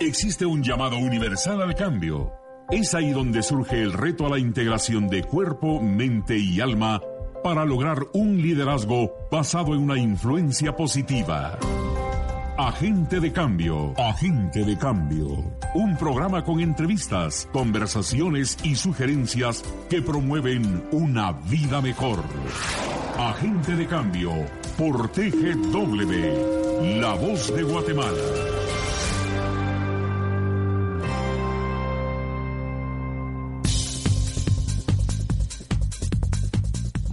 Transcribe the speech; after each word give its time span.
Existe 0.00 0.44
un 0.44 0.62
llamado 0.62 0.98
universal 0.98 1.62
al 1.62 1.74
cambio. 1.74 2.30
Es 2.70 2.94
ahí 2.94 3.12
donde 3.12 3.42
surge 3.42 3.80
el 3.80 3.94
reto 3.94 4.26
a 4.26 4.30
la 4.30 4.38
integración 4.38 5.08
de 5.08 5.22
cuerpo, 5.22 5.80
mente 5.80 6.36
y 6.36 6.60
alma 6.60 7.00
para 7.42 7.64
lograr 7.64 8.06
un 8.12 8.42
liderazgo 8.42 9.10
basado 9.30 9.74
en 9.74 9.80
una 9.80 9.98
influencia 9.98 10.76
positiva. 10.76 11.58
Agente 12.58 13.20
de 13.20 13.32
Cambio, 13.32 13.94
Agente 13.96 14.64
de 14.64 14.76
Cambio. 14.76 15.28
Un 15.74 15.96
programa 15.96 16.44
con 16.44 16.60
entrevistas, 16.60 17.48
conversaciones 17.52 18.58
y 18.64 18.74
sugerencias 18.74 19.62
que 19.88 20.02
promueven 20.02 20.88
una 20.92 21.32
vida 21.32 21.80
mejor. 21.80 22.22
Agente 23.18 23.76
de 23.76 23.86
Cambio, 23.86 24.32
por 24.76 25.08
TGW, 25.08 27.00
La 27.00 27.14
Voz 27.14 27.54
de 27.54 27.62
Guatemala. 27.62 28.55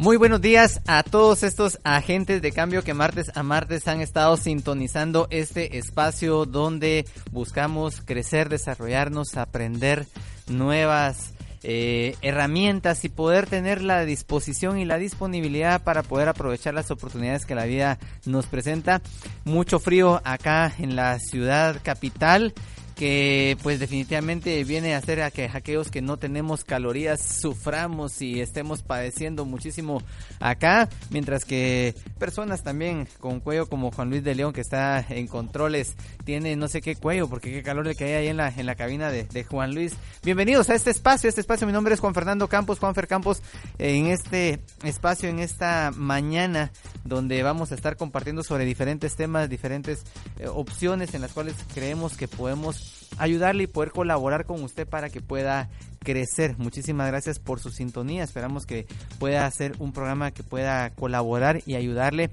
Muy 0.03 0.17
buenos 0.17 0.41
días 0.41 0.81
a 0.85 1.01
todos 1.01 1.43
estos 1.43 1.79
agentes 1.85 2.41
de 2.41 2.51
cambio 2.51 2.83
que 2.83 2.93
martes 2.93 3.31
a 3.35 3.41
martes 3.41 3.87
han 3.87 4.01
estado 4.01 4.35
sintonizando 4.35 5.27
este 5.29 5.77
espacio 5.77 6.45
donde 6.45 7.05
buscamos 7.31 8.01
crecer, 8.01 8.49
desarrollarnos, 8.49 9.37
aprender 9.37 10.05
nuevas 10.47 11.33
eh, 11.63 12.17
herramientas 12.21 13.05
y 13.05 13.09
poder 13.09 13.47
tener 13.47 13.81
la 13.81 14.03
disposición 14.03 14.77
y 14.77 14.83
la 14.83 14.97
disponibilidad 14.97 15.81
para 15.81 16.03
poder 16.03 16.27
aprovechar 16.27 16.73
las 16.73 16.91
oportunidades 16.91 17.45
que 17.45 17.55
la 17.55 17.63
vida 17.63 17.97
nos 18.25 18.47
presenta. 18.47 19.01
Mucho 19.45 19.79
frío 19.79 20.19
acá 20.25 20.73
en 20.79 20.97
la 20.97 21.17
ciudad 21.19 21.79
capital 21.81 22.53
que 22.95 23.57
pues 23.63 23.79
definitivamente 23.79 24.63
viene 24.63 24.93
a 24.93 24.97
hacer 24.97 25.21
a 25.21 25.31
que 25.31 25.45
aquellos 25.45 25.89
que 25.89 26.01
no 26.01 26.17
tenemos 26.17 26.63
calorías 26.63 27.21
suframos 27.21 28.21
y 28.21 28.41
estemos 28.41 28.83
padeciendo 28.83 29.45
muchísimo 29.45 30.03
acá, 30.39 30.89
mientras 31.09 31.45
que 31.45 31.95
personas 32.19 32.63
también 32.63 33.07
con 33.19 33.39
cuello 33.39 33.67
como 33.67 33.91
Juan 33.91 34.09
Luis 34.09 34.23
de 34.23 34.35
León 34.35 34.53
que 34.53 34.61
está 34.61 35.05
en 35.09 35.27
controles 35.27 35.95
tiene 36.23 36.55
no 36.55 36.67
sé 36.67 36.81
qué 36.81 36.95
cuello 36.95 37.27
porque 37.27 37.51
qué 37.51 37.63
calor 37.63 37.85
le 37.85 37.95
cae 37.95 38.15
ahí 38.15 38.27
en 38.27 38.37
la, 38.37 38.49
en 38.49 38.65
la 38.65 38.75
cabina 38.75 39.09
de, 39.09 39.23
de 39.23 39.43
Juan 39.43 39.73
Luis. 39.73 39.93
Bienvenidos 40.23 40.69
a 40.69 40.75
este 40.75 40.91
espacio, 40.91 41.29
este 41.29 41.41
espacio 41.41 41.67
mi 41.67 41.73
nombre 41.73 41.93
es 41.93 41.99
Juan 41.99 42.13
Fernando 42.13 42.47
Campos, 42.47 42.79
Juanfer 42.79 43.07
Campos, 43.07 43.41
en 43.79 44.07
este 44.07 44.59
espacio, 44.83 45.29
en 45.29 45.39
esta 45.39 45.91
mañana 45.95 46.71
donde 47.03 47.41
vamos 47.43 47.71
a 47.71 47.75
estar 47.75 47.97
compartiendo 47.97 48.43
sobre 48.43 48.65
diferentes 48.65 49.15
temas, 49.15 49.49
diferentes 49.49 50.03
eh, 50.39 50.47
opciones 50.47 51.13
en 51.13 51.21
las 51.21 51.31
cuales 51.31 51.55
creemos 51.73 52.15
que 52.15 52.27
podemos 52.27 52.82
ayudarle 53.17 53.63
y 53.63 53.67
poder 53.67 53.91
colaborar 53.91 54.45
con 54.45 54.63
usted 54.63 54.87
para 54.87 55.09
que 55.09 55.21
pueda 55.21 55.69
crecer. 55.99 56.57
Muchísimas 56.57 57.07
gracias 57.07 57.39
por 57.39 57.59
su 57.59 57.69
sintonía. 57.69 58.23
Esperamos 58.23 58.65
que 58.65 58.87
pueda 59.19 59.45
hacer 59.45 59.75
un 59.79 59.93
programa 59.93 60.31
que 60.31 60.43
pueda 60.43 60.89
colaborar 60.91 61.61
y 61.65 61.75
ayudarle 61.75 62.29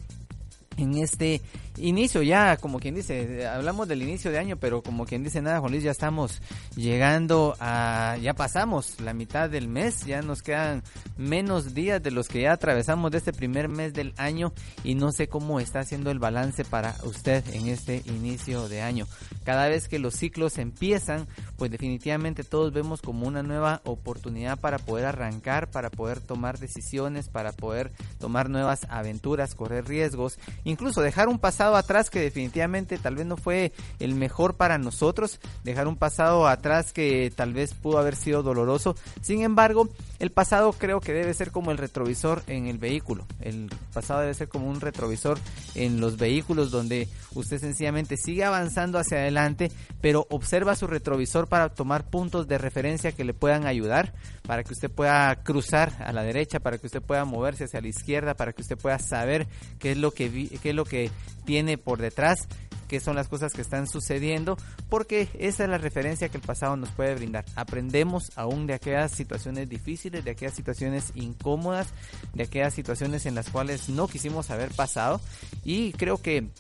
en 0.77 0.97
este 0.97 1.41
inicio 1.77 2.23
ya, 2.23 2.57
como 2.57 2.79
quien 2.79 2.95
dice, 2.95 3.47
hablamos 3.47 3.89
del 3.89 4.03
inicio 4.03 4.31
de 4.31 4.39
año, 4.39 4.57
pero 4.57 4.83
como 4.83 5.07
quien 5.07 5.23
dice 5.23 5.41
nada, 5.43 5.61
Juan 5.61 5.73
Luis, 5.73 5.85
ya 5.85 5.91
estamos 5.91 6.43
llegando 6.77 7.57
a, 7.61 8.17
ya 8.21 8.35
pasamos 8.35 9.01
la 9.01 9.15
mitad 9.15 9.49
del 9.49 9.69
mes, 9.69 10.05
ya 10.05 10.23
nos 10.23 10.43
quedan 10.43 10.83
menos 11.17 11.75
días 11.75 12.03
de 12.03 12.11
los 12.11 12.29
que 12.29 12.43
ya 12.43 12.53
atravesamos 12.53 13.11
de 13.11 13.19
este 13.19 13.33
primer 13.33 13.69
mes 13.69 13.93
del 13.95 14.15
año 14.17 14.53
y 14.85 14.95
no 14.95 15.13
sé 15.13 15.29
cómo 15.29 15.61
está 15.61 15.81
haciendo 15.81 16.11
el 16.11 16.19
balance 16.19 16.65
para 16.65 16.95
usted 17.05 17.45
en 17.55 17.69
este 17.69 18.03
inicio 18.07 18.69
de 18.69 18.83
año. 18.83 19.07
Cada 19.45 19.69
vez 19.69 19.89
que 19.89 19.99
los 19.99 20.15
ciclos 20.15 20.59
empiezan, 20.59 21.27
pues 21.57 21.71
definitivamente 21.71 22.45
todos 22.45 22.73
vemos 22.73 23.03
como 23.03 23.27
una 23.27 23.43
nueva 23.43 23.81
oportunidad 23.85 24.59
para 24.59 24.79
poder 24.79 25.07
arrancar, 25.07 25.71
para 25.71 25.91
poder 25.91 26.21
tomar 26.21 26.59
decisiones, 26.59 27.29
para 27.29 27.53
poder 27.53 27.93
tomar 28.19 28.49
nuevas 28.49 28.81
aventuras, 28.89 29.55
correr 29.55 29.87
riesgos, 29.87 30.39
incluso 30.65 31.03
dejar 31.03 31.29
un 31.29 31.39
pasado 31.39 31.70
atrás 31.77 32.11
que 32.11 32.21
definitivamente 32.21 32.99
tal 32.99 33.17
vez 33.17 33.27
no 33.27 33.37
fue 33.37 33.73
el 33.99 34.15
mejor 34.15 34.55
para 34.55 34.79
nosotros, 34.79 35.41
dejar 35.65 35.89
un 35.89 35.97
pasado 35.97 36.47
atrás 36.47 36.93
que 36.93 37.33
tal 37.35 37.53
vez 37.53 37.75
pudo 37.75 37.99
haber 37.99 38.17
sido 38.17 38.43
doloroso. 38.43 38.97
Sin 39.23 39.43
embargo, 39.43 39.89
el 40.19 40.31
pasado 40.31 40.73
creo 40.73 41.01
que 41.01 41.13
debe 41.13 41.35
ser 41.35 41.51
como 41.51 41.71
el 41.71 41.79
retrovisor 41.79 42.43
en 42.47 42.67
el 42.67 42.79
vehículo. 42.79 43.27
El 43.41 43.71
pasado 43.93 44.21
debe 44.21 44.35
ser 44.35 44.49
como 44.49 44.69
un 44.69 44.81
retrovisor 44.81 45.39
en 45.75 46.01
los 46.01 46.17
vehículos 46.17 46.71
donde 46.71 47.09
usted 47.35 47.59
sencillamente 47.59 48.17
sigue 48.17 48.45
avanzando 48.45 48.99
hacia 48.99 49.19
adelante, 49.19 49.71
pero 50.01 50.27
observa 50.31 50.77
su 50.77 50.87
retrovisor 50.87 51.49
para 51.49 51.71
tomar 51.71 52.05
puntos 52.05 52.49
de 52.49 52.59
referencia 52.59 53.13
que 53.13 53.25
le 53.25 53.35
puedan 53.35 53.67
ayudar, 53.67 54.13
para 54.47 54.65
que 54.65 54.73
usted 54.73 54.91
pueda 54.91 55.35
cruzar 55.43 55.93
a 56.05 56.13
la 56.13 56.23
derecha, 56.23 56.61
para 56.61 56.79
que 56.79 56.87
usted 56.87 57.03
pueda 57.03 57.25
moverse 57.25 57.65
hacia 57.65 57.81
la 57.81 57.89
izquierda, 57.89 58.35
para 58.35 58.53
que 58.53 58.63
usted 58.63 58.77
pueda 58.77 58.99
saber 58.99 59.47
qué 59.79 59.93
es 59.93 59.99
lo 59.99 60.11
que, 60.11 60.49
qué 60.63 60.71
es 60.71 60.75
lo 60.75 60.85
que 60.85 61.11
tiene 61.51 61.79
por 61.79 62.01
detrás, 62.01 62.47
qué 62.87 63.01
son 63.01 63.17
las 63.17 63.27
cosas 63.27 63.53
que 63.53 63.61
están 63.61 63.89
sucediendo, 63.89 64.57
porque 64.89 65.29
esa 65.37 65.65
es 65.65 65.69
la 65.69 65.79
referencia 65.79 66.29
que 66.29 66.37
el 66.37 66.45
pasado 66.45 66.77
nos 66.77 66.91
puede 66.91 67.17
brindar. 67.17 67.45
Aprendemos 67.57 68.31
aún 68.37 68.69
de 68.69 68.75
aquellas 68.75 69.11
situaciones 69.11 69.69
difíciles, 69.69 70.25
de 70.25 70.31
aquellas 70.31 70.55
situaciones 70.55 71.11
incómodas, 71.17 71.89
de 72.35 72.45
aquellas 72.45 72.73
situaciones 72.73 73.27
en 73.27 73.35
las 73.35 73.51
cuales 73.51 73.89
no 73.89 74.07
quisimos 74.07 74.51
haber 74.51 74.71
pasado 74.71 75.21
y 75.65 75.91
creo 75.95 76.19
que 76.19 76.51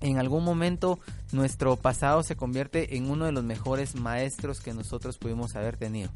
en 0.00 0.18
algún 0.18 0.44
momento 0.44 0.98
nuestro 1.32 1.76
pasado 1.76 2.22
se 2.22 2.36
convierte 2.36 2.96
en 2.96 3.10
uno 3.10 3.24
de 3.24 3.32
los 3.32 3.44
mejores 3.44 3.94
maestros 3.94 4.60
que 4.60 4.72
nosotros 4.72 5.18
pudimos 5.18 5.56
haber 5.56 5.76
tenido. 5.76 6.10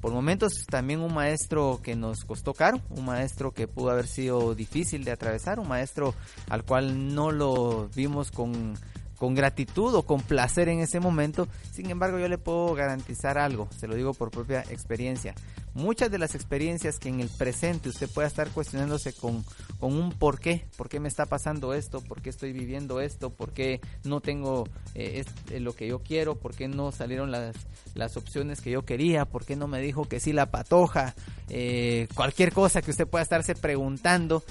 Por 0.00 0.12
momentos 0.12 0.52
también 0.68 1.00
un 1.00 1.14
maestro 1.14 1.80
que 1.82 1.96
nos 1.96 2.24
costó 2.24 2.54
caro, 2.54 2.80
un 2.90 3.04
maestro 3.04 3.52
que 3.52 3.68
pudo 3.68 3.90
haber 3.90 4.06
sido 4.06 4.54
difícil 4.54 5.04
de 5.04 5.12
atravesar, 5.12 5.60
un 5.60 5.68
maestro 5.68 6.14
al 6.48 6.64
cual 6.64 7.14
no 7.14 7.30
lo 7.30 7.88
vimos 7.94 8.30
con 8.30 8.74
con 9.16 9.34
gratitud 9.34 9.94
o 9.94 10.02
con 10.04 10.20
placer 10.20 10.68
en 10.68 10.80
ese 10.80 11.00
momento. 11.00 11.48
Sin 11.72 11.90
embargo, 11.90 12.18
yo 12.18 12.28
le 12.28 12.38
puedo 12.38 12.74
garantizar 12.74 13.38
algo, 13.38 13.68
se 13.76 13.88
lo 13.88 13.94
digo 13.94 14.14
por 14.14 14.30
propia 14.30 14.60
experiencia. 14.70 15.34
Muchas 15.74 16.10
de 16.10 16.16
las 16.16 16.34
experiencias 16.34 16.98
que 16.98 17.10
en 17.10 17.20
el 17.20 17.28
presente 17.28 17.90
usted 17.90 18.08
pueda 18.08 18.26
estar 18.26 18.48
cuestionándose 18.48 19.12
con, 19.12 19.44
con 19.78 19.92
un 19.92 20.10
por 20.10 20.40
qué, 20.40 20.64
por 20.78 20.88
qué 20.88 21.00
me 21.00 21.08
está 21.08 21.26
pasando 21.26 21.74
esto, 21.74 22.00
por 22.00 22.22
qué 22.22 22.30
estoy 22.30 22.54
viviendo 22.54 22.98
esto, 22.98 23.28
por 23.28 23.52
qué 23.52 23.82
no 24.02 24.20
tengo 24.22 24.64
eh, 24.94 25.22
eh, 25.50 25.60
lo 25.60 25.74
que 25.74 25.86
yo 25.86 25.98
quiero, 25.98 26.36
por 26.36 26.54
qué 26.54 26.66
no 26.66 26.92
salieron 26.92 27.30
las, 27.30 27.54
las 27.94 28.16
opciones 28.16 28.62
que 28.62 28.70
yo 28.70 28.86
quería, 28.86 29.26
por 29.26 29.44
qué 29.44 29.54
no 29.54 29.68
me 29.68 29.82
dijo 29.82 30.06
que 30.06 30.18
sí 30.18 30.32
la 30.32 30.50
patoja, 30.50 31.14
eh, 31.50 32.08
cualquier 32.14 32.54
cosa 32.54 32.80
que 32.80 32.90
usted 32.90 33.06
pueda 33.06 33.22
estarse 33.22 33.54
preguntando, 33.54 34.42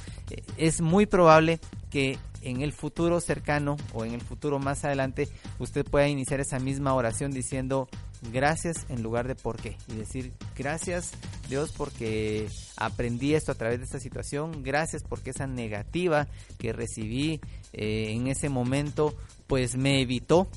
es 0.57 0.79
muy 0.79 1.07
probable 1.07 1.59
que 1.89 2.19
en 2.45 2.61
el 2.61 2.72
futuro 2.72 3.19
cercano 3.19 3.75
o 3.94 4.06
en 4.06 4.13
el 4.13 4.22
futuro 4.22 4.59
más 4.59 4.85
adelante 4.85 5.28
usted 5.59 5.83
pueda 5.83 6.07
iniciar 6.07 6.39
esa 6.39 6.59
misma 6.59 6.94
oración 6.94 7.31
diciendo 7.31 7.89
gracias 8.31 8.85
en 8.89 9.03
lugar 9.03 9.28
de 9.28 9.35
por 9.35 9.57
qué. 9.57 9.78
Y 9.88 9.95
decir 9.95 10.31
gracias 10.55 11.11
Dios 11.50 11.73
porque 11.75 12.47
aprendí 12.78 13.34
esto 13.34 13.51
a 13.51 13.55
través 13.55 13.79
de 13.79 13.85
esta 13.85 14.00
situación, 14.00 14.63
gracias 14.63 15.03
porque 15.03 15.31
esa 15.31 15.47
negativa 15.47 16.28
que 16.57 16.72
recibí 16.72 17.41
eh, 17.73 18.11
en 18.11 18.28
ese 18.28 18.50
momento 18.50 19.16
pues 19.47 19.75
me 19.75 20.01
evitó 20.01 20.47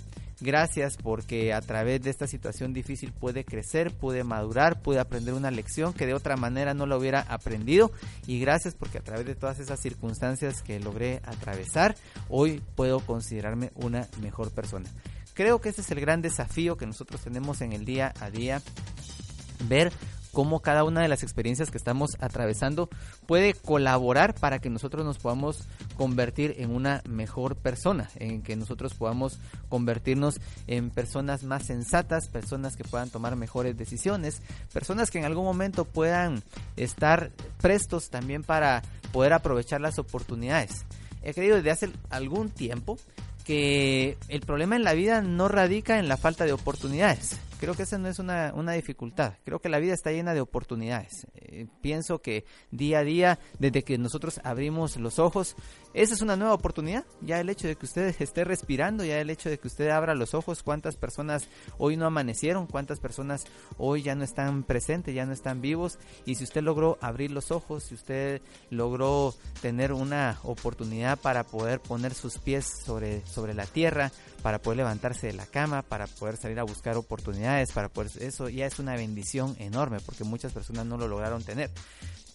Gracias 0.40 0.96
porque 0.96 1.52
a 1.52 1.60
través 1.60 2.00
de 2.02 2.10
esta 2.10 2.28
situación 2.28 2.72
difícil 2.72 3.12
pude 3.12 3.44
crecer, 3.44 3.92
pude 3.92 4.22
madurar, 4.22 4.80
pude 4.82 5.00
aprender 5.00 5.34
una 5.34 5.50
lección 5.50 5.92
que 5.92 6.06
de 6.06 6.14
otra 6.14 6.36
manera 6.36 6.74
no 6.74 6.86
la 6.86 6.96
hubiera 6.96 7.22
aprendido. 7.22 7.90
Y 8.26 8.38
gracias 8.38 8.74
porque 8.74 8.98
a 8.98 9.02
través 9.02 9.26
de 9.26 9.34
todas 9.34 9.58
esas 9.58 9.80
circunstancias 9.80 10.62
que 10.62 10.78
logré 10.78 11.20
atravesar, 11.24 11.96
hoy 12.28 12.62
puedo 12.76 13.00
considerarme 13.00 13.72
una 13.74 14.06
mejor 14.20 14.52
persona. 14.52 14.88
Creo 15.34 15.60
que 15.60 15.70
ese 15.70 15.80
es 15.80 15.90
el 15.90 16.00
gran 16.00 16.22
desafío 16.22 16.76
que 16.76 16.86
nosotros 16.86 17.20
tenemos 17.20 17.60
en 17.60 17.72
el 17.72 17.84
día 17.84 18.14
a 18.20 18.30
día. 18.30 18.62
Ver 19.68 19.92
cómo 20.38 20.60
cada 20.60 20.84
una 20.84 21.00
de 21.00 21.08
las 21.08 21.24
experiencias 21.24 21.72
que 21.72 21.78
estamos 21.78 22.10
atravesando 22.20 22.88
puede 23.26 23.54
colaborar 23.54 24.36
para 24.36 24.60
que 24.60 24.70
nosotros 24.70 25.04
nos 25.04 25.18
podamos 25.18 25.64
convertir 25.96 26.54
en 26.58 26.70
una 26.70 27.02
mejor 27.08 27.56
persona, 27.56 28.08
en 28.14 28.42
que 28.42 28.54
nosotros 28.54 28.94
podamos 28.94 29.40
convertirnos 29.68 30.40
en 30.68 30.90
personas 30.90 31.42
más 31.42 31.66
sensatas, 31.66 32.28
personas 32.28 32.76
que 32.76 32.84
puedan 32.84 33.10
tomar 33.10 33.34
mejores 33.34 33.76
decisiones, 33.76 34.40
personas 34.72 35.10
que 35.10 35.18
en 35.18 35.24
algún 35.24 35.44
momento 35.44 35.84
puedan 35.84 36.44
estar 36.76 37.32
prestos 37.60 38.08
también 38.08 38.44
para 38.44 38.82
poder 39.10 39.32
aprovechar 39.32 39.80
las 39.80 39.98
oportunidades. 39.98 40.86
He 41.20 41.34
creído 41.34 41.56
desde 41.56 41.72
hace 41.72 41.90
algún 42.10 42.50
tiempo 42.50 42.96
que 43.44 44.16
el 44.28 44.42
problema 44.42 44.76
en 44.76 44.84
la 44.84 44.92
vida 44.92 45.20
no 45.20 45.48
radica 45.48 45.98
en 45.98 46.06
la 46.06 46.16
falta 46.16 46.44
de 46.44 46.52
oportunidades. 46.52 47.40
Creo 47.58 47.74
que 47.74 47.82
esa 47.82 47.98
no 47.98 48.08
es 48.08 48.18
una, 48.18 48.72
dificultad. 48.72 49.34
Creo 49.44 49.60
que 49.60 49.68
la 49.68 49.78
vida 49.78 49.92
está 49.92 50.12
llena 50.12 50.32
de 50.32 50.40
oportunidades. 50.40 51.26
Eh, 51.34 51.66
pienso 51.80 52.22
que 52.22 52.44
día 52.70 53.00
a 53.00 53.04
día, 53.04 53.38
desde 53.58 53.82
que 53.82 53.98
nosotros 53.98 54.40
abrimos 54.44 54.96
los 54.96 55.18
ojos, 55.18 55.56
esa 55.94 56.14
es 56.14 56.22
una 56.22 56.36
nueva 56.36 56.54
oportunidad. 56.54 57.04
Ya 57.20 57.40
el 57.40 57.48
hecho 57.48 57.66
de 57.66 57.76
que 57.76 57.86
usted 57.86 58.14
esté 58.20 58.44
respirando, 58.44 59.04
ya 59.04 59.20
el 59.20 59.30
hecho 59.30 59.48
de 59.48 59.58
que 59.58 59.68
usted 59.68 59.88
abra 59.88 60.14
los 60.14 60.34
ojos, 60.34 60.62
cuántas 60.62 60.96
personas 60.96 61.48
hoy 61.78 61.96
no 61.96 62.06
amanecieron, 62.06 62.66
cuántas 62.66 63.00
personas 63.00 63.44
hoy 63.78 64.02
ya 64.02 64.14
no 64.14 64.24
están 64.24 64.62
presentes, 64.62 65.14
ya 65.14 65.26
no 65.26 65.32
están 65.32 65.60
vivos. 65.60 65.98
Y 66.26 66.34
si 66.34 66.44
usted 66.44 66.62
logró 66.62 66.98
abrir 67.00 67.30
los 67.30 67.50
ojos, 67.50 67.84
si 67.84 67.94
usted 67.94 68.42
logró 68.70 69.34
tener 69.62 69.92
una 69.92 70.38
oportunidad 70.42 71.18
para 71.18 71.44
poder 71.44 71.80
poner 71.80 72.14
sus 72.14 72.38
pies 72.38 72.66
sobre, 72.84 73.24
sobre 73.26 73.54
la 73.54 73.66
tierra, 73.66 74.12
para 74.42 74.60
poder 74.60 74.78
levantarse 74.78 75.26
de 75.26 75.32
la 75.32 75.46
cama, 75.46 75.82
para 75.82 76.06
poder 76.06 76.36
salir 76.36 76.58
a 76.60 76.64
buscar 76.64 76.96
oportunidades, 76.96 77.72
para 77.72 77.88
poder 77.88 78.10
eso 78.20 78.48
ya 78.48 78.66
es 78.66 78.78
una 78.78 78.94
bendición 78.94 79.56
enorme 79.58 79.98
porque 80.00 80.24
muchas 80.24 80.52
personas 80.52 80.86
no 80.86 80.96
lo 80.96 81.08
lograron 81.08 81.42
tener. 81.42 81.70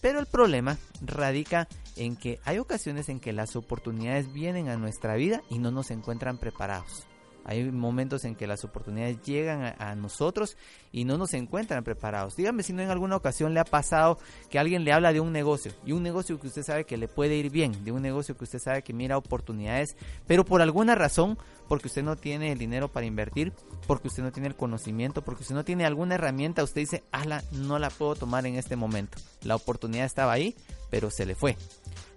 Pero 0.04 0.18
el 0.18 0.26
problema 0.26 0.76
radica 1.00 1.66
en 1.96 2.16
que 2.16 2.38
hay 2.44 2.58
ocasiones 2.58 3.08
en 3.08 3.20
que 3.20 3.32
las 3.32 3.56
oportunidades 3.56 4.30
vienen 4.34 4.68
a 4.68 4.76
nuestra 4.76 5.14
vida 5.14 5.40
y 5.48 5.58
no 5.58 5.70
nos 5.70 5.90
encuentran 5.90 6.36
preparados. 6.36 7.06
Hay 7.44 7.70
momentos 7.70 8.24
en 8.24 8.34
que 8.34 8.46
las 8.46 8.64
oportunidades 8.64 9.20
llegan 9.22 9.74
a, 9.78 9.94
nosotros 9.94 10.56
y 10.92 11.04
no 11.04 11.18
nos 11.18 11.34
encuentran 11.34 11.84
preparados. 11.84 12.36
Dígame 12.36 12.62
si 12.62 12.72
no 12.72 12.82
en 12.82 12.90
alguna 12.90 13.16
ocasión 13.16 13.54
le 13.54 13.60
ha 13.60 13.64
pasado 13.64 14.18
que 14.50 14.58
alguien 14.58 14.84
le 14.84 14.92
habla 14.92 15.12
de 15.12 15.20
un 15.20 15.32
negocio 15.32 15.72
y 15.84 15.92
un 15.92 16.02
negocio 16.02 16.40
que 16.40 16.48
usted 16.48 16.62
sabe 16.62 16.84
que 16.84 16.96
le 16.96 17.06
puede 17.06 17.36
ir 17.36 17.50
bien, 17.50 17.84
de 17.84 17.92
un 17.92 18.02
negocio 18.02 18.36
que 18.36 18.44
usted 18.44 18.58
sabe 18.58 18.82
que 18.82 18.92
mira 18.92 19.18
oportunidades, 19.18 19.96
pero 20.26 20.44
por 20.44 20.62
alguna 20.62 20.94
razón, 20.94 21.38
porque 21.68 21.88
usted 21.88 22.02
no 22.02 22.16
tiene 22.16 22.52
el 22.52 22.58
dinero 22.58 22.88
para 22.88 23.06
invertir, 23.06 23.52
porque 23.86 24.08
usted 24.08 24.22
no 24.22 24.32
tiene 24.32 24.48
el 24.48 24.56
conocimiento, 24.56 25.22
porque 25.22 25.42
usted 25.42 25.54
no 25.54 25.64
tiene 25.64 25.84
alguna 25.84 26.14
herramienta, 26.14 26.64
usted 26.64 26.80
dice, 26.80 27.04
ala, 27.12 27.42
no 27.52 27.78
la 27.78 27.90
puedo 27.90 28.14
tomar 28.14 28.46
en 28.46 28.56
este 28.56 28.76
momento. 28.76 29.18
La 29.42 29.56
oportunidad 29.56 30.06
estaba 30.06 30.32
ahí, 30.32 30.56
pero 30.90 31.10
se 31.10 31.26
le 31.26 31.34
fue. 31.34 31.56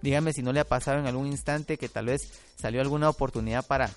Dígame 0.02 0.34
si 0.34 0.44
no 0.44 0.54
le 0.54 0.60
ha 0.60 0.66
pasado 0.66 1.00
en 1.00 1.08
algún 1.08 1.28
instante 1.28 1.78
que 1.78 1.90
tal 1.90 2.08
vez 2.08 2.32
salió 2.56 2.82
alguna 2.82 3.10
oportunidad 3.10 3.66
para 3.66 3.90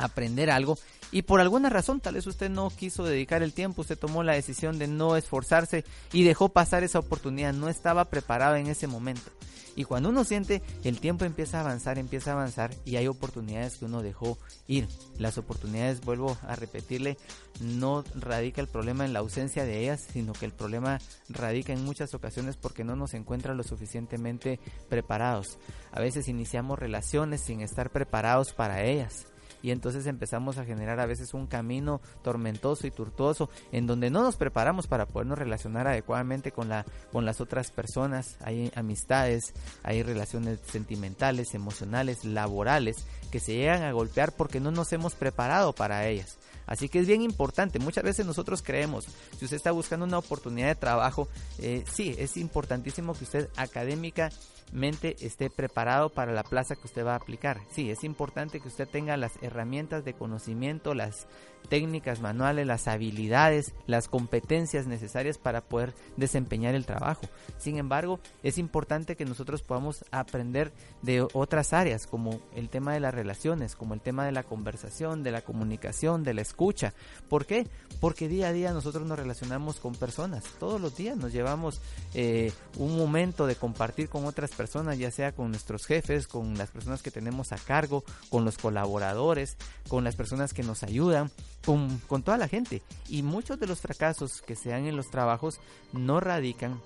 aprender 0.00 0.50
algo 0.50 0.78
y 1.12 1.22
por 1.22 1.40
alguna 1.40 1.68
razón 1.68 2.00
tal 2.00 2.14
vez 2.14 2.26
usted 2.26 2.50
no 2.50 2.70
quiso 2.70 3.04
dedicar 3.04 3.42
el 3.42 3.52
tiempo, 3.52 3.82
usted 3.82 3.98
tomó 3.98 4.22
la 4.22 4.34
decisión 4.34 4.78
de 4.78 4.86
no 4.86 5.16
esforzarse 5.16 5.84
y 6.12 6.22
dejó 6.22 6.50
pasar 6.50 6.84
esa 6.84 7.00
oportunidad, 7.00 7.52
no 7.52 7.68
estaba 7.68 8.04
preparado 8.04 8.56
en 8.56 8.68
ese 8.68 8.86
momento. 8.86 9.30
Y 9.76 9.84
cuando 9.84 10.08
uno 10.08 10.24
siente 10.24 10.62
el 10.84 11.00
tiempo 11.00 11.24
empieza 11.24 11.58
a 11.58 11.60
avanzar, 11.60 11.98
empieza 11.98 12.30
a 12.30 12.34
avanzar 12.34 12.70
y 12.84 12.96
hay 12.96 13.06
oportunidades 13.06 13.76
que 13.76 13.84
uno 13.84 14.02
dejó 14.02 14.36
ir. 14.66 14.88
Las 15.16 15.38
oportunidades, 15.38 16.00
vuelvo 16.00 16.36
a 16.42 16.56
repetirle, 16.56 17.16
no 17.60 18.04
radica 18.14 18.60
el 18.60 18.68
problema 18.68 19.04
en 19.04 19.12
la 19.12 19.20
ausencia 19.20 19.64
de 19.64 19.80
ellas, 19.80 20.06
sino 20.12 20.32
que 20.32 20.44
el 20.44 20.52
problema 20.52 20.98
radica 21.28 21.72
en 21.72 21.84
muchas 21.84 22.14
ocasiones 22.14 22.56
porque 22.56 22.84
no 22.84 22.96
nos 22.96 23.14
encuentra 23.14 23.54
lo 23.54 23.62
suficientemente 23.62 24.60
preparados. 24.88 25.58
A 25.92 26.00
veces 26.00 26.28
iniciamos 26.28 26.78
relaciones 26.78 27.40
sin 27.40 27.60
estar 27.60 27.90
preparados 27.90 28.52
para 28.52 28.82
ellas 28.82 29.29
y 29.62 29.70
entonces 29.70 30.06
empezamos 30.06 30.58
a 30.58 30.64
generar 30.64 31.00
a 31.00 31.06
veces 31.06 31.34
un 31.34 31.46
camino 31.46 32.00
tormentoso 32.22 32.86
y 32.86 32.90
tortuoso 32.90 33.50
en 33.72 33.86
donde 33.86 34.10
no 34.10 34.22
nos 34.22 34.36
preparamos 34.36 34.86
para 34.86 35.06
podernos 35.06 35.38
relacionar 35.38 35.86
adecuadamente 35.86 36.52
con 36.52 36.68
la 36.68 36.84
con 37.12 37.24
las 37.24 37.40
otras 37.40 37.70
personas, 37.70 38.36
hay 38.40 38.72
amistades, 38.74 39.54
hay 39.82 40.02
relaciones 40.02 40.60
sentimentales, 40.66 41.54
emocionales, 41.54 42.24
laborales 42.24 43.06
que 43.30 43.40
se 43.40 43.54
llegan 43.54 43.82
a 43.82 43.92
golpear 43.92 44.32
porque 44.32 44.60
no 44.60 44.70
nos 44.70 44.92
hemos 44.92 45.14
preparado 45.14 45.72
para 45.72 46.06
ellas. 46.06 46.38
Así 46.66 46.88
que 46.88 47.00
es 47.00 47.08
bien 47.08 47.22
importante, 47.22 47.80
muchas 47.80 48.04
veces 48.04 48.24
nosotros 48.24 48.62
creemos, 48.62 49.04
si 49.36 49.44
usted 49.44 49.56
está 49.56 49.72
buscando 49.72 50.06
una 50.06 50.18
oportunidad 50.18 50.68
de 50.68 50.76
trabajo, 50.76 51.26
eh, 51.58 51.84
sí, 51.90 52.14
es 52.16 52.36
importantísimo 52.36 53.14
que 53.14 53.24
usted 53.24 53.48
académica 53.56 54.30
mente 54.72 55.16
esté 55.20 55.50
preparado 55.50 56.10
para 56.10 56.32
la 56.32 56.42
plaza 56.42 56.76
que 56.76 56.86
usted 56.86 57.04
va 57.04 57.12
a 57.12 57.16
aplicar. 57.16 57.60
Sí, 57.70 57.90
es 57.90 58.04
importante 58.04 58.60
que 58.60 58.68
usted 58.68 58.88
tenga 58.88 59.16
las 59.16 59.32
herramientas 59.42 60.04
de 60.04 60.14
conocimiento, 60.14 60.94
las 60.94 61.26
técnicas 61.68 62.20
manuales, 62.20 62.66
las 62.66 62.88
habilidades, 62.88 63.74
las 63.86 64.08
competencias 64.08 64.86
necesarias 64.86 65.38
para 65.38 65.60
poder 65.60 65.94
desempeñar 66.16 66.74
el 66.74 66.86
trabajo. 66.86 67.22
Sin 67.58 67.78
embargo, 67.78 68.20
es 68.42 68.58
importante 68.58 69.16
que 69.16 69.24
nosotros 69.24 69.62
podamos 69.62 70.04
aprender 70.10 70.72
de 71.02 71.26
otras 71.32 71.72
áreas, 71.72 72.06
como 72.06 72.40
el 72.54 72.68
tema 72.68 72.94
de 72.94 73.00
las 73.00 73.14
relaciones, 73.14 73.76
como 73.76 73.94
el 73.94 74.00
tema 74.00 74.24
de 74.24 74.32
la 74.32 74.42
conversación, 74.42 75.22
de 75.22 75.32
la 75.32 75.42
comunicación, 75.42 76.24
de 76.24 76.34
la 76.34 76.42
escucha. 76.42 76.94
¿Por 77.28 77.46
qué? 77.46 77.66
Porque 78.00 78.28
día 78.28 78.48
a 78.48 78.52
día 78.52 78.72
nosotros 78.72 79.06
nos 79.06 79.18
relacionamos 79.18 79.76
con 79.78 79.94
personas. 79.94 80.42
Todos 80.58 80.80
los 80.80 80.96
días 80.96 81.16
nos 81.16 81.32
llevamos 81.32 81.80
eh, 82.14 82.52
un 82.78 82.96
momento 82.96 83.46
de 83.46 83.56
compartir 83.56 84.08
con 84.08 84.24
otras 84.24 84.52
personas, 84.52 84.98
ya 84.98 85.10
sea 85.10 85.32
con 85.32 85.50
nuestros 85.50 85.86
jefes, 85.86 86.26
con 86.26 86.56
las 86.56 86.70
personas 86.70 87.02
que 87.02 87.10
tenemos 87.10 87.52
a 87.52 87.58
cargo, 87.58 88.02
con 88.30 88.44
los 88.44 88.56
colaboradores, 88.56 89.56
con 89.88 90.02
las 90.02 90.16
personas 90.16 90.54
que 90.54 90.62
nos 90.62 90.82
ayudan, 90.82 91.30
con, 91.64 91.98
con 92.06 92.22
toda 92.22 92.38
la 92.38 92.48
gente. 92.48 92.82
Y 93.08 93.22
muchos 93.22 93.60
de 93.60 93.66
los 93.66 93.80
fracasos 93.80 94.40
que 94.40 94.56
se 94.56 94.70
dan 94.70 94.86
en 94.86 94.96
los 94.96 95.10
trabajos 95.10 95.60
no 95.92 96.20
radican 96.20 96.80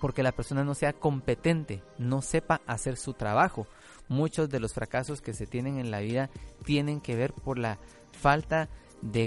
porque 0.00 0.22
la 0.22 0.32
persona 0.32 0.64
no 0.64 0.74
sea 0.74 0.92
competente, 0.92 1.82
no 1.98 2.22
sepa 2.22 2.60
hacer 2.66 2.96
su 2.96 3.14
trabajo. 3.14 3.66
Muchos 4.08 4.48
de 4.48 4.60
los 4.60 4.72
fracasos 4.72 5.20
que 5.20 5.32
se 5.32 5.46
tienen 5.46 5.78
en 5.78 5.90
la 5.90 6.00
vida 6.00 6.30
tienen 6.64 7.00
que 7.00 7.16
ver 7.16 7.32
por 7.32 7.58
la 7.58 7.78
falta 8.12 8.64
de 8.64 8.68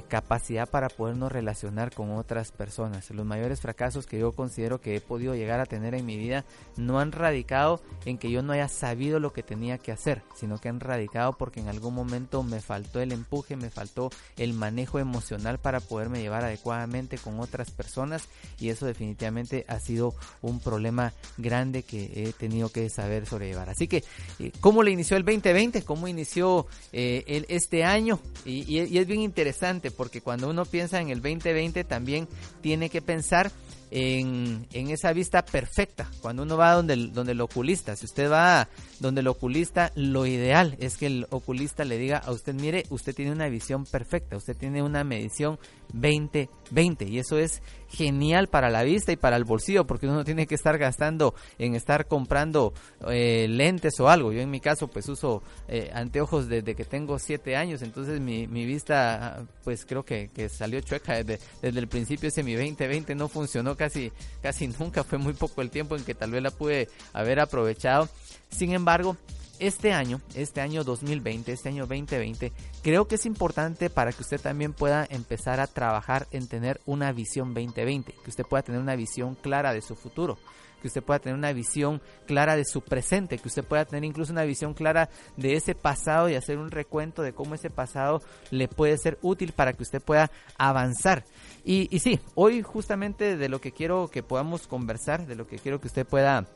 capacidad 0.07 0.67
para 0.67 0.89
podernos 0.89 1.31
relacionar 1.31 1.93
con 1.93 2.11
otras 2.11 2.51
personas. 2.51 3.09
Los 3.11 3.25
mayores 3.25 3.61
fracasos 3.61 4.05
que 4.05 4.19
yo 4.19 4.31
considero 4.31 4.81
que 4.81 4.95
he 4.95 5.01
podido 5.01 5.35
llegar 5.35 5.59
a 5.59 5.65
tener 5.65 5.93
en 5.93 6.05
mi 6.05 6.17
vida 6.17 6.45
no 6.75 6.99
han 6.99 7.11
radicado 7.11 7.81
en 8.05 8.17
que 8.17 8.31
yo 8.31 8.41
no 8.41 8.53
haya 8.53 8.67
sabido 8.67 9.19
lo 9.19 9.31
que 9.31 9.43
tenía 9.43 9.77
que 9.77 9.91
hacer, 9.91 10.23
sino 10.35 10.57
que 10.59 10.69
han 10.69 10.79
radicado 10.79 11.33
porque 11.33 11.59
en 11.59 11.67
algún 11.67 11.93
momento 11.93 12.43
me 12.43 12.61
faltó 12.61 12.99
el 12.99 13.11
empuje, 13.11 13.55
me 13.55 13.69
faltó 13.69 14.09
el 14.37 14.53
manejo 14.53 14.99
emocional 14.99 15.59
para 15.59 15.79
poderme 15.79 16.21
llevar 16.21 16.43
adecuadamente 16.43 17.17
con 17.17 17.39
otras 17.39 17.71
personas 17.71 18.27
y 18.59 18.69
eso 18.69 18.85
definitivamente 18.85 19.65
ha 19.67 19.79
sido 19.79 20.13
un 20.41 20.59
problema 20.59 21.13
grande 21.37 21.83
que 21.83 22.11
he 22.27 22.33
tenido 22.33 22.69
que 22.69 22.89
saber 22.89 23.25
sobrellevar. 23.25 23.69
Así 23.69 23.87
que, 23.87 24.03
eh, 24.39 24.51
¿cómo 24.59 24.83
le 24.83 24.91
inició 24.91 25.15
el 25.15 25.23
2020? 25.23 25.83
¿Cómo 25.83 26.07
inició 26.07 26.67
eh, 26.91 27.23
el, 27.27 27.45
este 27.49 27.83
año? 27.83 28.19
y 28.45 28.97
es 28.97 29.07
bien 29.07 29.21
interesante 29.21 29.58
porque 29.95 30.21
cuando 30.21 30.49
uno 30.49 30.65
piensa 30.65 31.01
en 31.01 31.09
el 31.09 31.21
2020 31.21 31.83
también 31.83 32.27
tiene 32.61 32.89
que 32.89 33.01
pensar 33.01 33.51
en, 33.91 34.67
en, 34.73 34.89
esa 34.89 35.13
vista 35.13 35.43
perfecta. 35.43 36.09
Cuando 36.21 36.43
uno 36.43 36.57
va 36.57 36.73
donde 36.73 36.95
donde 37.07 37.31
el 37.31 37.41
oculista, 37.41 37.95
si 37.95 38.05
usted 38.05 38.31
va 38.31 38.69
donde 38.99 39.21
el 39.21 39.27
oculista, 39.27 39.91
lo 39.95 40.25
ideal 40.25 40.77
es 40.79 40.97
que 40.97 41.07
el 41.07 41.27
oculista 41.29 41.83
le 41.85 41.97
diga 41.97 42.19
a 42.19 42.31
usted, 42.31 42.53
mire, 42.53 42.85
usted 42.89 43.15
tiene 43.15 43.31
una 43.31 43.49
visión 43.49 43.85
perfecta, 43.85 44.37
usted 44.37 44.55
tiene 44.55 44.83
una 44.83 45.03
medición 45.03 45.59
2020 45.93 47.05
y 47.05 47.19
eso 47.19 47.37
es 47.37 47.61
genial 47.89 48.47
para 48.47 48.69
la 48.69 48.83
vista 48.83 49.11
y 49.11 49.15
para 49.15 49.35
el 49.35 49.43
bolsillo 49.43 49.85
porque 49.85 50.07
uno 50.07 50.23
tiene 50.23 50.47
que 50.47 50.55
estar 50.55 50.77
gastando 50.77 51.33
en 51.57 51.75
estar 51.75 52.07
comprando 52.07 52.73
eh, 53.09 53.47
lentes 53.49 53.99
o 53.99 54.09
algo. 54.09 54.31
Yo 54.31 54.41
en 54.41 54.51
mi 54.51 54.59
caso 54.59 54.87
pues 54.87 55.07
uso 55.09 55.43
eh, 55.67 55.91
anteojos 55.93 56.47
desde 56.47 56.75
que 56.75 56.85
tengo 56.85 57.19
7 57.19 57.55
años, 57.55 57.81
entonces 57.81 58.19
mi, 58.19 58.47
mi 58.47 58.65
vista 58.65 59.45
pues 59.63 59.85
creo 59.85 60.03
que, 60.03 60.29
que 60.33 60.49
salió 60.49 60.79
chueca 60.81 61.23
desde, 61.23 61.39
desde 61.61 61.79
el 61.79 61.87
principio 61.87 62.29
ese 62.29 62.43
mi 62.43 62.53
2020 62.53 63.15
no 63.15 63.27
funcionó 63.27 63.75
casi, 63.75 64.11
casi 64.41 64.67
nunca, 64.79 65.03
fue 65.03 65.17
muy 65.17 65.33
poco 65.33 65.61
el 65.61 65.69
tiempo 65.69 65.95
en 65.95 66.03
que 66.03 66.15
tal 66.15 66.31
vez 66.31 66.43
la 66.43 66.51
pude 66.51 66.89
haber 67.13 67.39
aprovechado. 67.39 68.09
Sin 68.49 68.73
embargo, 68.73 69.17
este 69.59 69.93
año, 69.93 70.21
este 70.35 70.61
año 70.61 70.83
2020, 70.83 71.51
este 71.51 71.69
año 71.69 71.85
2020, 71.85 72.51
creo 72.81 73.07
que 73.07 73.15
es 73.15 73.25
importante 73.25 73.89
para 73.89 74.11
que 74.11 74.23
usted 74.23 74.39
también 74.39 74.73
pueda 74.73 75.05
empezar 75.09 75.59
a 75.59 75.67
trabajar 75.67 76.27
en 76.31 76.47
tener 76.47 76.81
una 76.85 77.11
visión 77.11 77.53
2020, 77.53 78.13
que 78.13 78.29
usted 78.29 78.45
pueda 78.45 78.63
tener 78.63 78.81
una 78.81 78.95
visión 78.95 79.35
clara 79.35 79.73
de 79.73 79.81
su 79.81 79.95
futuro, 79.95 80.37
que 80.81 80.87
usted 80.87 81.03
pueda 81.03 81.19
tener 81.19 81.37
una 81.37 81.53
visión 81.53 82.01
clara 82.25 82.55
de 82.55 82.65
su 82.65 82.81
presente, 82.81 83.37
que 83.37 83.47
usted 83.47 83.63
pueda 83.63 83.85
tener 83.85 84.03
incluso 84.05 84.31
una 84.31 84.43
visión 84.43 84.73
clara 84.73 85.09
de 85.37 85.55
ese 85.55 85.75
pasado 85.75 86.29
y 86.29 86.35
hacer 86.35 86.57
un 86.57 86.71
recuento 86.71 87.21
de 87.21 87.33
cómo 87.33 87.55
ese 87.55 87.69
pasado 87.69 88.21
le 88.51 88.67
puede 88.67 88.97
ser 88.97 89.17
útil 89.21 89.51
para 89.53 89.73
que 89.73 89.83
usted 89.83 90.01
pueda 90.01 90.31
avanzar. 90.57 91.25
Y, 91.65 91.99
sí, 91.99 92.19
hoy 92.35 92.61
justamente 92.61 93.37
de 93.37 93.49
lo 93.49 93.59
que 93.61 93.71
quiero 93.71 94.09
que 94.09 94.23
podamos 94.23 94.67
conversar, 94.67 95.27
de 95.27 95.35
lo 95.35 95.47
que 95.47 95.59
quiero 95.59 95.79
que 95.79 95.87
usted 95.87 96.05
pueda 96.05 96.47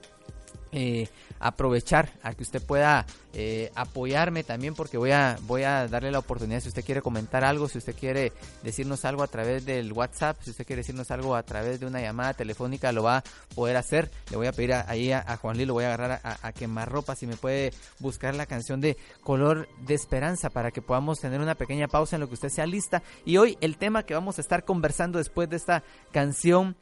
eh, 0.73 1.07
aprovechar 1.39 2.11
a 2.23 2.33
que 2.33 2.43
usted 2.43 2.61
pueda 2.61 3.05
eh, 3.33 3.71
apoyarme 3.75 4.43
también 4.43 4.73
porque 4.73 4.97
voy 4.97 5.11
a 5.11 5.37
voy 5.43 5.63
a 5.63 5.87
darle 5.87 6.11
la 6.11 6.19
oportunidad. 6.19 6.61
Si 6.61 6.69
usted 6.69 6.83
quiere 6.83 7.01
comentar 7.01 7.43
algo 7.43 7.67
si 7.67 7.77
usted 7.77 7.95
quiere 7.95 8.31
decirnos 8.63 9.05
algo 9.05 9.23
a 9.23 9.27
través 9.27 9.65
del 9.65 9.91
WhatsApp 9.93 10.37
si 10.41 10.51
usted 10.51 10.65
quiere 10.65 10.81
decirnos 10.81 11.11
algo 11.11 11.35
a 11.35 11.43
través 11.43 11.79
de 11.79 11.85
una 11.85 12.01
llamada 12.01 12.33
telefónica 12.33 12.91
lo 12.91 13.03
va 13.03 13.17
a 13.17 13.23
poder 13.55 13.77
hacer. 13.77 14.09
Le 14.31 14.37
voy 14.37 14.47
a 14.47 14.51
pedir 14.51 14.73
ahí 14.73 15.11
a, 15.11 15.37
Juan 15.37 15.57
Luis 15.57 15.67
lo 15.67 15.73
voy 15.73 15.83
a 15.83 15.93
agarrar 15.93 16.21
a, 16.23 16.39
a, 16.41 16.51
quemar 16.53 16.91
ropa 16.91 17.15
si 17.15 17.27
me 17.27 17.37
puede 17.37 17.71
buscar 17.99 18.35
la 18.35 18.45
canción 18.45 18.81
de 18.81 18.97
color 19.21 19.67
de 19.85 19.93
esperanza 19.93 20.49
para 20.49 20.71
que 20.71 20.81
podamos 20.81 21.19
tener 21.19 21.39
una 21.39 21.55
pequeña 21.55 21.87
pausa 21.87 22.15
en 22.15 22.21
lo 22.21 22.27
que 22.27 22.33
usted 22.33 22.49
sea 22.49 22.65
lista. 22.65 23.03
Y 23.25 23.37
hoy 23.37 23.57
el 23.61 23.77
tema 23.77 24.03
que 24.03 24.13
vamos 24.13 24.37
a 24.37 24.41
estar 24.41 24.65
conversando 24.65 25.17
después 25.17 25.49
de 25.49 25.57
esta 25.57 25.83
canción 26.11 26.75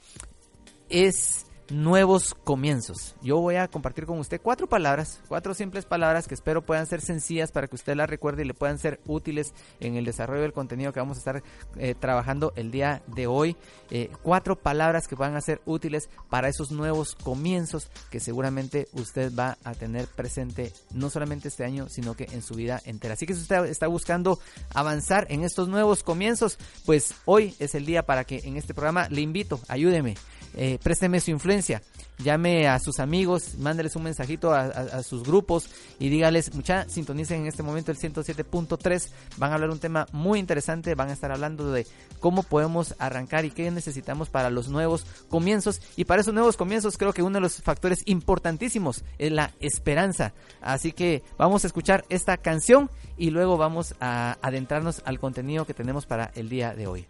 es 0.90 1.46
nuevos 1.72 2.36
comienzos. 2.44 3.16
Yo 3.22 3.40
voy 3.40 3.56
a 3.56 3.68
compartir 3.68 4.06
con 4.06 4.20
usted 4.20 4.42
cuatro 4.42 4.68
palabras, 4.68 5.22
cuatro 5.28 5.54
simples 5.54 5.86
palabras 5.86 6.28
que 6.28 6.36
espero 6.36 6.62
puedan 6.62 6.86
ser 6.86 7.02
sencillas 7.02 7.52
para 7.52 7.68
que 7.68 7.76
usted 7.76 7.96
las 7.96 8.10
recuerde 8.10 8.44
y 8.44 8.46
le 8.46 8.54
puedan 8.54 8.78
ser 8.78 9.00
útiles 9.08 9.54
en 9.80 9.96
el 9.96 10.06
desarrollo 10.06 10.42
del 10.42 10.54
contenido 10.54 10.94
que 10.94 11.00
vamos 11.00 11.18
a 11.18 11.20
estar 11.20 11.44
eh, 11.78 11.96
trabajando 11.98 12.54
el 12.56 12.72
día 12.72 13.02
de 13.08 13.28
hoy. 13.28 13.56
Eh, 13.90 14.10
cuatro 14.22 14.56
palabras 14.58 15.08
que 15.08 15.16
van 15.16 15.36
a 15.36 15.42
ser 15.42 15.62
útiles 15.66 16.10
para 16.30 16.50
esos 16.50 16.72
nuevos 16.72 17.16
comienzos 17.16 17.90
que 18.10 18.20
seguramente 18.20 18.88
usted 18.94 19.34
va 19.34 19.58
a 19.64 19.74
tener 19.74 20.08
presente 20.08 20.74
no 20.94 21.10
solamente 21.10 21.48
este 21.48 21.64
año, 21.64 21.88
sino 21.90 22.16
que 22.16 22.28
en 22.32 22.42
su 22.42 22.56
vida 22.56 22.82
entera. 22.86 23.14
Así 23.14 23.26
que 23.26 23.34
si 23.34 23.42
usted 23.42 23.66
está 23.66 23.88
buscando 23.88 24.40
avanzar 24.74 25.26
en 25.30 25.44
estos 25.44 25.68
nuevos 25.68 26.04
comienzos, 26.04 26.58
pues 26.86 27.16
hoy 27.26 27.56
es 27.60 27.76
el 27.76 27.86
día 27.86 28.04
para 28.04 28.26
que 28.26 28.42
en 28.44 28.58
este 28.58 28.74
programa 28.74 29.08
le 29.10 29.22
invito, 29.22 29.60
ayúdeme 29.68 30.16
eh, 30.56 30.80
présteme 30.82 31.20
su 31.20 31.32
influencia, 31.32 31.82
llame 32.24 32.68
a 32.68 32.80
sus 32.80 33.00
amigos, 33.00 33.56
mándeles 33.58 33.96
un 33.96 34.04
mensajito 34.04 34.54
a, 34.54 35.04
sus 35.04 35.24
grupos 35.24 35.70
y 36.00 36.10
dígales, 36.10 36.54
mucha, 36.54 36.88
sintonicen 36.90 37.42
en 37.42 37.48
este 37.48 37.64
momento 37.64 37.92
el 37.92 37.98
107.3, 37.98 39.10
van 39.38 39.52
a 39.52 39.56
hablar 39.56 39.70
un 39.70 39.80
tema 39.80 40.08
muy 40.12 40.40
interesante, 40.40 40.96
van 40.96 41.10
a 41.10 41.14
estar 41.14 41.32
hablando 41.32 41.72
de 41.72 41.88
cómo 42.20 42.44
podemos 42.44 42.96
arrancar 43.00 43.46
y 43.46 43.52
qué 43.52 43.72
necesitamos 43.72 44.30
para 44.30 44.50
los 44.50 44.68
nuevos 44.68 45.06
comienzos 45.30 45.82
y 45.96 46.06
para 46.06 46.22
esos 46.22 46.34
nuevos 46.34 46.58
comienzos 46.58 46.98
creo 46.98 47.14
que 47.14 47.24
uno 47.24 47.36
de 47.36 47.42
los 47.42 47.62
factores 47.62 48.00
importantísimos 48.06 49.04
es 49.18 49.32
la 49.32 49.52
esperanza, 49.60 50.34
así 50.62 50.92
que 50.92 51.24
vamos 51.38 51.64
a 51.64 51.68
escuchar 51.68 52.06
esta 52.10 52.38
canción 52.38 52.90
y 53.18 53.30
luego 53.30 53.58
vamos 53.58 53.96
a 54.00 54.38
adentrarnos 54.42 55.02
al 55.06 55.20
contenido 55.20 55.66
que 55.66 55.74
tenemos 55.74 56.06
para 56.06 56.32
el 56.36 56.50
día 56.50 56.74
de 56.74 56.88
hoy. 56.88 57.06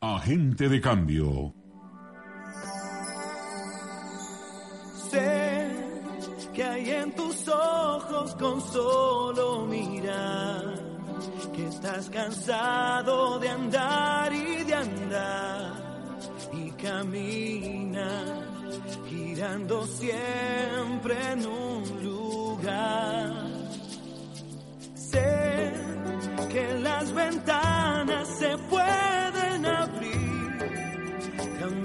Agente 0.00 0.68
de 0.68 0.80
cambio. 0.80 1.54
Sé 5.10 5.70
que 6.52 6.64
hay 6.64 6.90
en 6.90 7.14
tus 7.14 7.48
ojos 7.48 8.34
con 8.34 8.60
solo 8.60 9.66
mirar 9.66 10.74
que 11.54 11.68
estás 11.68 12.10
cansado 12.10 13.38
de 13.38 13.48
andar 13.48 14.32
y 14.34 14.64
de 14.64 14.74
andar 14.74 15.72
y 16.52 16.70
camina 16.72 18.42
girando 19.08 19.86
siempre 19.86 21.32
en 21.32 21.46
un 21.46 22.04
lugar. 22.04 23.32
Sé 24.94 25.72
que 26.50 26.74
las 26.80 27.12
ventanas 27.14 28.28
se 28.38 28.58
pueden 28.68 28.95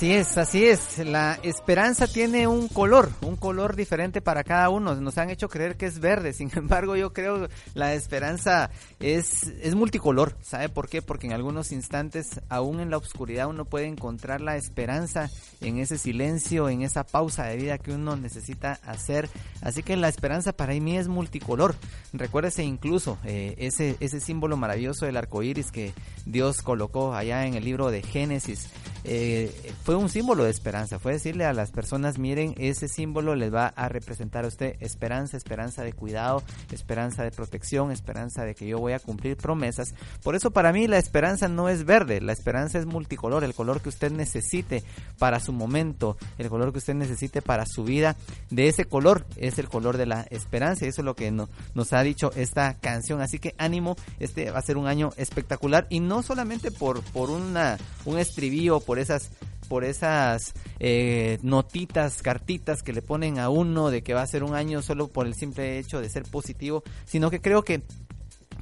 Así 0.00 0.14
es, 0.14 0.38
así 0.38 0.64
es. 0.64 0.96
La 0.96 1.38
esperanza 1.42 2.06
tiene 2.06 2.46
un 2.46 2.68
color, 2.68 3.10
un 3.20 3.36
color 3.36 3.76
diferente 3.76 4.22
para 4.22 4.44
cada 4.44 4.70
uno. 4.70 4.94
Nos 4.94 5.18
han 5.18 5.28
hecho 5.28 5.50
creer 5.50 5.76
que 5.76 5.84
es 5.84 6.00
verde, 6.00 6.32
sin 6.32 6.50
embargo 6.56 6.96
yo 6.96 7.12
creo 7.12 7.48
la 7.74 7.92
esperanza 7.92 8.70
es, 8.98 9.48
es 9.60 9.74
multicolor. 9.74 10.38
¿Sabe 10.40 10.70
por 10.70 10.88
qué? 10.88 11.02
Porque 11.02 11.26
en 11.26 11.34
algunos 11.34 11.70
instantes, 11.70 12.40
aún 12.48 12.80
en 12.80 12.88
la 12.88 12.96
oscuridad, 12.96 13.48
uno 13.48 13.66
puede 13.66 13.88
encontrar 13.88 14.40
la 14.40 14.56
esperanza 14.56 15.28
en 15.60 15.76
ese 15.76 15.98
silencio, 15.98 16.70
en 16.70 16.80
esa 16.80 17.04
pausa 17.04 17.44
de 17.44 17.58
vida 17.58 17.76
que 17.76 17.92
uno 17.92 18.16
necesita 18.16 18.80
hacer. 18.86 19.28
Así 19.60 19.82
que 19.82 19.96
la 19.96 20.08
esperanza 20.08 20.54
para 20.54 20.72
mí 20.72 20.96
es 20.96 21.08
multicolor. 21.08 21.74
Recuérdese 22.14 22.64
incluso 22.64 23.18
eh, 23.24 23.54
ese, 23.58 23.98
ese 24.00 24.20
símbolo 24.20 24.56
maravilloso 24.56 25.04
del 25.04 25.18
arco 25.18 25.42
iris 25.42 25.70
que 25.70 25.92
Dios 26.24 26.62
colocó 26.62 27.12
allá 27.12 27.44
en 27.44 27.52
el 27.52 27.66
libro 27.66 27.90
de 27.90 28.02
Génesis. 28.02 28.70
Eh, 29.04 29.72
fue 29.84 29.96
un 29.96 30.08
símbolo 30.08 30.44
de 30.44 30.50
esperanza, 30.50 30.98
fue 30.98 31.12
decirle 31.12 31.44
a 31.44 31.52
las 31.52 31.70
personas, 31.70 32.18
miren, 32.18 32.54
ese 32.58 32.88
símbolo 32.88 33.34
les 33.34 33.52
va 33.52 33.68
a 33.68 33.88
representar 33.88 34.44
a 34.44 34.48
usted 34.48 34.76
esperanza, 34.80 35.36
esperanza 35.36 35.82
de 35.82 35.92
cuidado, 35.92 36.42
esperanza 36.70 37.22
de 37.22 37.30
protección, 37.30 37.92
esperanza 37.92 38.44
de 38.44 38.54
que 38.54 38.66
yo 38.66 38.78
voy 38.78 38.92
a 38.92 38.98
cumplir 38.98 39.36
promesas. 39.36 39.94
Por 40.22 40.34
eso 40.34 40.50
para 40.50 40.72
mí 40.72 40.86
la 40.86 40.98
esperanza 40.98 41.48
no 41.48 41.68
es 41.68 41.84
verde, 41.84 42.20
la 42.20 42.32
esperanza 42.32 42.78
es 42.78 42.86
multicolor, 42.86 43.44
el 43.44 43.54
color 43.54 43.80
que 43.80 43.88
usted 43.88 44.12
necesite 44.12 44.84
para 45.18 45.40
su 45.40 45.52
momento, 45.52 46.16
el 46.38 46.48
color 46.48 46.72
que 46.72 46.78
usted 46.78 46.94
necesite 46.94 47.42
para 47.42 47.64
su 47.66 47.84
vida, 47.84 48.16
de 48.50 48.68
ese 48.68 48.84
color 48.84 49.26
es 49.36 49.58
el 49.58 49.68
color 49.68 49.96
de 49.96 50.06
la 50.06 50.26
esperanza 50.30 50.84
y 50.84 50.88
eso 50.88 51.00
es 51.00 51.04
lo 51.04 51.14
que 51.14 51.30
nos 51.30 51.92
ha 51.92 52.02
dicho 52.02 52.32
esta 52.36 52.74
canción. 52.74 53.20
Así 53.20 53.38
que 53.38 53.54
ánimo, 53.58 53.96
este 54.18 54.50
va 54.50 54.58
a 54.58 54.62
ser 54.62 54.76
un 54.76 54.86
año 54.86 55.10
espectacular 55.16 55.86
y 55.88 56.00
no 56.00 56.22
solamente 56.22 56.70
por, 56.70 57.02
por 57.02 57.30
una, 57.30 57.78
un 58.04 58.18
estribillo, 58.18 58.80
por 58.90 58.98
esas 58.98 59.30
por 59.68 59.84
esas 59.84 60.52
eh, 60.80 61.38
notitas, 61.42 62.22
cartitas 62.22 62.82
que 62.82 62.92
le 62.92 63.02
ponen 63.02 63.38
a 63.38 63.48
uno 63.48 63.88
de 63.88 64.02
que 64.02 64.14
va 64.14 64.22
a 64.22 64.26
ser 64.26 64.42
un 64.42 64.56
año 64.56 64.82
solo 64.82 65.06
por 65.06 65.28
el 65.28 65.34
simple 65.36 65.78
hecho 65.78 66.00
de 66.00 66.10
ser 66.10 66.24
positivo, 66.24 66.82
sino 67.04 67.30
que 67.30 67.40
creo 67.40 67.62
que 67.62 67.84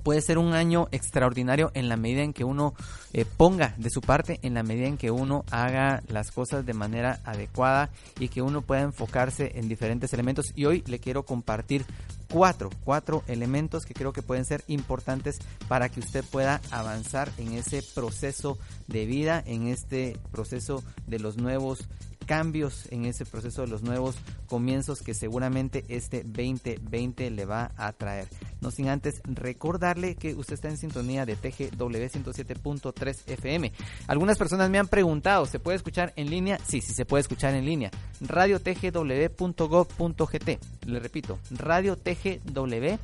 puede 0.03 0.21
ser 0.21 0.37
un 0.37 0.53
año 0.53 0.87
extraordinario 0.91 1.71
en 1.73 1.89
la 1.89 1.97
medida 1.97 2.23
en 2.25 2.35
que 2.35 2.45
uno 2.45 2.75
eh, 3.15 3.25
ponga 3.25 3.75
de 3.79 3.89
su 3.89 4.03
parte, 4.03 4.39
en 4.43 4.53
la 4.53 4.63
medida 4.63 4.87
en 4.87 4.99
que 4.99 5.11
uno 5.11 5.47
haga 5.51 6.03
las 6.09 6.31
cosas 6.31 6.67
de 6.67 6.75
manera 6.75 7.21
adecuada 7.25 7.89
y 8.21 8.29
que 8.29 8.43
uno 8.43 8.61
pueda 8.61 8.83
enfocarse 8.83 9.53
en 9.55 9.67
diferentes 9.67 10.13
elementos. 10.13 10.53
Y 10.55 10.67
hoy 10.67 10.85
le 10.87 10.99
quiero 10.99 11.23
compartir 11.23 11.87
cuatro, 12.31 12.71
cuatro 12.85 13.23
elementos 13.27 13.87
que 13.87 13.95
creo 13.95 14.13
que 14.13 14.23
pueden 14.23 14.45
ser 14.45 14.65
importantes 14.69 15.39
para 15.69 15.89
que 15.89 16.01
usted 16.01 16.25
pueda 16.25 16.61
avanzar 16.71 17.31
en 17.39 17.53
ese 17.53 17.83
proceso 17.95 18.59
de 18.87 19.07
vida, 19.07 19.43
en 19.47 19.69
este 19.69 20.19
proceso 20.31 20.83
de 21.07 21.19
los 21.19 21.37
nuevos 21.37 21.89
cambios 22.29 22.87
en 22.93 23.07
ese 23.07 23.25
proceso 23.25 23.63
de 23.63 23.69
los 23.69 23.83
nuevos 23.83 24.15
comienzos 24.47 25.01
que 25.01 25.15
seguramente 25.15 25.85
este 25.89 26.23
2020 26.25 27.31
le 27.31 27.47
va 27.47 27.73
a 27.77 27.91
traer. 27.95 28.29
No 28.61 28.71
sin 28.71 28.89
antes 28.89 29.21
recordarle 29.25 30.15
que 30.17 30.35
usted 30.35 30.55
está 30.55 30.69
en 30.69 30.79
sintonía 30.79 31.27
de 31.27 31.37
TGW 31.37 31.77
107.3 31.77 33.17
FM. 33.27 33.73
Algunas 34.07 34.39
personas 34.39 34.71
me 34.71 34.79
han 34.79 34.89
preguntado, 34.89 35.45
¿se 35.47 35.61
puede 35.61 35.77
escuchar 35.77 36.13
en 36.17 36.31
línea? 36.31 36.59
Sí, 36.67 36.81
sí 36.81 36.93
se 36.93 37.05
puede 37.05 37.21
escuchar 37.23 37.55
en 37.55 37.65
línea. 37.65 37.91
Radio 38.21 38.61
tgw.gov.gt. 38.61 40.49
Le 40.87 41.01
repito, 41.01 41.39
radio 41.51 41.97
tgw.gov.gt. 41.97 42.97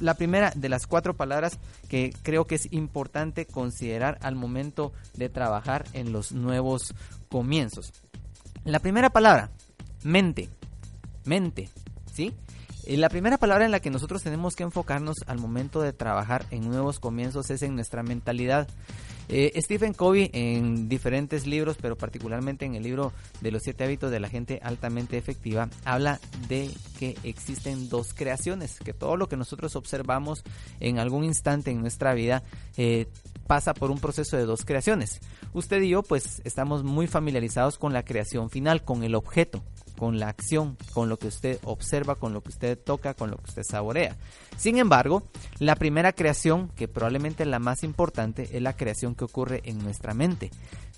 la 0.00 0.14
primera 0.14 0.52
de 0.54 0.68
las 0.68 0.86
cuatro 0.86 1.14
palabras 1.14 1.58
que 1.88 2.12
creo 2.22 2.46
que 2.46 2.56
es 2.56 2.70
importante 2.72 3.46
considerar 3.46 4.18
al 4.22 4.34
momento 4.34 4.92
de 5.14 5.28
trabajar 5.28 5.84
en 5.92 6.12
los 6.12 6.32
nuevos 6.32 6.94
comienzos. 7.28 7.92
La 8.64 8.80
primera 8.80 9.10
palabra, 9.10 9.50
mente. 10.02 10.50
Mente, 11.24 11.70
¿sí? 12.12 12.34
La 12.86 13.08
primera 13.08 13.36
palabra 13.36 13.64
en 13.64 13.72
la 13.72 13.80
que 13.80 13.90
nosotros 13.90 14.22
tenemos 14.22 14.54
que 14.54 14.62
enfocarnos 14.62 15.16
al 15.26 15.38
momento 15.38 15.80
de 15.80 15.92
trabajar 15.92 16.46
en 16.52 16.68
nuevos 16.68 17.00
comienzos 17.00 17.50
es 17.50 17.62
en 17.62 17.74
nuestra 17.74 18.04
mentalidad. 18.04 18.68
Eh, 19.28 19.60
Stephen 19.60 19.92
Covey 19.92 20.30
en 20.32 20.88
diferentes 20.88 21.48
libros, 21.48 21.78
pero 21.82 21.96
particularmente 21.96 22.64
en 22.64 22.76
el 22.76 22.84
libro 22.84 23.12
de 23.40 23.50
los 23.50 23.62
siete 23.64 23.82
hábitos 23.82 24.12
de 24.12 24.20
la 24.20 24.28
gente 24.28 24.60
altamente 24.62 25.18
efectiva, 25.18 25.68
habla 25.84 26.20
de 26.48 26.70
que 27.00 27.16
existen 27.24 27.88
dos 27.88 28.14
creaciones, 28.14 28.78
que 28.78 28.92
todo 28.92 29.16
lo 29.16 29.28
que 29.28 29.36
nosotros 29.36 29.74
observamos 29.74 30.44
en 30.78 31.00
algún 31.00 31.24
instante 31.24 31.72
en 31.72 31.80
nuestra 31.80 32.14
vida 32.14 32.44
eh, 32.76 33.08
pasa 33.48 33.74
por 33.74 33.90
un 33.90 33.98
proceso 33.98 34.36
de 34.36 34.44
dos 34.44 34.64
creaciones. 34.64 35.20
Usted 35.54 35.82
y 35.82 35.88
yo 35.88 36.04
pues 36.04 36.40
estamos 36.44 36.84
muy 36.84 37.08
familiarizados 37.08 37.78
con 37.78 37.92
la 37.92 38.04
creación 38.04 38.48
final, 38.48 38.84
con 38.84 39.02
el 39.02 39.16
objeto, 39.16 39.64
con 39.96 40.18
la 40.18 40.28
acción, 40.28 40.76
con 40.92 41.08
lo 41.08 41.18
que 41.18 41.28
usted 41.28 41.58
observa, 41.64 42.16
con 42.16 42.32
lo 42.32 42.42
que 42.42 42.50
usted 42.50 42.78
toca, 42.78 43.14
con 43.14 43.30
lo 43.30 43.38
que 43.38 43.50
usted 43.50 43.62
saborea. 43.62 44.16
Sin 44.56 44.78
embargo, 44.78 45.24
la 45.58 45.76
primera 45.76 46.12
creación, 46.12 46.68
que 46.76 46.88
probablemente 46.88 47.42
es 47.42 47.48
la 47.48 47.58
más 47.58 47.82
importante, 47.82 48.48
es 48.52 48.62
la 48.62 48.76
creación 48.76 49.14
que 49.14 49.24
ocurre 49.24 49.62
en 49.64 49.78
nuestra 49.78 50.14
mente. 50.14 50.50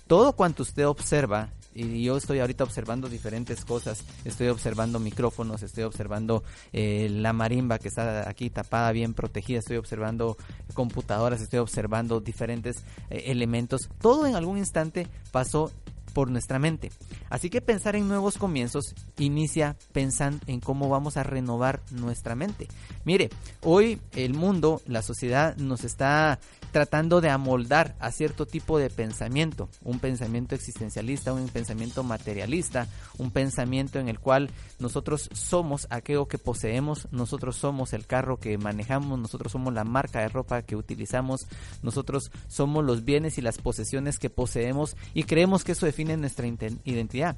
Todo 0.07 0.33
cuanto 0.33 0.63
usted 0.63 0.87
observa, 0.87 1.49
y 1.73 2.03
yo 2.03 2.17
estoy 2.17 2.39
ahorita 2.39 2.63
observando 2.63 3.09
diferentes 3.09 3.63
cosas, 3.63 4.03
estoy 4.25 4.47
observando 4.47 4.99
micrófonos, 4.99 5.61
estoy 5.61 5.83
observando 5.83 6.43
eh, 6.73 7.09
la 7.11 7.31
marimba 7.31 7.77
que 7.77 7.89
está 7.89 8.27
aquí 8.27 8.49
tapada, 8.49 8.91
bien 8.91 9.13
protegida, 9.13 9.59
estoy 9.59 9.77
observando 9.77 10.35
computadoras, 10.73 11.41
estoy 11.41 11.59
observando 11.59 12.21
diferentes 12.21 12.83
eh, 13.09 13.25
elementos, 13.27 13.89
todo 14.01 14.25
en 14.25 14.35
algún 14.35 14.57
instante 14.57 15.07
pasó 15.31 15.71
por 16.13 16.29
nuestra 16.29 16.59
mente. 16.59 16.91
Así 17.29 17.49
que 17.49 17.61
pensar 17.61 17.95
en 17.95 18.07
nuevos 18.07 18.37
comienzos 18.37 18.95
inicia 19.17 19.75
pensando 19.91 20.39
en 20.47 20.59
cómo 20.59 20.89
vamos 20.89 21.17
a 21.17 21.23
renovar 21.23 21.81
nuestra 21.91 22.35
mente. 22.35 22.67
Mire, 23.05 23.29
hoy 23.61 23.99
el 24.13 24.33
mundo, 24.33 24.81
la 24.85 25.01
sociedad 25.01 25.55
nos 25.57 25.83
está 25.83 26.39
tratando 26.71 27.21
de 27.21 27.29
amoldar 27.29 27.95
a 27.99 28.11
cierto 28.11 28.45
tipo 28.45 28.77
de 28.77 28.89
pensamiento, 28.89 29.69
un 29.83 29.99
pensamiento 29.99 30.55
existencialista, 30.55 31.33
un 31.33 31.47
pensamiento 31.49 32.03
materialista, 32.03 32.87
un 33.17 33.31
pensamiento 33.31 33.99
en 33.99 34.09
el 34.09 34.19
cual 34.19 34.49
nosotros 34.79 35.29
somos 35.33 35.87
aquello 35.89 36.27
que 36.27 36.37
poseemos, 36.37 37.07
nosotros 37.11 37.55
somos 37.55 37.93
el 37.93 38.05
carro 38.05 38.37
que 38.37 38.57
manejamos, 38.57 39.19
nosotros 39.19 39.51
somos 39.51 39.73
la 39.73 39.83
marca 39.83 40.19
de 40.19 40.29
ropa 40.29 40.61
que 40.61 40.75
utilizamos, 40.75 41.47
nosotros 41.81 42.31
somos 42.47 42.85
los 42.85 43.03
bienes 43.03 43.37
y 43.37 43.41
las 43.41 43.57
posesiones 43.57 44.19
que 44.19 44.29
poseemos 44.29 44.95
y 45.13 45.23
creemos 45.23 45.63
que 45.63 45.73
eso 45.73 45.85
define 45.85 46.17
nuestra 46.17 46.47
identidad. 46.47 47.37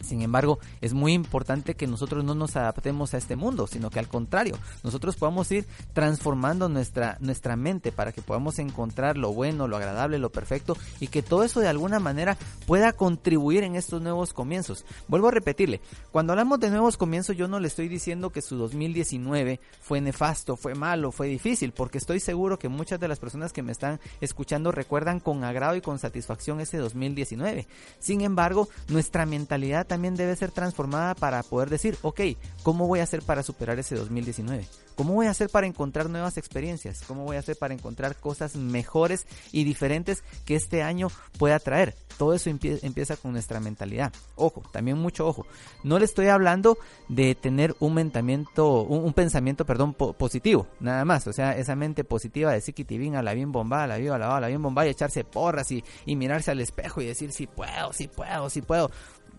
Sin 0.00 0.22
embargo, 0.22 0.58
es 0.80 0.94
muy 0.94 1.12
importante 1.12 1.74
que 1.74 1.86
nosotros 1.86 2.24
no 2.24 2.34
nos 2.34 2.56
adaptemos 2.56 3.14
a 3.14 3.18
este 3.18 3.36
mundo, 3.36 3.66
sino 3.66 3.90
que 3.90 3.98
al 3.98 4.08
contrario, 4.08 4.58
nosotros 4.82 5.16
podamos 5.16 5.50
ir 5.50 5.66
transformando 5.92 6.68
nuestra, 6.68 7.16
nuestra 7.20 7.56
mente 7.56 7.92
para 7.92 8.12
que 8.12 8.22
podamos 8.22 8.58
encontrar 8.58 9.16
lo 9.16 9.32
bueno, 9.32 9.68
lo 9.68 9.76
agradable, 9.76 10.18
lo 10.18 10.30
perfecto 10.30 10.76
y 11.00 11.08
que 11.08 11.22
todo 11.22 11.42
eso 11.42 11.60
de 11.60 11.68
alguna 11.68 12.00
manera 12.00 12.36
pueda 12.66 12.92
contribuir 12.92 13.64
en 13.64 13.76
estos 13.76 14.00
nuevos 14.02 14.32
comienzos. 14.32 14.84
Vuelvo 15.08 15.28
a 15.28 15.32
repetirle, 15.32 15.80
cuando 16.12 16.32
hablamos 16.32 16.60
de 16.60 16.70
nuevos 16.70 16.96
comienzos 16.96 17.36
yo 17.36 17.48
no 17.48 17.60
le 17.60 17.68
estoy 17.68 17.88
diciendo 17.88 18.30
que 18.30 18.42
su 18.42 18.56
2019 18.56 19.60
fue 19.80 20.00
nefasto, 20.00 20.56
fue 20.56 20.74
malo, 20.74 21.12
fue 21.12 21.28
difícil, 21.28 21.72
porque 21.72 21.98
estoy 21.98 22.20
seguro 22.20 22.58
que 22.58 22.68
muchas 22.68 23.00
de 23.00 23.08
las 23.08 23.18
personas 23.18 23.52
que 23.52 23.62
me 23.62 23.72
están 23.72 24.00
escuchando 24.20 24.72
recuerdan 24.72 25.20
con 25.20 25.44
agrado 25.44 25.76
y 25.76 25.80
con 25.80 25.98
satisfacción 25.98 26.60
ese 26.60 26.78
2019. 26.78 27.66
Sin 27.98 28.20
embargo, 28.20 28.68
nuestra 28.88 29.26
mentalidad 29.26 29.86
también 29.86 29.95
también 29.96 30.14
debe 30.14 30.36
ser 30.36 30.50
transformada 30.50 31.14
para 31.14 31.42
poder 31.42 31.70
decir, 31.70 31.96
ok, 32.02 32.20
¿cómo 32.62 32.86
voy 32.86 33.00
a 33.00 33.04
hacer 33.04 33.22
para 33.22 33.42
superar 33.42 33.78
ese 33.78 33.96
2019? 33.96 34.66
¿Cómo 34.94 35.14
voy 35.14 35.26
a 35.26 35.30
hacer 35.30 35.48
para 35.48 35.66
encontrar 35.66 36.10
nuevas 36.10 36.36
experiencias? 36.36 37.02
¿Cómo 37.08 37.24
voy 37.24 37.36
a 37.36 37.38
hacer 37.38 37.56
para 37.56 37.72
encontrar 37.72 38.16
cosas 38.16 38.56
mejores 38.56 39.26
y 39.52 39.64
diferentes 39.64 40.22
que 40.44 40.54
este 40.54 40.82
año 40.82 41.08
pueda 41.38 41.58
traer? 41.58 41.94
Todo 42.18 42.34
eso 42.34 42.48
empieza 42.50 43.16
con 43.16 43.32
nuestra 43.32 43.60
mentalidad. 43.60 44.12
Ojo, 44.36 44.62
también 44.70 44.98
mucho 44.98 45.26
ojo. 45.26 45.46
No 45.82 45.98
le 45.98 46.06
estoy 46.06 46.28
hablando 46.28 46.78
de 47.08 47.34
tener 47.34 47.74
un 47.78 47.94
pensamiento, 47.94 48.82
un, 48.82 49.12
pensamiento, 49.12 49.66
perdón, 49.66 49.92
positivo, 49.94 50.66
nada 50.80 51.04
más. 51.04 51.26
O 51.26 51.32
sea, 51.32 51.52
esa 51.56 51.74
mente 51.74 52.04
positiva 52.04 52.52
de 52.52 52.62
psiquitibín 52.62 53.16
a 53.16 53.22
la 53.22 53.34
bien 53.34 53.52
bombada, 53.52 53.86
la 53.86 53.96
viva, 53.98 54.18
la, 54.18 54.40
la 54.40 54.48
bien 54.48 54.62
bombada 54.62 54.88
y 54.88 54.90
echarse 54.90 55.24
porras 55.24 55.70
y, 55.72 55.84
y 56.06 56.16
mirarse 56.16 56.50
al 56.50 56.60
espejo 56.60 57.02
y 57.02 57.06
decir, 57.06 57.32
sí 57.32 57.46
puedo, 57.46 57.92
sí 57.92 58.08
puedo, 58.08 58.48
sí 58.48 58.62
puedo 58.62 58.90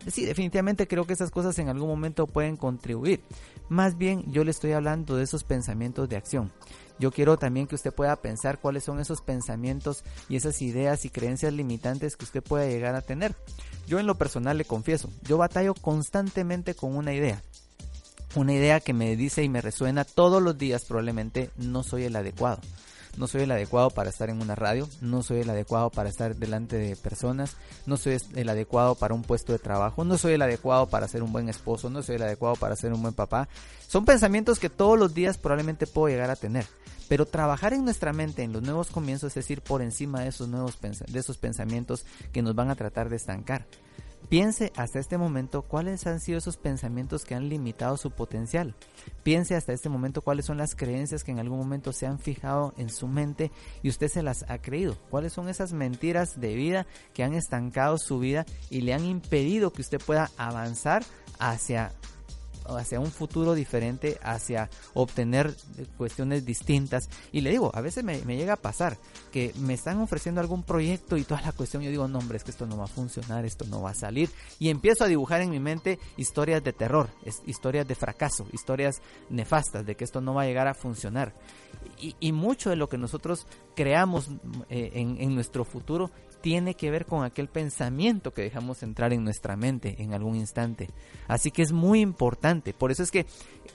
sí, 0.05 0.25
definitivamente 0.25 0.87
creo 0.87 1.05
que 1.05 1.13
esas 1.13 1.31
cosas 1.31 1.57
en 1.59 1.69
algún 1.69 1.89
momento 1.89 2.27
pueden 2.27 2.57
contribuir. 2.57 3.21
Más 3.69 3.97
bien 3.97 4.23
yo 4.31 4.43
le 4.43 4.51
estoy 4.51 4.73
hablando 4.73 5.15
de 5.15 5.23
esos 5.23 5.43
pensamientos 5.43 6.07
de 6.09 6.17
acción. 6.17 6.51
Yo 6.99 7.11
quiero 7.11 7.37
también 7.37 7.67
que 7.67 7.75
usted 7.75 7.93
pueda 7.93 8.15
pensar 8.15 8.59
cuáles 8.59 8.83
son 8.83 8.99
esos 8.99 9.21
pensamientos 9.21 10.03
y 10.29 10.35
esas 10.35 10.61
ideas 10.61 11.05
y 11.05 11.09
creencias 11.09 11.53
limitantes 11.53 12.15
que 12.15 12.25
usted 12.25 12.43
pueda 12.43 12.67
llegar 12.67 12.95
a 12.95 13.01
tener. 13.01 13.35
Yo 13.87 13.99
en 13.99 14.07
lo 14.07 14.15
personal 14.15 14.57
le 14.57 14.65
confieso, 14.65 15.09
yo 15.23 15.37
batallo 15.37 15.73
constantemente 15.73 16.75
con 16.75 16.95
una 16.95 17.13
idea. 17.13 17.41
Una 18.35 18.53
idea 18.53 18.79
que 18.79 18.93
me 18.93 19.15
dice 19.15 19.43
y 19.43 19.49
me 19.49 19.61
resuena 19.61 20.03
todos 20.03 20.41
los 20.41 20.57
días 20.57 20.85
probablemente 20.85 21.49
no 21.55 21.83
soy 21.83 22.03
el 22.03 22.15
adecuado 22.15 22.59
no 23.17 23.27
soy 23.27 23.41
el 23.41 23.51
adecuado 23.51 23.89
para 23.89 24.09
estar 24.09 24.29
en 24.29 24.41
una 24.41 24.55
radio, 24.55 24.87
no 25.01 25.23
soy 25.23 25.41
el 25.41 25.49
adecuado 25.49 25.89
para 25.89 26.09
estar 26.09 26.35
delante 26.35 26.77
de 26.77 26.95
personas, 26.95 27.57
no 27.85 27.97
soy 27.97 28.17
el 28.35 28.49
adecuado 28.49 28.95
para 28.95 29.13
un 29.13 29.23
puesto 29.23 29.51
de 29.51 29.59
trabajo, 29.59 30.03
no 30.03 30.17
soy 30.17 30.33
el 30.33 30.41
adecuado 30.41 30.87
para 30.87 31.07
ser 31.07 31.23
un 31.23 31.33
buen 31.33 31.49
esposo, 31.49 31.89
no 31.89 32.03
soy 32.03 32.15
el 32.15 32.23
adecuado 32.23 32.55
para 32.55 32.75
ser 32.75 32.93
un 32.93 33.01
buen 33.01 33.13
papá. 33.13 33.49
Son 33.87 34.05
pensamientos 34.05 34.59
que 34.59 34.69
todos 34.69 34.97
los 34.97 35.13
días 35.13 35.37
probablemente 35.37 35.87
puedo 35.87 36.07
llegar 36.07 36.29
a 36.29 36.35
tener. 36.35 36.65
Pero 37.07 37.25
trabajar 37.25 37.73
en 37.73 37.85
nuestra 37.85 38.11
mente 38.11 38.43
en 38.43 38.51
los 38.51 38.61
nuevos 38.61 38.89
comienzos 38.89 39.35
es 39.37 39.49
ir 39.49 39.61
por 39.61 39.81
encima 39.81 40.21
de 40.21 40.29
esos 40.29 40.47
nuevos 40.49 40.77
de 40.81 41.19
esos 41.19 41.37
pensamientos 41.37 42.05
que 42.33 42.41
nos 42.41 42.53
van 42.53 42.69
a 42.69 42.75
tratar 42.75 43.09
de 43.09 43.15
estancar. 43.15 43.65
Piense 44.29 44.73
hasta 44.75 44.99
este 44.99 45.17
momento 45.17 45.61
cuáles 45.61 46.05
han 46.05 46.19
sido 46.19 46.37
esos 46.37 46.57
pensamientos 46.57 47.23
que 47.23 47.33
han 47.33 47.47
limitado 47.47 47.95
su 47.95 48.11
potencial. 48.11 48.75
Piense 49.23 49.55
hasta 49.55 49.71
este 49.71 49.87
momento 49.87 50.21
cuáles 50.21 50.45
son 50.45 50.57
las 50.57 50.75
creencias 50.75 51.23
que 51.23 51.31
en 51.31 51.39
algún 51.39 51.57
momento 51.57 51.93
se 51.93 52.07
han 52.07 52.19
fijado 52.19 52.73
en 52.77 52.89
su 52.89 53.07
mente 53.07 53.51
y 53.83 53.89
usted 53.89 54.09
se 54.09 54.23
las 54.23 54.43
ha 54.49 54.57
creído. 54.57 54.97
Cuáles 55.09 55.31
son 55.31 55.47
esas 55.47 55.71
mentiras 55.71 56.41
de 56.41 56.55
vida 56.55 56.87
que 57.13 57.23
han 57.23 57.35
estancado 57.35 57.97
su 57.97 58.19
vida 58.19 58.45
y 58.69 58.81
le 58.81 58.93
han 58.93 59.05
impedido 59.05 59.71
que 59.71 59.81
usted 59.81 60.01
pueda 60.05 60.29
avanzar 60.37 61.03
hacia 61.39 61.93
hacia 62.67 62.99
un 62.99 63.11
futuro 63.11 63.53
diferente, 63.53 64.19
hacia 64.21 64.69
obtener 64.93 65.55
cuestiones 65.97 66.45
distintas. 66.45 67.09
Y 67.31 67.41
le 67.41 67.51
digo, 67.51 67.71
a 67.73 67.81
veces 67.81 68.03
me, 68.03 68.19
llega 68.19 68.53
a 68.53 68.57
pasar 68.57 68.97
que 69.31 69.53
me 69.59 69.73
están 69.73 69.99
ofreciendo 69.99 70.41
algún 70.41 70.63
proyecto 70.63 71.17
y 71.17 71.23
toda 71.23 71.41
la 71.41 71.51
cuestión, 71.51 71.83
yo 71.83 71.89
digo, 71.89 72.07
no 72.07 72.19
hombre, 72.19 72.37
es 72.37 72.43
que 72.43 72.51
esto 72.51 72.65
no 72.65 72.77
va 72.77 72.85
a 72.85 72.87
funcionar, 72.87 73.45
esto 73.45 73.65
no 73.65 73.81
va 73.81 73.91
a 73.91 73.95
salir. 73.95 74.29
Y 74.59 74.69
empiezo 74.69 75.03
a 75.03 75.07
dibujar 75.07 75.41
en 75.41 75.49
mi 75.49 75.59
mente 75.59 75.99
historias 76.17 76.63
de 76.63 76.73
terror, 76.73 77.09
historias 77.45 77.87
de 77.87 77.95
fracaso, 77.95 78.47
historias 78.53 79.01
nefastas, 79.29 79.85
de 79.85 79.95
que 79.95 80.03
esto 80.03 80.21
no 80.21 80.33
va 80.33 80.43
a 80.43 80.45
llegar 80.45 80.67
a 80.67 80.73
funcionar. 80.73 81.33
Y, 81.99 82.31
mucho 82.31 82.69
de 82.69 82.75
lo 82.75 82.89
que 82.89 82.97
nosotros 82.97 83.47
creamos 83.75 84.29
eh, 84.69 84.91
en 84.93 85.33
nuestro 85.33 85.65
futuro 85.65 86.11
tiene 86.41 86.75
que 86.75 86.91
ver 86.91 87.05
con 87.05 87.23
aquel 87.23 87.47
pensamiento 87.47 88.33
que 88.33 88.41
dejamos 88.41 88.83
entrar 88.83 89.13
en 89.13 89.23
nuestra 89.23 89.55
mente 89.55 89.95
en 90.01 90.13
algún 90.13 90.35
instante. 90.35 90.89
Así 91.27 91.51
que 91.51 91.61
es 91.61 91.71
muy 91.71 92.01
importante. 92.01 92.73
Por 92.73 92.91
eso 92.91 93.03
es 93.03 93.11
que 93.11 93.25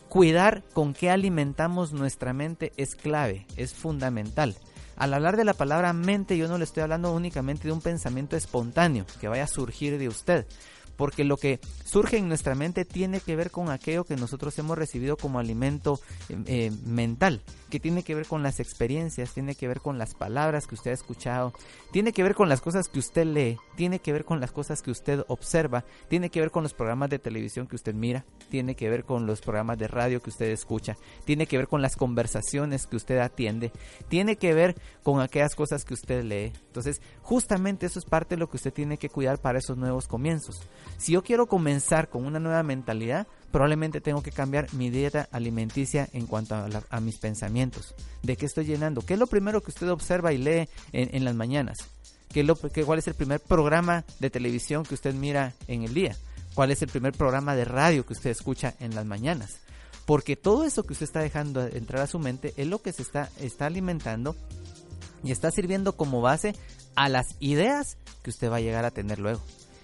cuidar 0.08 0.62
con 0.72 0.94
qué 0.94 1.10
alimentamos 1.10 1.92
nuestra 1.92 2.32
mente 2.32 2.72
es 2.76 2.94
clave, 2.94 3.46
es 3.56 3.74
fundamental. 3.74 4.56
Al 4.96 5.14
hablar 5.14 5.36
de 5.36 5.44
la 5.44 5.54
palabra 5.54 5.92
mente 5.92 6.36
yo 6.36 6.48
no 6.48 6.58
le 6.58 6.64
estoy 6.64 6.82
hablando 6.82 7.12
únicamente 7.12 7.64
de 7.64 7.72
un 7.72 7.80
pensamiento 7.80 8.36
espontáneo 8.36 9.06
que 9.20 9.28
vaya 9.28 9.44
a 9.44 9.48
surgir 9.48 9.98
de 9.98 10.08
usted, 10.08 10.46
porque 10.96 11.24
lo 11.24 11.36
que 11.36 11.60
surge 11.84 12.16
en 12.18 12.28
nuestra 12.28 12.54
mente 12.54 12.84
tiene 12.84 13.20
que 13.20 13.36
ver 13.36 13.50
con 13.50 13.70
aquello 13.70 14.04
que 14.04 14.16
nosotros 14.16 14.58
hemos 14.58 14.78
recibido 14.78 15.16
como 15.16 15.38
alimento 15.38 16.00
eh, 16.28 16.36
eh, 16.46 16.72
mental, 16.84 17.42
que 17.70 17.80
tiene 17.80 18.02
que 18.02 18.14
ver 18.14 18.26
con 18.26 18.42
las 18.42 18.60
experiencias, 18.60 19.32
tiene 19.32 19.54
que 19.54 19.68
ver 19.68 19.80
con 19.80 19.98
las 19.98 20.14
palabras 20.14 20.66
que 20.66 20.74
usted 20.74 20.90
ha 20.90 20.94
escuchado, 20.94 21.52
tiene 21.90 22.12
que 22.12 22.22
ver 22.22 22.34
con 22.34 22.48
las 22.48 22.60
cosas 22.60 22.88
que 22.88 22.98
usted 22.98 23.26
lee, 23.26 23.58
tiene 23.76 23.98
que 23.98 24.12
ver 24.12 24.24
con 24.24 24.40
las 24.40 24.52
cosas 24.52 24.82
que 24.82 24.90
usted 24.90 25.24
observa, 25.28 25.84
tiene 26.08 26.30
que 26.30 26.40
ver 26.40 26.50
con 26.50 26.62
los 26.62 26.74
programas 26.74 27.10
de 27.10 27.18
televisión 27.18 27.66
que 27.66 27.76
usted 27.76 27.94
mira, 27.94 28.24
tiene 28.50 28.74
que 28.74 28.88
ver 28.88 29.04
con 29.04 29.26
los 29.26 29.40
programas 29.40 29.78
de 29.78 29.88
radio 29.88 30.20
que 30.20 30.30
usted 30.30 30.50
escucha, 30.50 30.96
tiene 31.24 31.46
que 31.46 31.56
ver 31.56 31.68
con 31.68 31.82
las 31.82 31.96
conversaciones 31.96 32.86
que 32.86 32.96
usted 32.96 33.18
atiende, 33.18 33.72
tiene 34.08 34.36
que 34.36 34.54
ver 34.54 34.76
con 35.02 35.20
aquellas 35.20 35.54
cosas 35.54 35.84
que 35.84 35.94
usted 35.94 36.24
lee. 36.24 36.52
Entonces, 36.66 37.00
justamente 37.22 37.86
eso 37.86 37.98
es 37.98 38.04
parte 38.04 38.34
de 38.34 38.40
lo 38.40 38.48
que 38.48 38.56
usted 38.56 38.72
tiene 38.72 38.98
que 38.98 39.08
cuidar 39.08 39.38
para 39.38 39.58
esos 39.58 39.76
nuevos 39.76 40.06
comienzos. 40.06 40.60
Si 40.98 41.12
yo 41.12 41.22
quiero 41.22 41.46
comenzar 41.46 42.08
con 42.08 42.24
una 42.24 42.38
nueva 42.38 42.62
mentalidad, 42.62 43.26
probablemente 43.50 44.00
tengo 44.00 44.22
que 44.22 44.32
cambiar 44.32 44.72
mi 44.72 44.90
dieta 44.90 45.28
alimenticia 45.30 46.08
en 46.12 46.26
cuanto 46.26 46.54
a, 46.54 47.00
mis 47.00 47.18
pensamientos. 47.18 47.94
¿De 48.22 48.36
qué 48.36 48.46
estoy 48.46 48.64
llenando? 48.64 49.02
¿Qué 49.02 49.14
es 49.14 49.20
lo 49.20 49.26
primero 49.26 49.62
que 49.62 49.70
usted 49.70 49.90
observa 49.90 50.32
y 50.32 50.38
lee 50.38 50.68
en, 50.92 51.24
las 51.24 51.34
mañanas? 51.34 51.78
¿Qué 52.28 52.44
lo, 52.44 52.56
¿Cuál 52.56 52.98
es 52.98 53.08
el 53.08 53.14
primer 53.14 53.40
programa 53.40 54.04
de 54.20 54.30
televisión 54.30 54.84
que 54.84 54.94
usted 54.94 55.14
mira 55.14 55.54
en 55.66 55.82
el 55.82 55.92
día? 55.92 56.16
¿Cuál 56.54 56.70
es 56.70 56.82
el 56.82 56.88
primer 56.88 57.12
programa 57.12 57.54
de 57.54 57.64
radio 57.64 58.06
que 58.06 58.12
usted 58.12 58.30
escucha 58.30 58.74
en 58.80 58.94
las 58.94 59.04
mañanas? 59.04 59.58
Porque 60.06 60.36
todo 60.36 60.64
eso 60.64 60.82
que 60.82 60.92
usted 60.94 61.04
está 61.04 61.20
dejando 61.20 61.66
entrar 61.66 62.02
a 62.02 62.06
su 62.06 62.18
mente 62.18 62.54
es 62.56 62.66
lo 62.66 62.82
que 62.82 62.92
se 62.92 63.02
está, 63.02 63.30
está 63.38 63.66
alimentando 63.66 64.34
y 65.22 65.30
está 65.30 65.50
sirviendo 65.50 65.96
como 65.96 66.20
base 66.20 66.54
a 66.94 67.08
las 67.08 67.36
ideas 67.40 67.96
que 68.22 68.30
usted 68.30 68.50
va 68.50 68.56
a 68.56 68.60
llegar 68.60 68.84
a 68.84 68.90
tener 68.90 69.18
luego. 69.18 69.40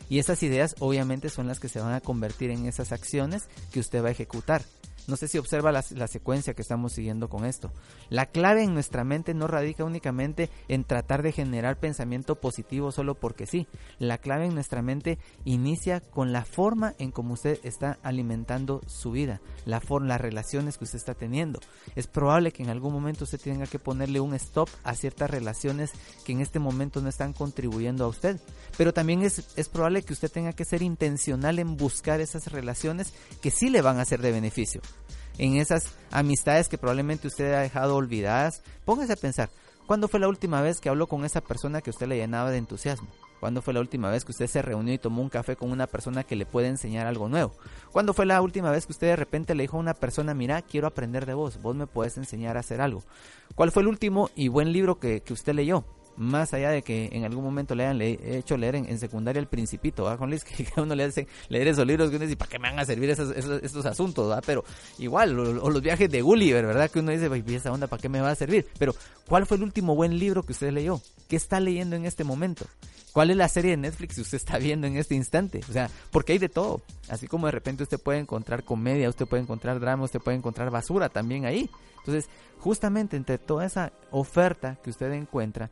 Y 0.08 0.18
esas 0.18 0.42
ideas 0.42 0.74
obviamente 0.78 1.28
son 1.28 1.46
las 1.46 1.60
que 1.60 1.68
se 1.68 1.80
van 1.80 1.94
a 1.94 2.00
convertir 2.00 2.50
en 2.50 2.66
esas 2.66 2.92
acciones 2.92 3.48
que 3.72 3.80
usted 3.80 4.02
va 4.02 4.08
a 4.08 4.12
ejecutar. 4.12 4.62
No 5.08 5.16
sé 5.16 5.26
si 5.26 5.38
observa 5.38 5.72
la, 5.72 5.82
secuencia 6.06 6.52
que 6.52 6.60
estamos 6.60 6.92
siguiendo 6.92 7.30
con 7.30 7.46
esto. 7.46 7.72
La 8.10 8.26
clave 8.26 8.62
en 8.62 8.74
nuestra 8.74 9.04
mente 9.04 9.32
no 9.32 9.46
radica 9.46 9.82
únicamente 9.82 10.50
en 10.68 10.84
tratar 10.84 11.22
de 11.22 11.32
generar 11.32 11.78
pensamiento 11.78 12.34
positivo 12.34 12.92
solo 12.92 13.14
porque 13.14 13.46
sí. 13.46 13.66
La 13.98 14.18
clave 14.18 14.44
en 14.44 14.54
nuestra 14.54 14.82
mente 14.82 15.18
inicia 15.46 16.00
con 16.00 16.30
la 16.32 16.44
forma 16.44 16.94
en 16.98 17.10
cómo 17.10 17.32
usted 17.32 17.58
está 17.62 17.98
alimentando 18.02 18.82
su 18.86 19.10
vida, 19.10 19.40
la 19.64 19.80
forma, 19.80 20.08
las 20.08 20.20
relaciones 20.20 20.76
que 20.76 20.84
usted 20.84 20.98
está 20.98 21.14
teniendo. 21.14 21.58
Es 21.96 22.06
probable 22.06 22.52
que 22.52 22.62
en 22.62 22.68
algún 22.68 22.92
momento 22.92 23.24
usted 23.24 23.40
tenga 23.40 23.66
que 23.66 23.78
ponerle 23.78 24.20
un 24.20 24.34
stop 24.34 24.68
a 24.84 24.94
ciertas 24.94 25.30
relaciones 25.30 25.90
que 26.26 26.32
en 26.32 26.42
este 26.42 26.58
momento 26.58 27.00
no 27.00 27.08
están 27.08 27.32
contribuyendo 27.32 28.04
a 28.04 28.08
usted. 28.08 28.38
Pero 28.76 28.92
también 28.92 29.22
es, 29.22 29.56
es 29.56 29.70
probable 29.70 30.02
que 30.02 30.12
usted 30.12 30.30
tenga 30.30 30.52
que 30.52 30.66
ser 30.66 30.82
intencional 30.82 31.58
en 31.58 31.78
buscar 31.78 32.20
esas 32.20 32.52
relaciones 32.52 33.14
que 33.40 33.50
sí 33.50 33.70
le 33.70 33.80
van 33.80 33.98
a 34.00 34.04
ser 34.04 34.20
de 34.20 34.32
beneficio 34.32 34.82
en 35.38 35.57
esas 35.57 35.94
amistades 36.11 36.68
que 36.68 36.79
probablemente 36.79 37.29
usted 37.29 37.55
ha 37.55 37.61
dejado 37.61 37.96
olvidadas, 37.96 38.62
póngase 38.85 39.12
a 39.12 39.16
pensar, 39.16 39.51
¿cuándo 39.87 40.09
fue 40.09 40.20
la 40.20 40.29
última 40.29 40.61
vez 40.61 40.81
que 40.81 40.88
habló 40.88 41.07
con 41.07 41.24
esa 41.24 41.40
persona 41.40 41.81
que 41.81 41.90
usted 41.90 42.09
le 42.09 42.16
llenaba 42.16 42.51
de 42.51 42.59
entusiasmo? 42.59 43.09
¿Cuándo 43.40 43.62
fue 43.62 43.72
la 43.72 43.81
última 43.81 44.11
vez 44.11 44.24
que 44.24 44.33
usted 44.33 44.48
se 44.48 44.62
reunió 44.62 44.92
y 44.92 44.98
tomó 44.98 45.22
un 45.22 45.29
café 45.29 45.55
con 45.55 45.70
una 45.70 45.87
persona 45.87 46.24
que 46.24 46.35
le 46.35 46.44
puede 46.44 46.66
enseñar 46.66 47.07
algo 47.07 47.29
nuevo? 47.29 47.53
¿Cuándo 47.92 48.12
fue 48.12 48.27
la 48.27 48.42
última 48.42 48.72
vez 48.72 48.85
que 48.85 48.92
usted 48.92 49.07
de 49.07 49.16
repente 49.16 49.55
le 49.55 49.62
dijo 49.62 49.77
a 49.77 49.81
una 49.81 49.94
persona, 49.94 50.35
mira, 50.35 50.61
quiero 50.62 50.88
aprender 50.88 51.24
de 51.24 51.35
vos, 51.35 51.62
vos 51.62 51.77
me 51.77 51.87
puedes 51.87 52.16
enseñar 52.18 52.57
a 52.57 52.61
hacer 52.61 52.81
algo? 52.81 53.05
¿Cuál 53.55 53.70
fue 53.70 53.83
el 53.83 53.88
último 53.88 54.31
y 54.35 54.48
buen 54.48 54.72
libro 54.72 54.98
que, 54.98 55.20
que 55.20 55.33
usted 55.33 55.55
leyó? 55.55 55.85
Más 56.18 56.52
allá 56.52 56.70
de 56.70 56.83
que 56.83 57.09
en 57.12 57.24
algún 57.24 57.44
momento 57.44 57.74
le 57.74 57.87
hayan 57.87 58.02
hecho 58.02 58.57
leer 58.57 58.74
en, 58.74 58.98
secundaria 58.98 59.38
el 59.38 59.46
Principito, 59.46 60.04
¿va? 60.04 60.16
Con 60.16 60.31
que 60.38 60.68
uno 60.76 60.94
le 60.94 61.04
hace 61.04 61.28
leer 61.48 61.68
esos 61.68 61.87
libros 61.87 62.11
que 62.11 62.16
uno 62.16 62.26
¿para 62.37 62.50
qué 62.50 62.59
me 62.59 62.68
van 62.68 62.78
a 62.78 62.85
servir 62.85 63.11
esos, 63.11 63.31
estos 63.37 63.87
asuntos? 63.87 64.31
¿va? 64.31 64.40
Pero 64.42 64.64
igual, 64.98 65.38
o, 65.38 65.70
los 65.70 65.81
viajes 65.81 66.11
de 66.11 66.20
Gulliver, 66.20 66.66
¿verdad? 66.66 66.90
Que 66.90 66.98
uno 66.98 67.12
dice, 67.12 67.31
¿y 67.46 67.54
esa 67.54 67.72
onda 67.72 67.87
para 67.87 68.02
qué 68.02 68.09
me 68.09 68.20
va 68.20 68.31
a 68.31 68.35
servir? 68.35 68.66
Pero, 68.78 68.94
¿cuál 69.26 69.46
fue 69.46 69.57
el 69.57 69.62
último 69.62 69.94
buen 69.94 70.18
libro 70.18 70.42
que 70.42 70.52
usted 70.52 70.72
leyó? 70.72 71.00
¿Qué 71.28 71.37
está 71.37 71.61
leyendo 71.61 71.94
en 71.94 72.04
este 72.04 72.24
momento? 72.24 72.66
¿Cuál 73.12 73.31
es 73.31 73.37
la 73.37 73.48
serie 73.48 73.72
de 73.72 73.76
Netflix 73.76 74.16
que 74.16 74.20
usted 74.22 74.37
está 74.37 74.59
viendo 74.59 74.87
en 74.87 74.96
este 74.96 75.14
instante? 75.14 75.61
O 75.68 75.72
sea, 75.72 75.90
porque 76.11 76.33
hay 76.33 76.38
de 76.38 76.48
todo. 76.48 76.83
Así 77.09 77.26
como 77.26 77.46
de 77.46 77.52
repente 77.52 77.83
usted 77.83 77.98
puede 77.98 78.18
encontrar 78.18 78.64
comedia, 78.64 79.09
usted 79.09 79.26
puede 79.26 79.42
encontrar 79.42 79.81
drama, 79.81 80.04
usted 80.04 80.20
puede 80.20 80.37
encontrar 80.37 80.70
basura 80.70 81.09
también 81.09 81.46
ahí. 81.46 81.70
Entonces, 81.98 82.28
justamente 82.59 83.16
entre 83.16 83.38
toda 83.38 83.66
esa 83.66 83.92
oferta 84.11 84.78
que 84.83 84.90
usted 84.90 85.12
encuentra, 85.12 85.70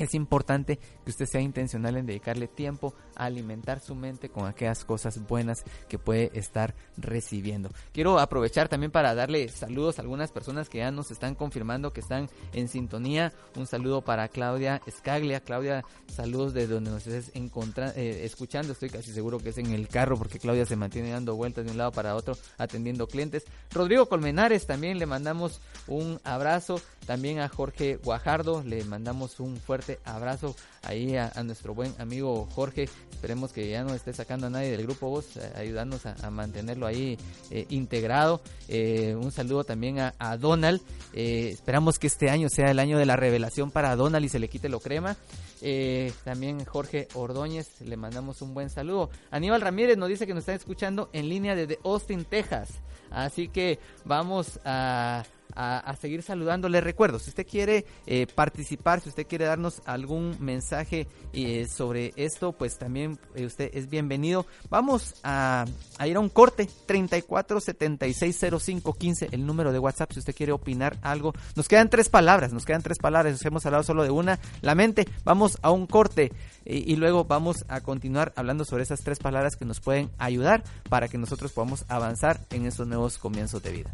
es 0.00 0.14
importante 0.14 0.78
que 1.04 1.10
usted 1.10 1.26
sea 1.26 1.42
intencional 1.42 1.96
en 1.96 2.06
dedicarle 2.06 2.48
tiempo 2.48 2.94
a 3.14 3.26
alimentar 3.26 3.80
su 3.80 3.94
mente 3.94 4.30
con 4.30 4.46
aquellas 4.46 4.84
cosas 4.84 5.20
buenas 5.28 5.62
que 5.88 5.98
puede 5.98 6.30
estar 6.32 6.74
recibiendo. 6.96 7.70
Quiero 7.92 8.18
aprovechar 8.18 8.68
también 8.68 8.90
para 8.90 9.14
darle 9.14 9.48
saludos 9.48 9.98
a 9.98 10.02
algunas 10.02 10.32
personas 10.32 10.70
que 10.70 10.78
ya 10.78 10.90
nos 10.90 11.10
están 11.10 11.34
confirmando 11.34 11.92
que 11.92 12.00
están 12.00 12.30
en 12.54 12.68
sintonía. 12.68 13.32
Un 13.56 13.66
saludo 13.66 14.00
para 14.00 14.28
Claudia 14.28 14.80
Escaglia. 14.86 15.40
Claudia, 15.40 15.84
saludos 16.08 16.54
de 16.54 16.66
donde 16.66 16.90
nos 16.90 17.06
estés 17.06 17.30
eh, 17.34 18.22
escuchando. 18.24 18.72
Estoy 18.72 18.88
casi 18.88 19.12
seguro 19.12 19.38
que 19.38 19.50
es 19.50 19.58
en 19.58 19.66
el 19.66 19.88
carro 19.88 20.16
porque 20.16 20.38
Claudia 20.38 20.64
se 20.64 20.76
mantiene 20.76 21.10
dando 21.10 21.36
vueltas 21.36 21.66
de 21.66 21.72
un 21.72 21.78
lado 21.78 21.92
para 21.92 22.16
otro 22.16 22.38
atendiendo 22.56 23.06
clientes. 23.06 23.44
Rodrigo 23.70 24.08
Colmenares 24.08 24.66
también 24.66 24.98
le 24.98 25.04
mandamos 25.04 25.60
un 25.86 26.18
abrazo. 26.24 26.80
También 27.06 27.40
a 27.40 27.48
Jorge 27.48 27.96
Guajardo 27.96 28.62
le 28.62 28.84
mandamos 28.84 29.40
un 29.40 29.56
abrazo 30.04 30.56
ahí 30.82 31.16
a, 31.16 31.30
nuestro 31.44 31.74
buen 31.74 31.94
amigo 31.98 32.46
Jorge. 32.54 32.88
Esperemos 33.12 33.52
que 33.52 33.68
ya 33.68 33.84
no 33.84 33.94
esté 33.94 34.12
sacando 34.12 34.46
a 34.46 34.50
nadie 34.50 34.70
del 34.70 34.82
grupo 34.82 35.10
vos, 35.10 35.36
eh, 35.36 35.52
ayudándonos 35.56 36.06
a, 36.06 36.30
mantenerlo 36.30 36.86
ahí 36.86 37.18
eh, 37.50 37.66
integrado. 37.70 38.40
Eh, 38.68 39.14
un 39.14 39.32
saludo 39.32 39.64
también 39.64 39.98
a, 39.98 40.36
Donald. 40.36 40.80
esperamos 41.12 41.98
que 41.98 42.06
este 42.06 42.30
año 42.30 42.48
sea 42.48 42.70
el 42.70 42.78
año 42.78 42.98
de 42.98 43.06
la 43.06 43.16
revelación 43.16 43.70
para 43.70 43.96
Donald 43.96 44.24
y 44.24 44.28
se 44.28 44.38
le 44.38 44.48
quite 44.48 44.68
lo 44.68 44.80
crema. 44.80 45.16
también 46.24 46.64
Jorge 46.64 47.08
Ordóñez, 47.14 47.80
le 47.80 47.96
mandamos 47.96 48.42
un 48.42 48.54
buen 48.54 48.70
saludo. 48.70 49.10
Aníbal 49.30 49.60
Ramírez 49.60 49.98
nos 49.98 50.08
dice 50.08 50.26
que 50.26 50.34
nos 50.34 50.42
está 50.42 50.54
escuchando 50.54 51.10
en 51.12 51.28
línea 51.28 51.54
desde 51.54 51.78
Austin, 51.84 52.24
Texas. 52.24 52.70
Así 53.10 53.48
que 53.48 53.78
vamos 54.04 54.60
a 54.64 55.24
a, 55.54 55.94
seguir 56.00 56.22
saludando. 56.22 56.68
Les 56.68 56.82
recuerdo, 56.82 57.18
si 57.18 57.30
usted 57.30 57.46
quiere 57.46 57.84
eh, 58.06 58.26
participar, 58.34 59.00
si 59.00 59.08
usted 59.08 59.26
quiere 59.26 59.44
darnos 59.44 59.82
algún 59.84 60.36
mensaje 60.40 61.06
eh, 61.32 61.66
sobre 61.68 62.12
esto, 62.16 62.52
pues 62.52 62.78
también 62.78 63.18
eh, 63.34 63.46
usted 63.46 63.70
es 63.74 63.88
bienvenido. 63.88 64.46
Vamos 64.68 65.14
a, 65.22 65.66
ir 66.06 66.16
a 66.16 66.20
un 66.20 66.28
corte, 66.28 66.68
34760515, 66.86 69.28
el 69.32 69.46
número 69.46 69.72
de 69.72 69.78
WhatsApp, 69.78 70.12
si 70.12 70.20
usted 70.20 70.34
quiere 70.34 70.52
opinar 70.52 70.98
algo. 71.02 71.32
Nos 71.56 71.68
quedan 71.68 71.90
tres 71.90 72.08
palabras, 72.08 72.52
nos 72.52 72.64
quedan 72.64 72.82
tres 72.82 72.98
palabras, 72.98 73.44
hemos 73.44 73.66
hablado 73.66 73.84
solo 73.84 74.02
de 74.02 74.10
una, 74.10 74.38
la 74.60 74.74
mente. 74.74 75.06
Vamos 75.24 75.58
a 75.62 75.70
un 75.70 75.86
corte 75.86 76.32
y 76.64 76.96
luego 76.96 77.24
vamos 77.24 77.64
a 77.68 77.80
continuar 77.80 78.32
hablando 78.36 78.64
sobre 78.64 78.82
esas 78.82 79.00
tres 79.00 79.18
palabras 79.18 79.56
que 79.56 79.64
nos 79.64 79.80
pueden 79.80 80.10
ayudar 80.18 80.62
para 80.88 81.08
que 81.08 81.18
nosotros 81.18 81.52
podamos 81.52 81.84
avanzar 81.88 82.40
en 82.50 82.66
esos 82.66 82.86
nuevos 82.86 83.18
comienzos 83.18 83.62
de 83.62 83.72
vida. 83.72 83.90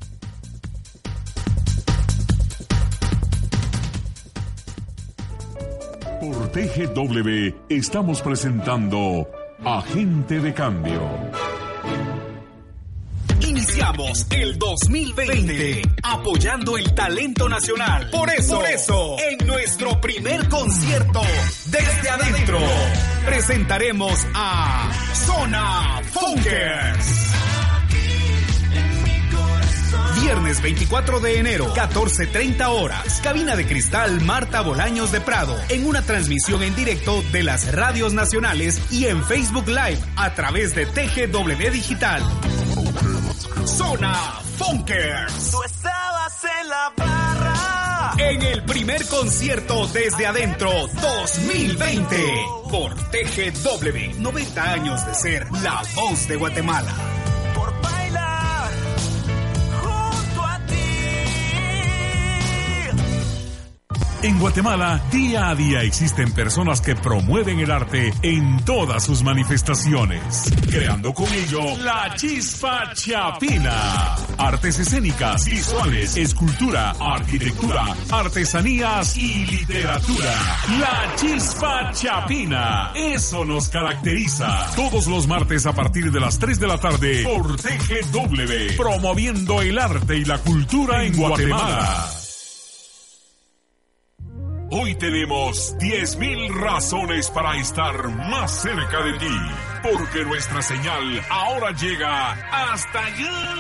Por 6.27 6.51
TGW 6.51 7.55
estamos 7.69 8.21
presentando 8.21 9.31
Agente 9.65 10.41
de 10.41 10.53
Cambio. 10.53 11.01
Iniciamos 13.43 14.27
el 14.31 14.59
2020 14.59 15.83
apoyando 16.03 16.77
el 16.77 16.93
talento 16.97 17.49
nacional. 17.49 18.11
Por 18.11 18.29
eso, 18.31 18.57
por 18.57 18.67
eso, 18.67 19.17
en 19.21 19.47
nuestro 19.47 20.01
primer 20.01 20.49
concierto 20.49 21.21
desde 21.67 22.11
adentro 22.11 22.59
presentaremos 23.25 24.27
a 24.35 24.91
Zona 25.15 26.01
Funkers 26.11 27.36
Viernes 30.27 30.61
24 30.61 31.21
de 31.21 31.39
enero, 31.39 31.73
14.30 31.73 32.67
horas. 32.67 33.21
Cabina 33.23 33.55
de 33.55 33.65
cristal 33.65 34.21
Marta 34.23 34.61
Bolaños 34.61 35.13
de 35.13 35.21
Prado. 35.21 35.57
En 35.69 35.87
una 35.87 36.03
transmisión 36.03 36.65
en 36.65 36.75
directo 36.75 37.23
de 37.31 37.45
las 37.45 37.73
radios 37.73 38.13
nacionales 38.13 38.83
y 38.91 39.07
en 39.07 39.23
Facebook 39.23 39.69
Live 39.69 40.01
a 40.17 40.35
través 40.35 40.75
de 40.75 40.85
TGW 40.85 41.71
Digital. 41.71 42.25
Zona 43.67 44.15
Funkers. 44.59 45.53
Tú 45.53 45.63
estabas 45.63 46.45
en 46.61 46.69
la 46.71 46.93
barra. 46.97 48.15
En 48.19 48.43
el 48.43 48.65
primer 48.65 49.07
concierto 49.07 49.87
desde 49.87 50.27
adentro 50.27 50.73
2020 51.03 52.17
por 52.69 52.97
TGW. 52.97 54.21
90 54.21 54.73
años 54.73 55.07
de 55.07 55.15
ser 55.15 55.47
la 55.63 55.85
voz 55.95 56.27
de 56.27 56.35
Guatemala. 56.35 57.16
En 64.27 64.41
Guatemala, 64.41 65.01
día 65.13 65.51
a 65.51 65.55
día 65.55 65.83
existen 65.83 66.33
personas 66.33 66.81
que 66.81 66.97
promueven 66.97 67.61
el 67.61 67.71
arte 67.71 68.13
en 68.23 68.57
todas 68.65 69.05
sus 69.05 69.23
manifestaciones, 69.23 70.53
creando 70.69 71.15
con 71.15 71.33
ello 71.33 71.77
la 71.79 72.13
chispa 72.17 72.93
chapina. 72.93 74.17
Artes 74.37 74.81
escénicas, 74.81 75.45
visuales, 75.45 76.17
escultura, 76.17 76.97
arquitectura, 76.99 77.85
artesanías 78.11 79.17
y 79.17 79.47
literatura. 79.47 80.35
La 80.81 81.15
chispa 81.15 81.93
chapina. 81.93 82.91
Eso 82.97 83.45
nos 83.45 83.69
caracteriza. 83.69 84.73
Todos 84.75 85.07
los 85.07 85.29
martes 85.29 85.67
a 85.67 85.73
partir 85.73 86.11
de 86.11 86.19
las 86.19 86.37
3 86.41 86.59
de 86.59 86.67
la 86.67 86.79
tarde 86.79 87.23
por 87.23 87.57
TGW, 87.59 88.77
promoviendo 88.77 89.63
el 89.63 89.79
arte 89.79 90.17
y 90.17 90.25
la 90.25 90.39
cultura 90.39 91.05
en 91.05 91.17
Guatemala. 91.17 92.16
Hoy 94.71 94.97
tenemos 94.97 95.77
10.000 95.79 96.53
razones 96.53 97.31
para 97.31 97.57
estar 97.57 98.09
más 98.09 98.63
cerca 98.63 99.01
de 99.05 99.13
ti, 99.19 99.39
porque 99.83 100.25
nuestra 100.25 100.61
señal 100.61 101.23
ahora 101.31 101.71
llega 101.71 102.33
hasta 102.33 103.05
allá. 103.05 103.55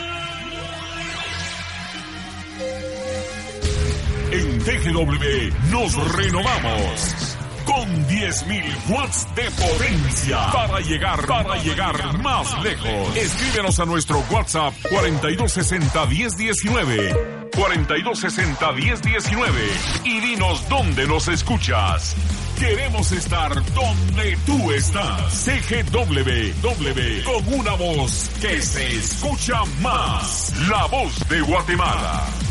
En 4.32 4.58
TGW 4.58 5.70
nos 5.70 6.16
renovamos 6.16 7.36
con 7.64 7.88
10.000 8.08 8.90
watts 8.90 9.28
de 9.36 9.50
potencia 9.52 10.38
para 10.52 10.80
llegar, 10.80 11.24
para 11.24 11.56
llegar 11.62 12.18
más 12.18 12.62
lejos. 12.64 13.16
Escríbenos 13.16 13.78
a 13.78 13.84
nuestro 13.84 14.24
WhatsApp 14.30 14.74
4260 14.90 16.06
1019 16.06 17.35
4260-1019 17.56 20.04
y 20.04 20.20
dinos 20.20 20.68
dónde 20.68 21.06
nos 21.06 21.28
escuchas. 21.28 22.14
Queremos 22.58 23.12
estar 23.12 23.54
donde 23.72 24.36
tú 24.46 24.72
estás. 24.72 25.44
CGWW 25.44 27.22
con 27.24 27.54
una 27.60 27.72
voz 27.72 28.30
que 28.40 28.62
se 28.62 28.96
escucha 28.96 29.62
más. 29.80 30.54
La 30.68 30.86
voz 30.86 31.28
de 31.28 31.40
Guatemala. 31.40 32.45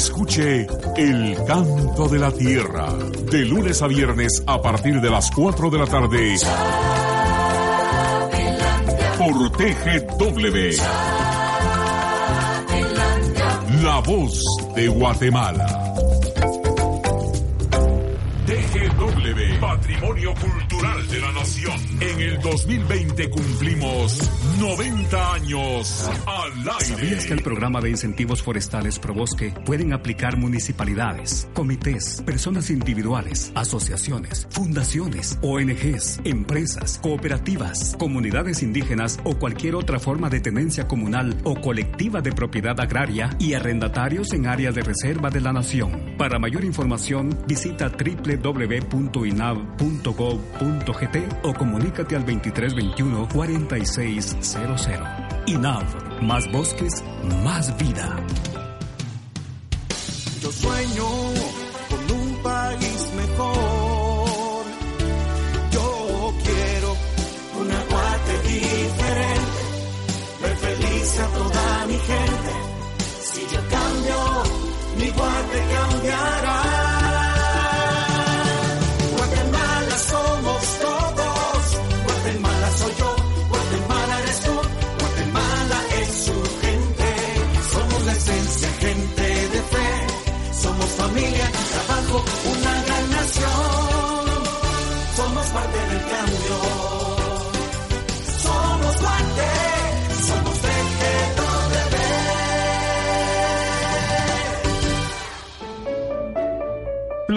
Escuche 0.00 0.66
El 0.96 1.36
Canto 1.46 2.08
de 2.08 2.18
la 2.18 2.32
Tierra, 2.32 2.90
de 3.30 3.44
lunes 3.44 3.82
a 3.82 3.86
viernes 3.86 4.42
a 4.46 4.62
partir 4.62 4.98
de 4.98 5.10
las 5.10 5.30
4 5.30 5.68
de 5.68 5.78
la 5.78 5.86
tarde. 5.86 6.36
Por 9.18 9.50
TGW. 9.50 10.82
La 13.82 14.00
voz 14.00 14.42
de 14.74 14.88
Guatemala. 14.88 15.66
TGW, 18.46 19.60
Patrimonio 19.60 20.34
Cultural 20.34 21.08
de 21.08 21.20
la 21.20 21.32
Nación. 21.32 21.78
En 22.00 22.20
el 22.20 22.40
2020 22.40 23.28
cumplimos 23.28 24.30
90 24.60 25.32
años 25.32 26.10
al 26.26 26.52
aire. 26.58 26.84
¿Sabías 26.84 27.24
que 27.24 27.32
el 27.32 27.42
programa 27.42 27.80
de 27.80 27.88
incentivos 27.88 28.42
forestales 28.42 28.98
Probosque 28.98 29.54
pueden 29.64 29.94
aplicar 29.94 30.36
municipalidades, 30.36 31.48
comités, 31.54 32.20
personas 32.26 32.68
individuales, 32.68 33.52
asociaciones, 33.54 34.46
fundaciones, 34.50 35.38
ONGs, 35.40 36.20
empresas, 36.24 36.98
cooperativas, 37.02 37.96
comunidades 37.98 38.62
indígenas 38.62 39.18
o 39.24 39.38
cualquier 39.38 39.76
otra 39.76 39.98
forma 39.98 40.28
de 40.28 40.40
tenencia 40.40 40.86
comunal 40.86 41.34
o 41.44 41.58
colectiva 41.58 42.20
de 42.20 42.32
propiedad 42.32 42.78
agraria 42.78 43.34
y 43.38 43.54
arrendatarios 43.54 44.34
en 44.34 44.46
área 44.46 44.72
de 44.72 44.82
reserva 44.82 45.30
de 45.30 45.40
la 45.40 45.54
nación? 45.54 46.16
Para 46.18 46.38
mayor 46.38 46.64
información, 46.66 47.34
visita 47.48 47.88
www.inav.gov.gt 47.88 48.76
o 51.44 51.54
comunícate 51.54 52.14
al 52.14 52.26
2321 52.26 53.26
4600. 53.32 54.49
INAV, 55.46 56.22
más 56.22 56.50
bosques, 56.50 57.04
más 57.44 57.76
vida. 57.78 58.16
Yo 60.42 60.50
sueño 60.50 61.04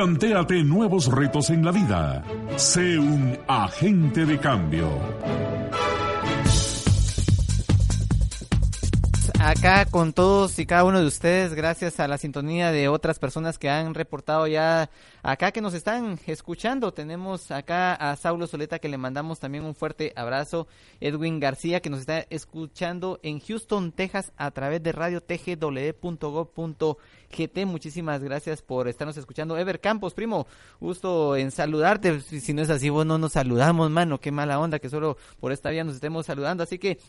Plantéate 0.03 0.65
nuevos 0.65 1.07
retos 1.09 1.49
en 1.49 1.63
la 1.63 1.71
vida. 1.71 2.21
Sé 2.57 2.99
un 2.99 3.37
agente 3.47 4.25
de 4.25 4.37
cambio. 4.37 4.89
Acá 9.63 9.85
con 9.85 10.11
todos 10.11 10.59
y 10.59 10.65
cada 10.65 10.83
uno 10.83 10.99
de 10.99 11.07
ustedes, 11.07 11.53
gracias 11.53 12.01
a 12.01 12.07
la 12.09 12.17
sintonía 12.17 12.73
de 12.73 12.89
otras 12.89 13.17
personas 13.17 13.57
que 13.57 13.69
han 13.69 13.93
reportado 13.93 14.45
ya 14.45 14.89
acá 15.21 15.53
que 15.53 15.61
nos 15.61 15.73
están 15.73 16.19
escuchando. 16.27 16.91
Tenemos 16.91 17.49
acá 17.49 17.93
a 17.93 18.13
Saulo 18.17 18.45
Soleta 18.45 18.79
que 18.79 18.89
le 18.89 18.97
mandamos 18.97 19.39
también 19.39 19.63
un 19.63 19.73
fuerte 19.73 20.11
abrazo. 20.17 20.67
Edwin 20.99 21.39
García 21.39 21.79
que 21.79 21.89
nos 21.89 22.01
está 22.01 22.25
escuchando 22.29 23.21
en 23.23 23.39
Houston, 23.39 23.93
Texas 23.93 24.33
a 24.35 24.51
través 24.51 24.83
de 24.83 24.91
radio 24.91 25.21
tgw.gov.gt. 25.21 26.05
Muchísimas 27.65 28.21
gracias 28.21 28.61
por 28.61 28.89
estarnos 28.89 29.15
escuchando. 29.15 29.57
Ever 29.57 29.79
Campos, 29.79 30.13
primo, 30.13 30.45
gusto 30.81 31.37
en 31.37 31.51
saludarte. 31.51 32.19
Si 32.19 32.53
no 32.53 32.61
es 32.63 32.69
así, 32.69 32.89
vos 32.89 33.05
no 33.05 33.17
nos 33.17 33.31
saludamos, 33.31 33.89
mano. 33.89 34.19
Qué 34.19 34.29
mala 34.29 34.59
onda 34.59 34.79
que 34.79 34.89
solo 34.89 35.15
por 35.39 35.53
esta 35.53 35.69
vía 35.69 35.85
nos 35.85 35.95
estemos 35.95 36.25
saludando. 36.25 36.63
Así 36.63 36.77
que 36.77 36.99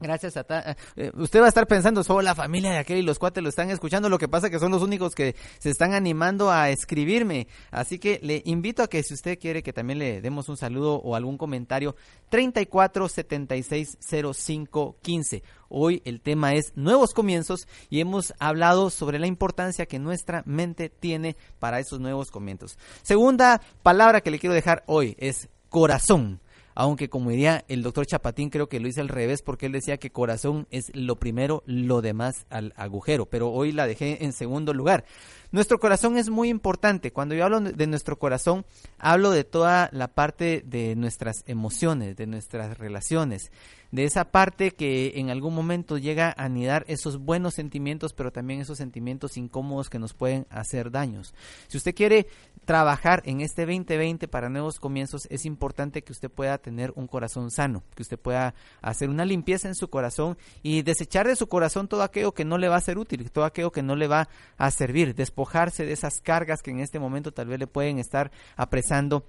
Gracias 0.00 0.38
a 0.38 0.44
ta 0.44 0.76
eh, 0.96 1.12
usted 1.14 1.40
va 1.42 1.44
a 1.44 1.48
estar 1.48 1.66
pensando, 1.66 2.02
solo 2.02 2.22
la 2.22 2.34
familia 2.34 2.70
de 2.70 2.78
aquel 2.78 2.96
y 2.96 3.02
los 3.02 3.18
cuates 3.18 3.42
lo 3.42 3.50
están 3.50 3.68
escuchando, 3.68 4.08
lo 4.08 4.18
que 4.18 4.28
pasa 4.28 4.48
que 4.48 4.58
son 4.58 4.72
los 4.72 4.82
únicos 4.82 5.14
que 5.14 5.36
se 5.58 5.68
están 5.68 5.92
animando 5.92 6.50
a 6.50 6.70
escribirme. 6.70 7.48
Así 7.70 7.98
que 7.98 8.18
le 8.22 8.40
invito 8.46 8.82
a 8.82 8.88
que 8.88 9.02
si 9.02 9.12
usted 9.12 9.38
quiere 9.38 9.62
que 9.62 9.74
también 9.74 9.98
le 9.98 10.22
demos 10.22 10.48
un 10.48 10.56
saludo 10.56 10.94
o 10.94 11.14
algún 11.14 11.36
comentario, 11.36 11.96
34 12.30 13.08
76 13.08 13.98
05 14.32 14.96
15. 15.02 15.42
Hoy 15.68 16.00
el 16.06 16.22
tema 16.22 16.54
es 16.54 16.72
nuevos 16.76 17.12
comienzos 17.12 17.68
y 17.90 18.00
hemos 18.00 18.32
hablado 18.38 18.88
sobre 18.88 19.18
la 19.18 19.26
importancia 19.26 19.84
que 19.84 19.98
nuestra 19.98 20.42
mente 20.46 20.88
tiene 20.88 21.36
para 21.58 21.78
esos 21.78 22.00
nuevos 22.00 22.30
comienzos. 22.30 22.78
Segunda 23.02 23.60
palabra 23.82 24.22
que 24.22 24.30
le 24.30 24.38
quiero 24.38 24.54
dejar 24.54 24.82
hoy 24.86 25.14
es 25.18 25.50
corazón 25.68 26.40
aunque 26.80 27.10
como 27.10 27.28
diría 27.28 27.62
el 27.68 27.82
doctor 27.82 28.06
Chapatín, 28.06 28.48
creo 28.48 28.70
que 28.70 28.80
lo 28.80 28.88
hice 28.88 29.02
al 29.02 29.08
revés 29.08 29.42
porque 29.42 29.66
él 29.66 29.72
decía 29.72 29.98
que 29.98 30.08
corazón 30.08 30.66
es 30.70 30.90
lo 30.94 31.16
primero, 31.16 31.62
lo 31.66 32.00
demás 32.00 32.46
al 32.48 32.72
agujero, 32.74 33.26
pero 33.26 33.50
hoy 33.50 33.70
la 33.70 33.86
dejé 33.86 34.24
en 34.24 34.32
segundo 34.32 34.72
lugar. 34.72 35.04
Nuestro 35.52 35.80
corazón 35.80 36.16
es 36.16 36.30
muy 36.30 36.48
importante. 36.48 37.12
Cuando 37.12 37.34
yo 37.34 37.44
hablo 37.44 37.60
de 37.60 37.86
nuestro 37.88 38.20
corazón, 38.20 38.64
hablo 38.98 39.32
de 39.32 39.42
toda 39.42 39.88
la 39.92 40.06
parte 40.06 40.62
de 40.64 40.94
nuestras 40.94 41.42
emociones, 41.46 42.16
de 42.16 42.28
nuestras 42.28 42.78
relaciones, 42.78 43.50
de 43.90 44.04
esa 44.04 44.30
parte 44.30 44.70
que 44.70 45.14
en 45.16 45.30
algún 45.30 45.52
momento 45.52 45.98
llega 45.98 46.28
a 46.28 46.44
anidar 46.44 46.84
esos 46.86 47.18
buenos 47.18 47.54
sentimientos, 47.54 48.12
pero 48.12 48.30
también 48.30 48.60
esos 48.60 48.78
sentimientos 48.78 49.36
incómodos 49.36 49.90
que 49.90 49.98
nos 49.98 50.14
pueden 50.14 50.46
hacer 50.50 50.92
daños. 50.92 51.34
Si 51.66 51.76
usted 51.76 51.96
quiere 51.96 52.28
trabajar 52.64 53.22
en 53.24 53.40
este 53.40 53.66
2020 53.66 54.28
para 54.28 54.48
nuevos 54.48 54.78
comienzos, 54.78 55.26
es 55.30 55.44
importante 55.44 56.02
que 56.02 56.12
usted 56.12 56.30
pueda 56.30 56.58
tener 56.58 56.92
un 56.94 57.08
corazón 57.08 57.50
sano, 57.50 57.82
que 57.96 58.02
usted 58.02 58.18
pueda 58.18 58.54
hacer 58.80 59.08
una 59.08 59.24
limpieza 59.24 59.66
en 59.66 59.74
su 59.74 59.90
corazón 59.90 60.38
y 60.62 60.82
desechar 60.82 61.26
de 61.26 61.34
su 61.34 61.48
corazón 61.48 61.88
todo 61.88 62.04
aquello 62.04 62.32
que 62.32 62.44
no 62.44 62.58
le 62.58 62.68
va 62.68 62.76
a 62.76 62.80
ser 62.80 62.98
útil, 62.98 63.28
todo 63.32 63.44
aquello 63.44 63.72
que 63.72 63.82
no 63.82 63.96
le 63.96 64.06
va 64.06 64.28
a 64.56 64.70
servir, 64.70 65.16
despojarse 65.40 65.86
de 65.86 65.92
esas 65.92 66.20
cargas 66.20 66.60
que 66.62 66.70
en 66.70 66.80
este 66.80 66.98
momento 66.98 67.32
tal 67.32 67.48
vez 67.48 67.58
le 67.58 67.66
pueden 67.66 67.98
estar 67.98 68.30
apresando 68.56 69.24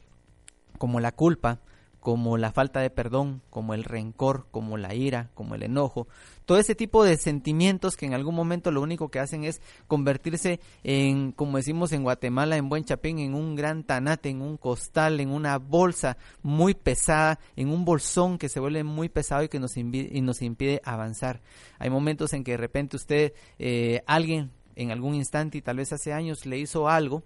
como 0.78 1.00
la 1.00 1.14
culpa, 1.14 1.60
como 2.02 2.38
la 2.38 2.52
falta 2.52 2.82
de 2.82 2.90
perdón, 2.90 3.42
como 3.50 3.74
el 3.74 3.86
rencor, 3.86 4.48
como 4.52 4.76
la 4.78 4.94
ira, 4.94 5.30
como 5.36 5.56
el 5.56 5.64
enojo, 5.64 6.08
todo 6.46 6.58
ese 6.58 6.76
tipo 6.76 7.06
de 7.06 7.16
sentimientos 7.16 7.96
que 7.96 8.08
en 8.08 8.14
algún 8.14 8.36
momento 8.36 8.72
lo 8.72 8.82
único 8.82 9.10
que 9.10 9.20
hacen 9.20 9.46
es 9.46 9.62
convertirse 9.88 10.60
en, 10.84 11.32
como 11.32 11.58
decimos 11.58 11.94
en 11.94 12.04
Guatemala, 12.04 12.58
en 12.58 12.68
buen 12.68 12.84
chapín, 12.84 13.20
en 13.20 13.34
un 13.34 13.56
gran 13.56 13.84
tanate, 13.86 14.30
en 14.30 14.42
un 14.42 14.58
costal, 14.58 15.22
en 15.22 15.30
una 15.30 15.60
bolsa 15.60 16.18
muy 16.42 16.74
pesada, 16.74 17.40
en 17.56 17.70
un 17.70 17.86
bolsón 17.86 18.38
que 18.38 18.50
se 18.50 18.60
vuelve 18.60 18.84
muy 18.84 19.08
pesado 19.08 19.44
y 19.44 19.50
que 19.50 19.60
nos, 19.60 19.78
impide 19.78 20.82
avanzar. 20.84 21.42
Hay 21.80 21.90
momentos 21.90 22.34
en 22.34 22.44
que 22.44 22.52
de 22.52 22.58
repente 22.58 22.98
usted, 22.98 23.34
eh, 23.60 24.04
alguien 24.08 24.52
en 24.76 24.92
algún 24.92 25.16
instante 25.16 25.58
y 25.58 25.62
tal 25.62 25.78
vez 25.78 25.94
hace 25.94 26.14
años 26.14 26.46
le 26.46 26.58
hizo 26.60 26.88
algo, 26.90 27.24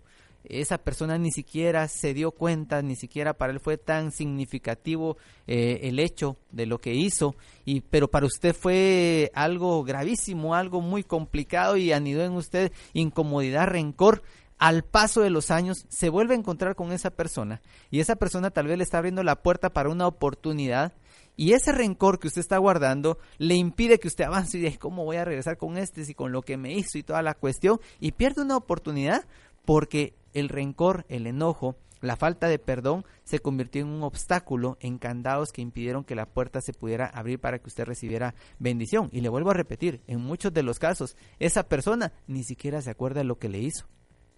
esa 0.49 0.77
persona 0.77 1.17
ni 1.17 1.31
siquiera 1.31 1.87
se 1.87 2.13
dio 2.13 2.31
cuenta, 2.31 2.81
ni 2.81 2.95
siquiera 2.95 3.33
para 3.33 3.53
él 3.53 3.59
fue 3.59 3.77
tan 3.77 4.11
significativo 4.11 5.17
eh, 5.47 5.79
el 5.83 5.99
hecho 5.99 6.37
de 6.51 6.65
lo 6.65 6.79
que 6.79 6.93
hizo, 6.93 7.35
y, 7.65 7.81
pero 7.81 8.09
para 8.09 8.25
usted 8.25 8.55
fue 8.55 9.31
algo 9.33 9.83
gravísimo, 9.83 10.55
algo 10.55 10.81
muy 10.81 11.03
complicado 11.03 11.77
y 11.77 11.91
anidó 11.91 12.23
en 12.23 12.33
usted 12.33 12.71
incomodidad, 12.93 13.67
rencor. 13.67 14.23
Al 14.57 14.83
paso 14.83 15.19
de 15.19 15.29
los 15.29 15.51
años 15.51 15.85
se 15.89 16.07
vuelve 16.07 16.33
a 16.33 16.37
encontrar 16.37 16.75
con 16.75 16.93
esa 16.93 17.09
persona 17.09 17.61
y 17.91 17.99
esa 17.99 18.15
persona 18.15 18.51
tal 18.51 18.67
vez 18.67 18.77
le 18.77 18.85
está 18.85 18.99
abriendo 18.99 19.21
la 19.21 19.41
puerta 19.41 19.71
para 19.71 19.89
una 19.89 20.07
oportunidad 20.07 20.93
y 21.35 21.53
ese 21.53 21.71
rencor 21.71 22.19
que 22.19 22.27
usted 22.27 22.41
está 22.41 22.57
guardando 22.57 23.17
le 23.37 23.55
impide 23.55 23.99
que 23.99 24.07
usted 24.07 24.25
avance 24.25 24.57
y 24.57 24.61
dice, 24.61 24.77
¿cómo 24.77 25.05
voy 25.05 25.17
a 25.17 25.25
regresar 25.25 25.57
con 25.57 25.77
este 25.77 26.05
si 26.05 26.13
con 26.13 26.31
lo 26.31 26.41
que 26.41 26.57
me 26.57 26.73
hizo 26.73 26.97
y 26.97 27.03
toda 27.03 27.21
la 27.21 27.33
cuestión? 27.33 27.79
Y 27.99 28.13
pierde 28.13 28.41
una 28.41 28.57
oportunidad 28.57 29.25
porque 29.65 30.13
el 30.33 30.49
rencor, 30.49 31.05
el 31.09 31.27
enojo, 31.27 31.75
la 32.01 32.15
falta 32.15 32.47
de 32.47 32.59
perdón 32.59 33.05
se 33.23 33.39
convirtió 33.39 33.81
en 33.81 33.87
un 33.87 34.03
obstáculo, 34.03 34.77
en 34.79 34.97
candados 34.97 35.51
que 35.51 35.61
impidieron 35.61 36.03
que 36.03 36.15
la 36.15 36.27
puerta 36.27 36.61
se 36.61 36.73
pudiera 36.73 37.07
abrir 37.07 37.39
para 37.39 37.59
que 37.59 37.67
usted 37.67 37.85
recibiera 37.85 38.35
bendición. 38.59 39.09
Y 39.11 39.21
le 39.21 39.29
vuelvo 39.29 39.49
a 39.49 39.55
repetir, 39.55 40.01
en 40.05 40.21
muchos 40.21 40.53
de 40.53 40.63
los 40.63 40.77
casos, 40.77 41.17
esa 41.39 41.63
persona 41.67 42.13
ni 42.27 42.43
siquiera 42.43 42.81
se 42.81 42.91
acuerda 42.91 43.21
de 43.21 43.25
lo 43.25 43.39
que 43.39 43.49
le 43.49 43.59
hizo. 43.59 43.87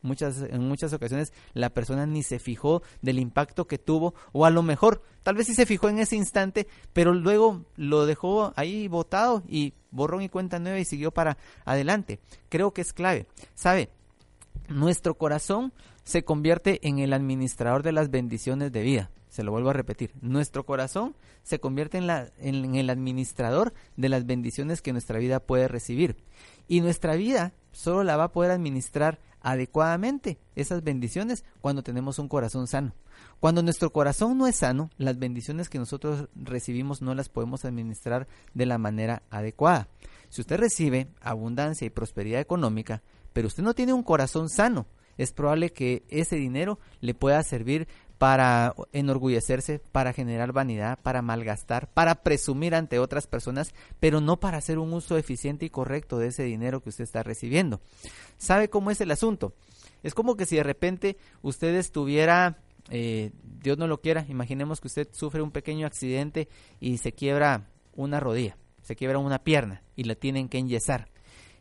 Muchas, 0.07 0.41
en 0.41 0.67
muchas 0.67 0.93
ocasiones 0.93 1.33
la 1.53 1.69
persona 1.69 2.05
ni 2.05 2.23
se 2.23 2.39
fijó 2.39 2.81
del 3.01 3.19
impacto 3.19 3.67
que 3.67 3.77
tuvo 3.77 4.15
o 4.31 4.45
a 4.45 4.49
lo 4.49 4.63
mejor 4.63 5.03
tal 5.23 5.35
vez 5.35 5.47
sí 5.47 5.53
se 5.53 5.65
fijó 5.65 5.89
en 5.89 5.99
ese 5.99 6.15
instante 6.15 6.67
pero 6.93 7.13
luego 7.13 7.65
lo 7.75 8.05
dejó 8.05 8.53
ahí 8.55 8.87
botado 8.87 9.43
y 9.47 9.73
borrón 9.91 10.21
y 10.21 10.29
cuenta 10.29 10.59
nueva 10.59 10.79
y 10.79 10.85
siguió 10.85 11.11
para 11.11 11.37
adelante 11.65 12.19
creo 12.49 12.71
que 12.71 12.81
es 12.81 12.93
clave 12.93 13.27
sabe 13.53 13.89
nuestro 14.69 15.15
corazón 15.15 15.73
se 16.07 16.23
convierte 16.23 16.79
en 16.87 16.99
el 16.99 17.11
administrador 17.11 17.83
de 17.83 17.91
las 17.91 18.09
bendiciones 18.09 18.71
de 18.71 18.81
vida. 18.81 19.11
Se 19.27 19.43
lo 19.43 19.51
vuelvo 19.51 19.71
a 19.71 19.73
repetir. 19.73 20.13
Nuestro 20.21 20.65
corazón 20.65 21.17
se 21.43 21.59
convierte 21.59 21.97
en, 21.97 22.07
la, 22.07 22.31
en, 22.39 22.75
el 22.75 22.89
administrador 22.89 23.73
de 23.97 24.07
las 24.07 24.25
bendiciones 24.25 24.81
que 24.81 24.93
nuestra 24.93 25.19
vida 25.19 25.41
puede 25.41 25.67
recibir. 25.67 26.15
Y 26.69 26.79
nuestra 26.79 27.15
vida 27.15 27.53
solo 27.73 28.05
la 28.05 28.15
va 28.15 28.25
a 28.25 28.31
poder 28.31 28.51
administrar 28.51 29.19
adecuadamente 29.47 30.39
esas 30.55 30.83
bendiciones 30.83 31.45
cuando 31.61 31.81
tenemos 31.81 32.19
un 32.19 32.27
corazón 32.27 32.67
sano. 32.67 32.93
Cuando 33.39 33.63
nuestro 33.63 33.93
corazón 33.93 34.37
no 34.37 34.45
es 34.45 34.57
sano, 34.57 34.89
las 34.97 35.17
bendiciones 35.17 35.69
que 35.69 35.79
nosotros 35.79 36.27
recibimos 36.35 37.01
no 37.01 37.15
las 37.15 37.29
podemos 37.29 37.63
administrar 37.63 38.27
de 38.53 38.65
la 38.65 38.77
manera 38.77 39.23
adecuada. 39.29 39.87
Si 40.27 40.41
usted 40.41 40.57
recibe 40.57 41.07
abundancia 41.21 41.87
y 41.87 41.91
prosperidad 41.91 42.41
económica, 42.41 43.03
pero 43.31 43.47
usted 43.47 43.63
no 43.63 43.73
tiene 43.73 43.93
un 43.93 44.03
corazón 44.03 44.49
sano, 44.49 44.85
es 45.17 45.31
probable 45.31 45.71
que 45.71 46.03
ese 46.09 46.35
dinero 46.35 46.77
le 46.99 47.13
pueda 47.13 47.41
servir 47.41 47.87
para 48.17 48.73
enorgullecerse, 48.93 49.79
para 49.91 50.13
generar 50.13 50.51
vanidad, 50.51 50.99
para 51.01 51.21
malgastar, 51.21 51.89
para 51.93 52.23
presumir 52.23 52.75
ante 52.75 52.99
otras 52.99 53.27
personas, 53.27 53.73
pero 53.99 54.21
no 54.21 54.39
para 54.39 54.57
hacer 54.57 54.79
un 54.79 54.93
uso 54.93 55.17
eficiente 55.17 55.65
y 55.65 55.69
correcto 55.69 56.17
de 56.17 56.27
ese 56.27 56.43
dinero 56.43 56.81
que 56.81 56.89
usted 56.89 57.03
está 57.03 57.23
recibiendo. 57.23 57.79
¿Sabe 58.37 58.69
cómo 58.69 58.91
es 58.91 59.01
el 59.01 59.11
asunto? 59.11 59.53
Es 60.03 60.13
como 60.13 60.35
que 60.35 60.45
si 60.45 60.55
de 60.55 60.63
repente 60.63 61.17
usted 61.41 61.75
estuviera, 61.75 62.57
eh, 62.89 63.31
Dios 63.43 63.77
no 63.77 63.87
lo 63.87 64.01
quiera, 64.01 64.25
imaginemos 64.29 64.81
que 64.81 64.87
usted 64.87 65.07
sufre 65.11 65.41
un 65.41 65.51
pequeño 65.51 65.85
accidente 65.85 66.47
y 66.79 66.97
se 66.97 67.13
quiebra 67.13 67.69
una 67.95 68.19
rodilla, 68.19 68.57
se 68.81 68.95
quiebra 68.95 69.19
una 69.19 69.43
pierna 69.43 69.83
y 69.95 70.05
la 70.05 70.15
tienen 70.15 70.49
que 70.49 70.57
enyesar. 70.57 71.09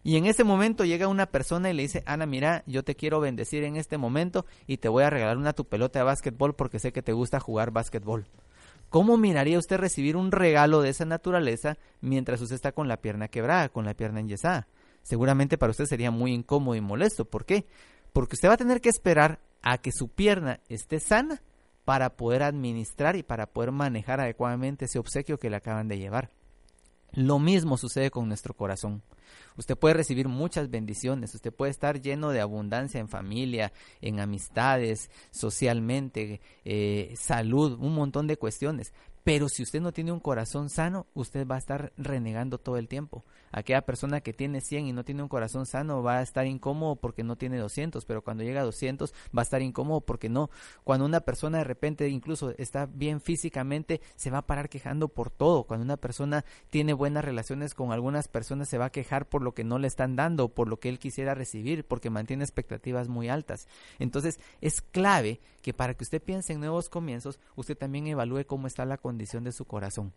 Y 0.06 0.16
en 0.18 0.26
ese 0.26 0.44
momento 0.44 0.84
llega 0.84 1.08
una 1.08 1.26
persona 1.26 1.68
y 1.68 1.72
le 1.72 1.82
dice, 1.82 2.04
Ana, 2.06 2.26
mira, 2.26 2.62
yo 2.68 2.84
te 2.84 2.94
quiero 2.94 3.18
bendecir 3.18 3.64
en 3.64 3.74
este 3.74 3.98
momento 3.98 4.46
y 4.68 4.76
te 4.76 4.88
voy 4.88 5.02
a 5.02 5.10
regalar 5.10 5.36
una 5.36 5.52
tu 5.52 5.64
pelota 5.64 5.98
de 5.98 6.04
básquetbol 6.04 6.54
porque 6.54 6.78
sé 6.78 6.92
que 6.92 7.02
te 7.02 7.12
gusta 7.12 7.40
jugar 7.40 7.72
básquetbol. 7.72 8.28
¿Cómo 8.88 9.16
miraría 9.16 9.58
usted 9.58 9.78
recibir 9.78 10.16
un 10.16 10.30
regalo 10.30 10.80
de 10.80 10.90
esa 10.90 11.06
naturaleza 11.06 11.76
mientras 12.00 12.40
usted 12.40 12.54
está 12.54 12.70
con 12.70 12.86
la 12.86 12.98
pierna 12.98 13.26
quebrada, 13.26 13.68
con 13.68 13.84
la 13.84 13.94
pierna 13.94 14.20
enyesada? 14.20 14.68
Seguramente 15.02 15.58
para 15.58 15.72
usted 15.72 15.86
sería 15.86 16.12
muy 16.12 16.32
incómodo 16.32 16.76
y 16.76 16.80
molesto. 16.80 17.24
¿Por 17.24 17.44
qué? 17.44 17.66
Porque 18.12 18.36
usted 18.36 18.48
va 18.48 18.54
a 18.54 18.58
tener 18.58 18.80
que 18.80 18.90
esperar 18.90 19.40
a 19.60 19.78
que 19.78 19.90
su 19.90 20.06
pierna 20.08 20.60
esté 20.68 21.00
sana 21.00 21.42
para 21.84 22.10
poder 22.10 22.44
administrar 22.44 23.16
y 23.16 23.24
para 23.24 23.46
poder 23.46 23.72
manejar 23.72 24.20
adecuadamente 24.20 24.84
ese 24.84 25.00
obsequio 25.00 25.36
que 25.36 25.50
le 25.50 25.56
acaban 25.56 25.88
de 25.88 25.98
llevar. 25.98 26.30
Lo 27.10 27.40
mismo 27.40 27.76
sucede 27.76 28.12
con 28.12 28.28
nuestro 28.28 28.54
corazón. 28.54 29.02
Usted 29.56 29.76
puede 29.76 29.94
recibir 29.94 30.28
muchas 30.28 30.70
bendiciones, 30.70 31.34
usted 31.34 31.52
puede 31.52 31.70
estar 31.70 32.00
lleno 32.00 32.30
de 32.30 32.40
abundancia 32.40 33.00
en 33.00 33.08
familia, 33.08 33.72
en 34.00 34.20
amistades, 34.20 35.10
socialmente, 35.30 36.40
eh, 36.64 37.14
salud, 37.16 37.78
un 37.80 37.94
montón 37.94 38.26
de 38.26 38.36
cuestiones. 38.36 38.92
Pero 39.26 39.48
si 39.48 39.64
usted 39.64 39.80
no 39.80 39.90
tiene 39.90 40.12
un 40.12 40.20
corazón 40.20 40.70
sano, 40.70 41.08
usted 41.12 41.48
va 41.48 41.56
a 41.56 41.58
estar 41.58 41.92
renegando 41.96 42.58
todo 42.58 42.76
el 42.76 42.86
tiempo. 42.86 43.24
Aquella 43.50 43.82
persona 43.82 44.20
que 44.20 44.32
tiene 44.32 44.60
100 44.60 44.86
y 44.86 44.92
no 44.92 45.04
tiene 45.04 45.20
un 45.20 45.28
corazón 45.28 45.66
sano 45.66 46.00
va 46.00 46.18
a 46.18 46.22
estar 46.22 46.46
incómodo 46.46 46.94
porque 46.94 47.24
no 47.24 47.34
tiene 47.34 47.58
200, 47.58 48.04
pero 48.04 48.22
cuando 48.22 48.44
llega 48.44 48.60
a 48.60 48.64
200 48.64 49.12
va 49.36 49.40
a 49.40 49.42
estar 49.42 49.62
incómodo 49.62 50.00
porque 50.00 50.28
no. 50.28 50.48
Cuando 50.84 51.04
una 51.04 51.22
persona 51.22 51.58
de 51.58 51.64
repente 51.64 52.08
incluso 52.08 52.54
está 52.56 52.86
bien 52.86 53.20
físicamente, 53.20 54.00
se 54.14 54.30
va 54.30 54.38
a 54.38 54.46
parar 54.46 54.68
quejando 54.68 55.08
por 55.08 55.32
todo. 55.32 55.64
Cuando 55.64 55.82
una 55.82 55.96
persona 55.96 56.44
tiene 56.70 56.92
buenas 56.92 57.24
relaciones 57.24 57.74
con 57.74 57.90
algunas 57.90 58.28
personas, 58.28 58.68
se 58.68 58.78
va 58.78 58.84
a 58.84 58.92
quejar 58.92 59.28
por 59.28 59.42
lo 59.42 59.54
que 59.54 59.64
no 59.64 59.80
le 59.80 59.88
están 59.88 60.14
dando, 60.14 60.50
por 60.50 60.68
lo 60.68 60.78
que 60.78 60.88
él 60.88 61.00
quisiera 61.00 61.34
recibir, 61.34 61.84
porque 61.84 62.10
mantiene 62.10 62.44
expectativas 62.44 63.08
muy 63.08 63.28
altas. 63.28 63.66
Entonces, 63.98 64.38
es 64.60 64.82
clave 64.82 65.40
que 65.62 65.74
para 65.74 65.94
que 65.94 66.04
usted 66.04 66.22
piense 66.22 66.52
en 66.52 66.60
nuevos 66.60 66.88
comienzos, 66.88 67.40
usted 67.56 67.76
también 67.76 68.06
evalúe 68.06 68.46
cómo 68.46 68.68
está 68.68 68.84
la 68.84 68.98
condición 68.98 69.15
de 69.16 69.52
su 69.52 69.64
corazón. 69.64 70.12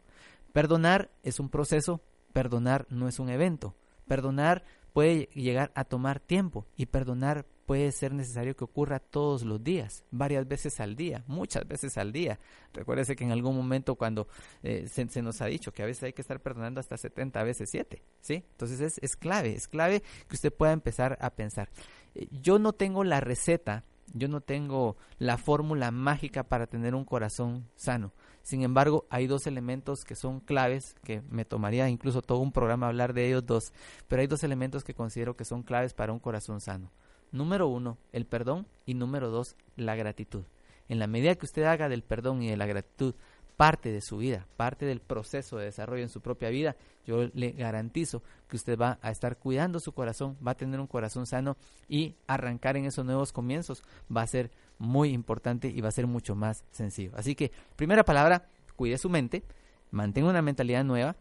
Perdonar 0.54 1.12
es 1.24 1.40
un 1.40 1.50
proceso, 1.50 2.02
perdonar 2.34 2.86
no 2.90 3.08
es 3.08 3.20
un 3.20 3.30
evento. 3.30 3.76
Perdonar 4.08 4.64
puede 4.94 5.30
llegar 5.34 5.72
a 5.76 5.84
tomar 5.84 6.20
tiempo 6.20 6.66
y 6.76 6.88
perdonar 6.88 7.46
puede 7.66 7.92
ser 7.92 8.14
necesario 8.14 8.56
que 8.56 8.64
ocurra 8.64 8.98
todos 8.98 9.44
los 9.44 9.64
días, 9.64 10.04
varias 10.10 10.48
veces 10.48 10.80
al 10.80 10.96
día, 10.96 11.24
muchas 11.28 11.68
veces 11.68 12.00
al 12.00 12.12
día. 12.12 12.40
Recuérdese 12.74 13.16
que 13.16 13.24
en 13.24 13.32
algún 13.32 13.56
momento 13.56 13.94
cuando 13.94 14.28
eh, 14.64 14.88
se, 14.88 15.22
nos 15.22 15.40
ha 15.42 15.46
dicho 15.46 15.72
que 15.72 15.84
a 15.84 15.86
veces 15.86 16.04
hay 16.04 16.14
que 16.14 16.24
estar 16.24 16.40
perdonando 16.40 16.80
hasta 16.80 16.98
70 16.98 17.44
veces 17.44 17.70
7, 17.70 18.02
¿sí? 18.22 18.44
Entonces 18.52 18.80
es, 18.80 18.98
es 19.04 19.16
clave, 19.16 19.54
es 19.54 19.68
clave 19.68 20.02
que 20.28 20.36
usted 20.36 20.52
pueda 20.52 20.72
empezar 20.72 21.20
a 21.22 21.30
pensar. 21.30 21.70
Eh, 22.16 22.28
yo 22.32 22.58
no 22.58 22.74
tengo 22.74 23.04
la 23.04 23.22
receta 23.22 23.84
yo 24.14 24.28
no 24.28 24.42
tengo 24.42 24.98
la 25.18 25.38
fórmula 25.38 25.92
mágica 25.92 26.44
para 26.44 26.68
tener 26.68 26.96
un 26.96 27.06
corazón 27.06 27.70
sano. 27.76 28.14
Sin 28.50 28.64
embargo, 28.64 29.06
hay 29.12 29.28
dos 29.28 29.46
elementos 29.46 30.00
que 30.04 30.16
son 30.16 30.40
claves, 30.40 30.96
que 31.04 31.22
me 31.30 31.46
tomaría 31.46 31.88
incluso 31.88 32.24
todo 32.24 32.40
un 32.40 32.52
programa 32.52 32.88
hablar 32.88 33.14
de 33.14 33.28
ellos 33.28 33.46
dos, 33.46 33.74
pero 34.08 34.22
hay 34.22 34.28
dos 34.28 34.44
elementos 34.44 34.84
que 34.84 34.96
considero 34.96 35.36
que 35.36 35.46
son 35.46 35.62
claves 35.62 35.94
para 35.94 36.14
un 36.14 36.18
corazón 36.18 36.60
sano. 36.60 36.90
Número 37.32 37.68
uno, 37.68 38.00
el 38.12 38.26
perdón 38.26 38.66
y 38.88 38.96
número 38.96 39.30
dos, 39.30 39.56
la 39.76 39.96
gratitud. 39.96 40.46
En 40.88 40.98
la 40.98 41.06
medida 41.06 41.36
que 41.36 41.46
usted 41.46 41.62
haga 41.62 41.90
del 41.90 42.02
perdón 42.02 42.42
y 42.42 42.50
de 42.50 42.58
la 42.58 42.66
gratitud 42.66 43.14
parte 43.56 43.92
de 43.92 44.02
su 44.02 44.18
vida, 44.18 44.48
parte 44.58 44.88
del 44.88 45.00
proceso 45.00 45.58
de 45.58 45.66
desarrollo 45.66 46.02
en 46.02 46.10
su 46.10 46.22
propia 46.22 46.50
vida, 46.50 46.76
yo 47.10 47.30
le 47.34 47.52
garantizo 47.52 48.22
que 48.48 48.56
usted 48.56 48.78
va 48.78 49.00
a 49.02 49.10
estar 49.10 49.38
cuidando 49.38 49.80
su 49.80 49.94
corazón, 49.94 50.38
va 50.46 50.52
a 50.52 50.58
tener 50.58 50.80
un 50.80 50.88
corazón 50.88 51.26
sano 51.26 51.58
y 51.88 52.16
arrancar 52.28 52.78
en 52.78 52.86
esos 52.86 53.04
nuevos 53.04 53.32
comienzos 53.32 53.84
va 54.16 54.22
a 54.22 54.28
ser 54.28 54.52
muy 54.78 55.10
importante 55.10 55.68
y 55.68 55.82
va 55.82 55.90
a 55.90 55.94
ser 55.94 56.08
mucho 56.08 56.36
más 56.36 56.64
sencillo. 56.72 57.12
Así 57.16 57.36
que, 57.36 57.52
primera 57.76 58.04
palabra, 58.04 58.48
cuide 58.76 58.98
su 58.98 59.10
mente, 59.10 59.44
mantenga 59.92 60.30
una 60.30 60.42
mentalidad 60.42 60.84
nueva. 60.84 61.16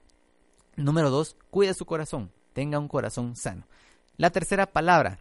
Número 0.76 1.10
dos, 1.10 1.36
cuide 1.50 1.74
su 1.74 1.86
corazón, 1.86 2.30
tenga 2.52 2.78
un 2.78 2.88
corazón 2.88 3.34
sano. 3.34 3.66
La 4.16 4.30
tercera 4.30 4.66
palabra, 4.66 5.18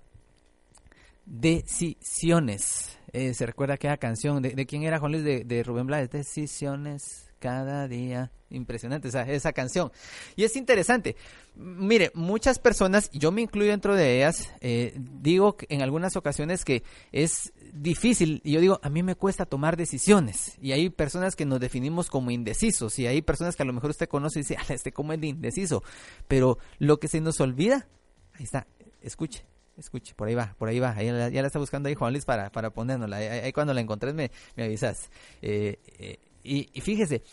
decisiones. 1.25 2.97
Eh, 3.13 3.33
se 3.33 3.45
recuerda 3.45 3.75
aquella 3.75 3.97
canción 3.97 4.41
de, 4.41 4.65
quién 4.65 4.83
era 4.83 4.99
Juan 4.99 5.13
Luis 5.13 5.23
de, 5.23 5.45
de 5.45 5.63
Rubén 5.63 5.87
Blades, 5.87 6.11
decisiones 6.11 7.26
cada 7.39 7.87
día. 7.87 8.31
Impresionante 8.49 9.09
esa, 9.09 9.23
esa 9.23 9.51
canción. 9.51 9.91
Y 10.37 10.45
es 10.45 10.55
interesante. 10.55 11.17
Mire, 11.55 12.11
muchas 12.13 12.59
personas, 12.59 13.09
yo 13.11 13.31
me 13.31 13.41
incluyo 13.41 13.71
dentro 13.71 13.93
de 13.93 14.17
ellas, 14.17 14.53
eh, 14.61 14.93
digo 14.95 15.57
en 15.67 15.81
algunas 15.81 16.15
ocasiones 16.15 16.63
que 16.63 16.83
es 17.11 17.51
difícil, 17.73 18.41
y 18.45 18.53
yo 18.53 18.61
digo, 18.61 18.79
a 18.83 18.89
mí 18.89 19.03
me 19.03 19.15
cuesta 19.15 19.45
tomar 19.45 19.75
decisiones. 19.75 20.57
Y 20.61 20.71
hay 20.71 20.89
personas 20.89 21.35
que 21.35 21.45
nos 21.45 21.59
definimos 21.59 22.09
como 22.09 22.31
indecisos, 22.31 22.99
y 22.99 23.07
hay 23.07 23.21
personas 23.21 23.55
que 23.55 23.63
a 23.63 23.65
lo 23.65 23.73
mejor 23.73 23.89
usted 23.89 24.07
conoce 24.07 24.39
y 24.39 24.43
dice, 24.43 24.57
este 24.69 24.93
cómo 24.93 25.11
es 25.11 25.19
de 25.19 25.27
indeciso. 25.27 25.83
Pero 26.27 26.57
lo 26.79 26.99
que 26.99 27.09
se 27.09 27.19
nos 27.19 27.41
olvida, 27.41 27.87
ahí 28.33 28.45
está, 28.45 28.65
escuche, 29.01 29.45
escuche, 29.77 30.13
por 30.15 30.27
ahí 30.27 30.35
va, 30.35 30.55
por 30.57 30.69
ahí 30.69 30.79
va, 30.79 31.01
ya 31.01 31.41
la 31.41 31.47
está 31.47 31.59
buscando 31.59 31.89
ahí 31.89 31.95
Juan 31.95 32.13
Luis 32.13 32.25
para, 32.25 32.51
para 32.51 32.71
ponérnosla, 32.71 33.17
ahí, 33.17 33.51
cuando 33.51 33.73
la 33.73 33.81
encontres 33.81 34.13
me, 34.13 34.31
me 34.55 34.63
avisas. 34.63 35.09
Eh, 35.41 35.79
eh, 35.99 36.19
y, 36.47 36.81
fíjese, 36.81 37.23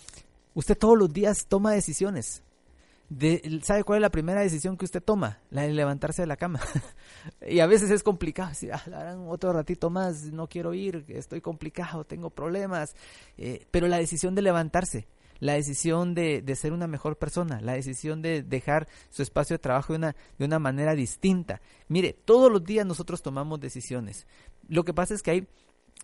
usted 0.54 0.76
todos 0.76 0.98
los 0.98 1.12
días 1.12 1.46
toma 1.48 1.72
decisiones. 1.72 2.42
De, 3.08 3.60
¿Sabe 3.62 3.84
cuál 3.84 3.98
es 3.98 4.02
la 4.02 4.10
primera 4.10 4.40
decisión 4.40 4.76
que 4.76 4.86
usted 4.86 5.02
toma? 5.02 5.38
La 5.50 5.62
de 5.62 5.72
levantarse 5.72 6.22
de 6.22 6.26
la 6.26 6.36
cama. 6.36 6.60
y 7.46 7.60
a 7.60 7.66
veces 7.66 7.90
es 7.90 8.02
complicado. 8.02 8.54
Si, 8.54 8.70
ah, 8.70 9.16
otro 9.28 9.52
ratito 9.52 9.90
más, 9.90 10.24
no 10.32 10.48
quiero 10.48 10.74
ir, 10.74 11.04
estoy 11.08 11.40
complicado, 11.40 12.04
tengo 12.04 12.30
problemas. 12.30 12.96
Eh, 13.36 13.66
pero 13.70 13.86
la 13.88 13.98
decisión 13.98 14.34
de 14.34 14.42
levantarse, 14.42 15.06
la 15.38 15.52
decisión 15.52 16.14
de, 16.14 16.42
de, 16.42 16.56
ser 16.56 16.72
una 16.72 16.86
mejor 16.86 17.16
persona, 17.18 17.60
la 17.60 17.74
decisión 17.74 18.22
de 18.22 18.42
dejar 18.42 18.88
su 19.10 19.22
espacio 19.22 19.54
de 19.54 19.58
trabajo 19.58 19.92
de 19.92 19.98
una, 19.98 20.16
de 20.38 20.44
una 20.46 20.58
manera 20.58 20.94
distinta. 20.94 21.60
Mire, 21.88 22.14
todos 22.24 22.50
los 22.50 22.64
días 22.64 22.86
nosotros 22.86 23.22
tomamos 23.22 23.60
decisiones. 23.60 24.26
Lo 24.68 24.84
que 24.84 24.94
pasa 24.94 25.14
es 25.14 25.22
que 25.22 25.30
hay 25.30 25.48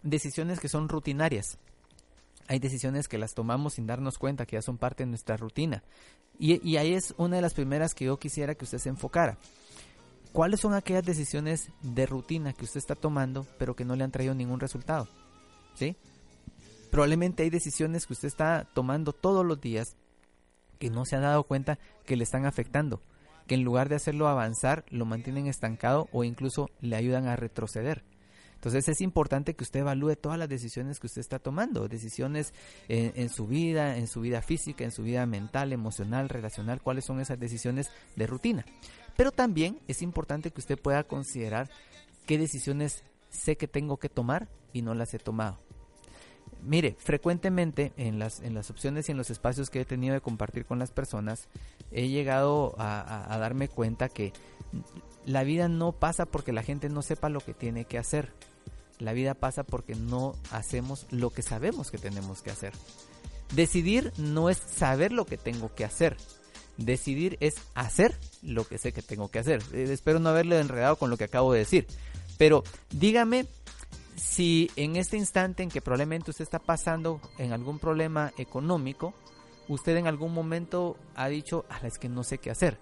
decisiones 0.02 0.60
que 0.60 0.68
son 0.68 0.88
rutinarias. 0.88 1.58
Hay 2.50 2.58
decisiones 2.58 3.06
que 3.06 3.16
las 3.16 3.32
tomamos 3.32 3.74
sin 3.74 3.86
darnos 3.86 4.18
cuenta, 4.18 4.44
que 4.44 4.56
ya 4.56 4.62
son 4.62 4.76
parte 4.76 5.04
de 5.04 5.08
nuestra 5.08 5.36
rutina. 5.36 5.84
Y, 6.36 6.76
ahí 6.78 6.94
es 6.94 7.14
una 7.16 7.36
de 7.36 7.42
las 7.42 7.54
primeras 7.54 7.94
que 7.94 8.06
yo 8.06 8.18
quisiera 8.18 8.56
que 8.56 8.64
usted 8.64 8.78
se 8.78 8.88
enfocara. 8.88 9.38
¿Cuáles 10.32 10.58
son 10.58 10.74
aquellas 10.74 11.04
decisiones 11.04 11.70
de 11.80 12.06
rutina 12.06 12.52
que 12.52 12.64
usted 12.64 12.78
está 12.78 12.96
tomando, 12.96 13.46
pero 13.56 13.76
que 13.76 13.84
no 13.84 13.94
le 13.94 14.02
han 14.02 14.10
traído 14.10 14.34
ningún 14.34 14.58
resultado? 14.58 15.06
¿Sí? 15.76 15.94
Probablemente 16.90 17.44
hay 17.44 17.50
decisiones 17.50 18.04
que 18.04 18.14
usted 18.14 18.26
está 18.26 18.66
tomando 18.74 19.12
todos 19.12 19.46
los 19.46 19.60
días 19.60 19.94
que 20.80 20.90
no 20.90 21.04
se 21.04 21.14
ha 21.14 21.20
dado 21.20 21.44
cuenta 21.44 21.78
que 22.04 22.16
le 22.16 22.24
están 22.24 22.46
afectando, 22.46 23.00
que 23.46 23.54
en 23.54 23.62
lugar 23.62 23.88
de 23.88 23.94
hacerlo 23.94 24.26
avanzar, 24.26 24.84
lo 24.88 25.04
mantienen 25.04 25.46
estancado 25.46 26.08
o 26.10 26.24
incluso 26.24 26.68
le 26.80 26.96
ayudan 26.96 27.28
a 27.28 27.36
retroceder. 27.36 28.02
Entonces 28.60 28.86
es 28.88 29.00
importante 29.00 29.54
que 29.54 29.64
usted 29.64 29.80
evalúe 29.80 30.16
todas 30.16 30.38
las 30.38 30.48
decisiones 30.48 31.00
que 31.00 31.06
usted 31.06 31.22
está 31.22 31.38
tomando, 31.38 31.88
decisiones 31.88 32.52
en, 32.88 33.30
su 33.30 33.46
vida, 33.46 33.96
en 33.96 34.06
su 34.06 34.20
vida 34.20 34.42
física, 34.42 34.84
en 34.84 34.90
su 34.90 35.02
vida 35.02 35.24
mental, 35.24 35.72
emocional, 35.72 36.28
relacional, 36.28 36.82
cuáles 36.82 37.06
son 37.06 37.20
esas 37.20 37.40
decisiones 37.40 37.90
de 38.16 38.26
rutina. 38.26 38.66
Pero 39.16 39.32
también 39.32 39.80
es 39.88 40.02
importante 40.02 40.50
que 40.50 40.60
usted 40.60 40.78
pueda 40.78 41.04
considerar 41.04 41.70
qué 42.26 42.36
decisiones 42.36 43.02
sé 43.30 43.56
que 43.56 43.66
tengo 43.66 43.96
que 43.96 44.10
tomar 44.10 44.48
y 44.74 44.82
no 44.82 44.94
las 44.94 45.14
he 45.14 45.18
tomado 45.18 45.58
mire, 46.62 46.96
frecuentemente 46.98 47.92
en 47.96 48.18
las, 48.18 48.40
en 48.40 48.54
las 48.54 48.70
opciones 48.70 49.08
y 49.08 49.12
en 49.12 49.18
los 49.18 49.30
espacios 49.30 49.70
que 49.70 49.80
he 49.80 49.84
tenido 49.84 50.14
de 50.14 50.20
compartir 50.20 50.64
con 50.64 50.78
las 50.78 50.90
personas, 50.90 51.48
he 51.90 52.08
llegado 52.08 52.74
a, 52.78 53.36
darme 53.38 53.68
cuenta 53.68 54.08
que 54.08 54.32
la 55.24 55.42
vida 55.42 55.68
no 55.68 55.92
pasa 55.92 56.26
porque 56.26 56.52
la 56.52 56.62
gente 56.62 56.88
no 56.88 57.02
sepa 57.02 57.28
lo 57.28 57.40
que 57.40 57.54
tiene 57.54 57.84
que 57.84 57.98
hacer. 57.98 58.32
La 59.00 59.12
vida 59.12 59.34
pasa 59.34 59.64
porque 59.64 59.94
no 59.94 60.36
hacemos 60.52 61.06
lo 61.10 61.30
que 61.30 61.42
sabemos 61.42 61.90
que 61.90 61.98
tenemos 61.98 62.42
que 62.42 62.50
hacer. 62.50 62.72
Decidir 63.54 64.12
no 64.16 64.48
es 64.48 64.58
saber 64.58 65.10
lo 65.10 65.26
que 65.26 65.38
tengo 65.38 65.74
que 65.74 65.84
hacer. 65.84 66.16
Decidir 66.76 67.36
es 67.40 67.54
hacer 67.74 68.16
lo 68.42 68.64
que 68.64 68.78
sé 68.78 68.92
que 68.92 69.02
tengo 69.02 69.28
que 69.28 69.40
hacer. 69.40 69.62
Eh, 69.72 69.88
espero 69.90 70.20
no 70.20 70.28
haberle 70.28 70.60
enredado 70.60 70.96
con 70.96 71.10
lo 71.10 71.16
que 71.16 71.24
acabo 71.24 71.52
de 71.52 71.60
decir. 71.60 71.86
Pero 72.38 72.62
dígame 72.90 73.46
si 74.16 74.70
en 74.76 74.96
este 74.96 75.16
instante 75.16 75.62
en 75.62 75.70
que 75.70 75.80
probablemente 75.80 76.30
usted 76.30 76.44
está 76.44 76.58
pasando 76.58 77.20
en 77.38 77.52
algún 77.52 77.78
problema 77.78 78.32
económico, 78.36 79.14
usted 79.68 79.96
en 79.96 80.06
algún 80.06 80.34
momento 80.34 80.96
ha 81.14 81.28
dicho, 81.28 81.64
ah, 81.70 81.80
es 81.84 81.98
que 81.98 82.08
no 82.08 82.22
sé 82.22 82.38
qué 82.38 82.50
hacer. 82.50 82.78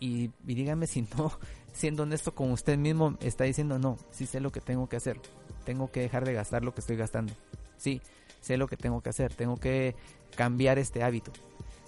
Y, 0.00 0.30
dígame 0.42 0.86
si 0.86 1.02
no, 1.02 1.32
siendo 1.72 2.04
honesto 2.04 2.34
con 2.34 2.50
usted 2.50 2.78
mismo, 2.78 3.16
está 3.20 3.44
diciendo, 3.44 3.78
no, 3.78 3.98
sí 4.10 4.26
sé 4.26 4.40
lo 4.40 4.52
que 4.52 4.60
tengo 4.60 4.88
que 4.88 4.96
hacer. 4.96 5.20
Tengo 5.64 5.90
que 5.90 6.00
dejar 6.00 6.24
de 6.24 6.32
gastar 6.32 6.64
lo 6.64 6.74
que 6.74 6.80
estoy 6.80 6.96
gastando. 6.96 7.32
Sí, 7.76 8.00
sé 8.40 8.56
lo 8.56 8.68
que 8.68 8.76
tengo 8.76 9.00
que 9.00 9.10
hacer. 9.10 9.34
Tengo 9.34 9.56
que 9.56 9.94
cambiar 10.36 10.78
este 10.78 11.02
hábito. 11.02 11.32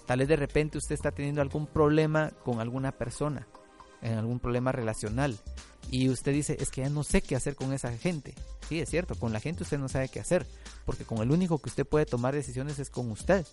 Tal 0.05 0.19
vez 0.19 0.27
de 0.27 0.35
repente 0.35 0.77
usted 0.77 0.95
está 0.95 1.11
teniendo 1.11 1.41
algún 1.41 1.67
problema 1.67 2.31
con 2.43 2.59
alguna 2.59 2.91
persona 2.91 3.47
en 4.01 4.17
algún 4.17 4.39
problema 4.39 4.71
relacional 4.71 5.37
y 5.89 6.09
usted 6.09 6.33
dice, 6.33 6.57
es 6.59 6.69
que 6.69 6.81
ya 6.81 6.89
no 6.89 7.03
sé 7.03 7.21
qué 7.21 7.35
hacer 7.35 7.55
con 7.55 7.73
esa 7.73 7.95
gente. 7.97 8.33
Sí, 8.67 8.79
es 8.79 8.89
cierto, 8.89 9.15
con 9.15 9.33
la 9.33 9.39
gente 9.39 9.63
usted 9.63 9.77
no 9.77 9.89
sabe 9.89 10.09
qué 10.09 10.19
hacer, 10.19 10.45
porque 10.85 11.05
con 11.05 11.19
el 11.19 11.31
único 11.31 11.59
que 11.59 11.69
usted 11.69 11.85
puede 11.85 12.05
tomar 12.05 12.33
decisiones 12.33 12.79
es 12.79 12.89
con 12.89 13.11
usted. 13.11 13.45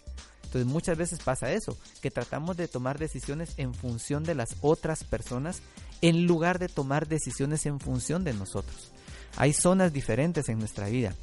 Entonces 0.44 0.66
muchas 0.66 0.96
veces 0.96 1.20
pasa 1.20 1.52
eso, 1.52 1.76
que 2.00 2.10
tratamos 2.10 2.56
de 2.56 2.68
tomar 2.68 2.98
decisiones 2.98 3.54
en 3.58 3.74
función 3.74 4.24
de 4.24 4.34
las 4.34 4.56
otras 4.60 5.04
personas 5.04 5.62
en 6.02 6.26
lugar 6.26 6.58
de 6.58 6.68
tomar 6.68 7.08
decisiones 7.08 7.64
en 7.64 7.80
función 7.80 8.24
de 8.24 8.34
nosotros. 8.34 8.92
Hay 9.36 9.52
zonas 9.52 9.92
diferentes 9.92 10.48
en 10.48 10.58
nuestra 10.58 10.88
vida. 10.88 11.14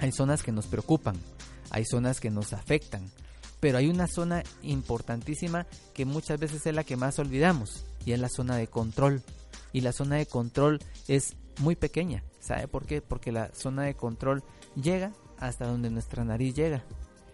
Hay 0.00 0.12
zonas 0.12 0.42
que 0.42 0.52
nos 0.52 0.66
preocupan, 0.66 1.16
hay 1.70 1.84
zonas 1.84 2.20
que 2.20 2.30
nos 2.30 2.52
afectan, 2.52 3.08
pero 3.60 3.78
hay 3.78 3.88
una 3.88 4.08
zona 4.08 4.42
importantísima 4.62 5.66
que 5.94 6.04
muchas 6.04 6.40
veces 6.40 6.66
es 6.66 6.74
la 6.74 6.84
que 6.84 6.96
más 6.96 7.20
olvidamos 7.20 7.84
y 8.04 8.12
es 8.12 8.18
la 8.18 8.28
zona 8.28 8.56
de 8.56 8.66
control. 8.66 9.22
Y 9.72 9.80
la 9.80 9.92
zona 9.92 10.16
de 10.16 10.26
control 10.26 10.80
es 11.06 11.36
muy 11.60 11.76
pequeña. 11.76 12.24
¿Sabe 12.40 12.66
por 12.66 12.84
qué? 12.84 13.00
Porque 13.00 13.30
la 13.30 13.54
zona 13.54 13.84
de 13.84 13.94
control 13.94 14.42
llega 14.74 15.12
hasta 15.38 15.66
donde 15.66 15.90
nuestra 15.90 16.24
nariz 16.24 16.54
llega. 16.54 16.84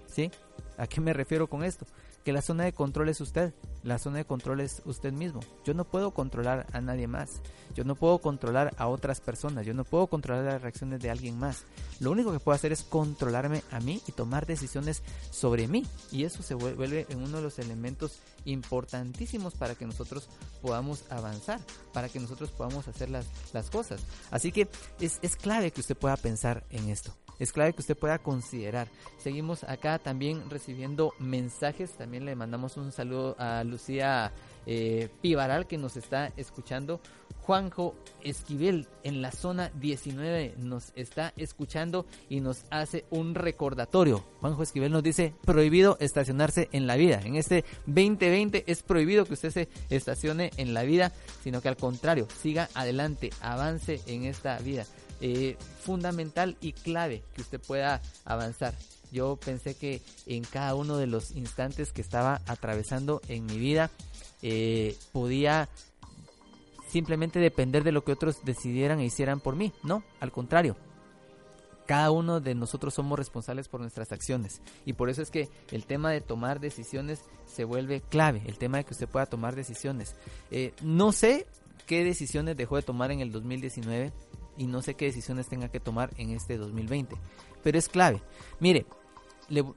¿Sí? 0.07 0.31
¿A 0.77 0.87
qué 0.87 1.01
me 1.01 1.15
refiero 1.15 1.49
con 1.49 1.65
esto? 1.65 1.87
Que 2.25 2.33
la 2.33 2.43
zona 2.43 2.65
de 2.65 2.73
control 2.75 3.09
es 3.09 3.21
usted, 3.21 3.55
la 3.83 3.99
zona 3.99 4.19
de 4.19 4.25
control 4.25 4.61
es 4.61 4.83
usted 4.85 5.13
mismo. 5.13 5.41
Yo 5.65 5.75
no 5.75 5.85
puedo 5.85 6.11
controlar 6.13 6.67
a 6.73 6.81
nadie 6.81 7.07
más, 7.07 7.41
yo 7.75 7.85
no 7.85 7.95
puedo 7.95 8.19
controlar 8.19 8.75
a 8.77 8.89
otras 8.89 9.21
personas, 9.21 9.67
yo 9.67 9.75
no 9.75 9.85
puedo 9.85 10.07
controlar 10.07 10.45
las 10.45 10.63
reacciones 10.63 11.01
de 11.01 11.11
alguien 11.11 11.39
más. 11.39 11.65
Lo 12.01 12.11
único 12.11 12.33
que 12.33 12.41
puedo 12.41 12.55
hacer 12.55 12.73
es 12.73 12.83
controlarme 12.83 13.63
a 13.71 13.81
mí 13.81 14.01
y 14.07 14.13
tomar 14.13 14.47
decisiones 14.47 15.03
sobre 15.31 15.69
mí. 15.69 15.87
Y 16.11 16.25
eso 16.25 16.43
se 16.43 16.55
vuelve 16.55 17.07
en 17.09 17.23
uno 17.23 17.39
de 17.39 17.43
los 17.43 17.59
elementos 17.59 18.19
importantísimos 18.45 19.55
para 19.55 19.75
que 19.75 19.87
nosotros 19.87 20.29
podamos 20.63 21.05
avanzar, 21.11 21.61
para 21.93 22.09
que 22.09 22.21
nosotros 22.21 22.51
podamos 22.51 22.89
hacer 22.89 23.11
las, 23.11 23.27
las 23.53 23.71
cosas. 23.71 24.01
Así 24.31 24.53
que 24.53 24.69
es, 25.01 25.19
es 25.23 25.37
clave 25.37 25.71
que 25.71 25.81
usted 25.81 25.97
pueda 25.97 26.17
pensar 26.17 26.65
en 26.71 26.89
esto 26.89 27.15
es 27.39 27.53
clave 27.53 27.73
que 27.73 27.81
usted 27.81 27.97
pueda 27.97 28.19
considerar. 28.19 28.89
Seguimos 29.19 29.65
acá 29.65 29.99
también 29.99 30.49
recibiendo 30.51 31.15
mensajes. 31.19 31.93
También 31.93 32.25
le 32.25 32.35
mandamos 32.35 32.77
un 32.77 32.93
saludo 32.93 33.37
a 33.39 33.65
Lucía 33.65 34.33
eh, 34.67 35.09
Pivaral 35.23 35.67
que 35.67 35.79
nos 35.79 35.97
está 35.97 36.33
escuchando. 36.37 37.01
Juanjo 37.41 37.95
Esquivel 38.23 38.87
en 39.05 39.23
la 39.23 39.33
zona 39.33 39.71
19 39.81 40.57
nos 40.59 40.93
está 40.97 41.33
escuchando 41.37 42.05
y 42.29 42.41
nos 42.41 42.65
hace 42.71 43.07
un 43.09 43.35
recordatorio. 43.35 44.23
Juanjo 44.41 44.63
Esquivel 44.63 44.93
nos 44.93 45.03
dice 45.03 45.33
prohibido 45.47 45.97
estacionarse 45.99 46.69
en 46.73 46.87
la 46.87 46.97
vida. 46.97 47.23
En 47.25 47.37
este 47.37 47.65
2020 47.87 48.65
es 48.67 48.83
prohibido 48.83 49.25
que 49.25 49.33
usted 49.33 49.51
se 49.51 49.69
estacione 49.89 50.51
en 50.59 50.75
la 50.75 50.83
vida, 50.83 51.13
sino 51.43 51.63
que 51.63 51.69
al 51.69 51.79
contrario, 51.79 52.29
siga 52.39 52.69
adelante, 52.75 53.31
avance 53.41 54.03
en 54.07 54.25
esta 54.25 54.59
vida. 54.59 54.85
Eh, 55.21 55.57
fundamental 55.81 56.57
y 56.61 56.73
clave 56.73 57.23
que 57.35 57.43
usted 57.43 57.61
pueda 57.61 58.01
avanzar. 58.25 58.75
Yo 59.11 59.37
pensé 59.37 59.75
que 59.75 60.03
en 60.27 60.45
cada 60.45 60.75
uno 60.75 60.97
de 60.97 61.07
los 61.07 61.33
instantes 61.33 61.93
que 61.93 62.03
estaba 62.03 62.41
atravesando 62.47 63.21
en 63.29 63.47
mi 63.47 63.59
vida 63.59 63.91
eh, 64.43 64.97
podía 65.13 65.69
simplemente 66.89 67.39
depender 67.39 67.85
de 67.85 67.93
lo 67.93 68.05
que 68.05 68.13
otros 68.13 68.45
decidieran 68.45 69.01
e 69.01 69.07
hicieran 69.07 69.41
por 69.41 69.57
mí. 69.57 69.73
No, 69.83 70.03
al 70.21 70.33
contrario. 70.33 70.77
Cada 71.87 72.11
uno 72.11 72.41
de 72.41 72.55
nosotros 72.55 72.93
somos 72.93 73.19
responsables 73.19 73.67
por 73.67 73.81
nuestras 73.81 74.13
acciones. 74.13 74.61
Y 74.85 74.93
por 74.93 75.09
eso 75.09 75.23
es 75.23 75.31
que 75.31 75.49
el 75.71 75.87
tema 75.87 76.11
de 76.11 76.21
tomar 76.21 76.61
decisiones 76.61 77.21
se 77.47 77.65
vuelve 77.65 78.03
clave. 78.03 78.43
El 78.47 78.59
tema 78.59 78.77
de 78.77 78.85
que 78.85 78.93
usted 78.93 79.09
pueda 79.09 79.25
tomar 79.25 79.57
decisiones. 79.57 80.15
Eh, 80.51 80.75
no 80.83 81.13
sé 81.13 81.47
qué 81.87 82.05
decisiones 82.05 82.59
dejó 82.59 82.77
de 82.77 82.83
tomar 82.83 83.11
en 83.11 83.21
el 83.21 83.33
2019 83.33 84.13
y 84.59 84.67
no 84.67 84.83
sé 84.83 84.95
qué 84.95 85.07
decisiones 85.07 85.49
tenga 85.49 85.69
que 85.69 85.81
tomar 85.81 86.11
en 86.19 86.31
este 86.31 86.59
2020. 86.59 87.17
Pero 87.63 87.79
es 87.79 87.89
clave. 87.89 88.21
Mire, 88.61 88.87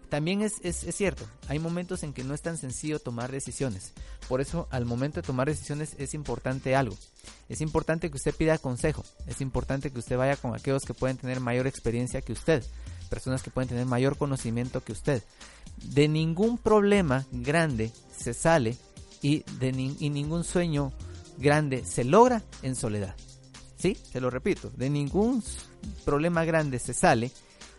también 0.10 0.42
es, 0.42 0.60
cierto, 0.94 1.24
hay 1.48 1.60
momentos 1.60 2.04
en 2.04 2.14
que 2.14 2.24
no 2.24 2.34
es 2.34 2.42
tan 2.42 2.58
sencillo 2.58 3.00
tomar 3.00 3.32
decisiones. 3.32 3.94
Por 4.28 4.42
eso 4.42 4.68
al 4.70 4.86
momento 4.86 5.22
de 5.22 5.28
tomar 5.28 5.48
decisiones 5.48 5.96
es 5.98 6.14
importante 6.14 6.76
algo. 6.76 6.96
Es 7.48 7.62
importante 7.62 8.10
que 8.10 8.18
usted 8.18 8.36
pida 8.36 8.58
consejo. 8.58 9.04
Es 9.28 9.40
importante 9.40 9.92
que 9.92 10.00
usted 10.00 10.18
vaya 10.18 10.36
con 10.36 10.54
aquellos 10.54 10.84
que 10.84 10.94
pueden 10.94 11.18
tener 11.18 11.40
mayor 11.40 11.68
experiencia 11.68 12.22
que 12.22 12.34
usted. 12.34 12.64
Personas 13.10 13.44
que 13.44 13.52
pueden 13.52 13.70
tener 13.70 13.86
mayor 13.86 14.18
conocimiento 14.18 14.84
que 14.84 14.92
usted. 14.92 15.24
De 15.78 16.08
ningún 16.08 16.58
problema 16.58 17.26
grande 17.32 17.92
se 18.16 18.34
sale 18.34 18.78
y, 19.22 19.44
de 19.60 19.70
y 19.70 20.10
ningún 20.10 20.44
sueño 20.44 20.92
grande 21.38 21.86
se 21.86 22.04
logra 22.04 22.44
en 22.62 22.76
soledad. 22.76 23.16
Sí, 23.82 23.98
te 24.14 24.22
lo 24.22 24.30
repito, 24.30 24.70
de 24.78 24.92
ningún 24.92 25.44
problema 26.06 26.46
grande 26.46 26.78
se 26.78 26.94
sale 26.94 27.32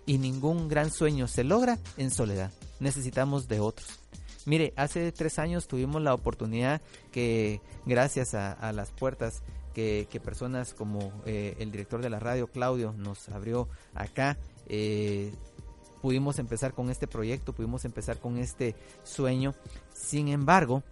y 0.05 0.18
ningún 0.18 0.68
gran 0.68 0.90
sueño 0.90 1.28
se 1.28 1.44
logra 1.44 1.78
en 1.96 2.11
soledad. 2.11 2.50
Necesitamos 2.80 3.46
de 3.46 3.61
otros. 3.61 4.00
Mire, 4.44 4.72
hace 4.74 5.12
tres 5.12 5.38
años 5.38 5.68
tuvimos 5.68 6.03
la 6.03 6.12
oportunidad 6.12 6.82
que 7.12 7.61
gracias 7.86 8.34
a, 8.34 8.72
las 8.72 8.90
puertas 8.90 9.42
que, 9.74 10.09
personas 10.24 10.74
como 10.74 11.12
eh, 11.24 11.55
el 11.61 11.70
director 11.70 12.03
de 12.03 12.11
la 12.11 12.18
radio, 12.18 12.48
Claudio, 12.48 12.92
nos 12.98 13.28
abrió 13.28 13.68
acá, 13.94 14.36
eh, 14.66 15.32
pudimos 16.00 16.40
empezar 16.40 16.74
con 16.74 16.90
este 16.90 17.07
proyecto, 17.07 17.53
pudimos 17.53 17.84
empezar 17.84 18.18
con 18.18 18.38
este 18.38 18.74
sueño. 19.05 19.55
Sin 19.94 20.26
embargo, 20.26 20.82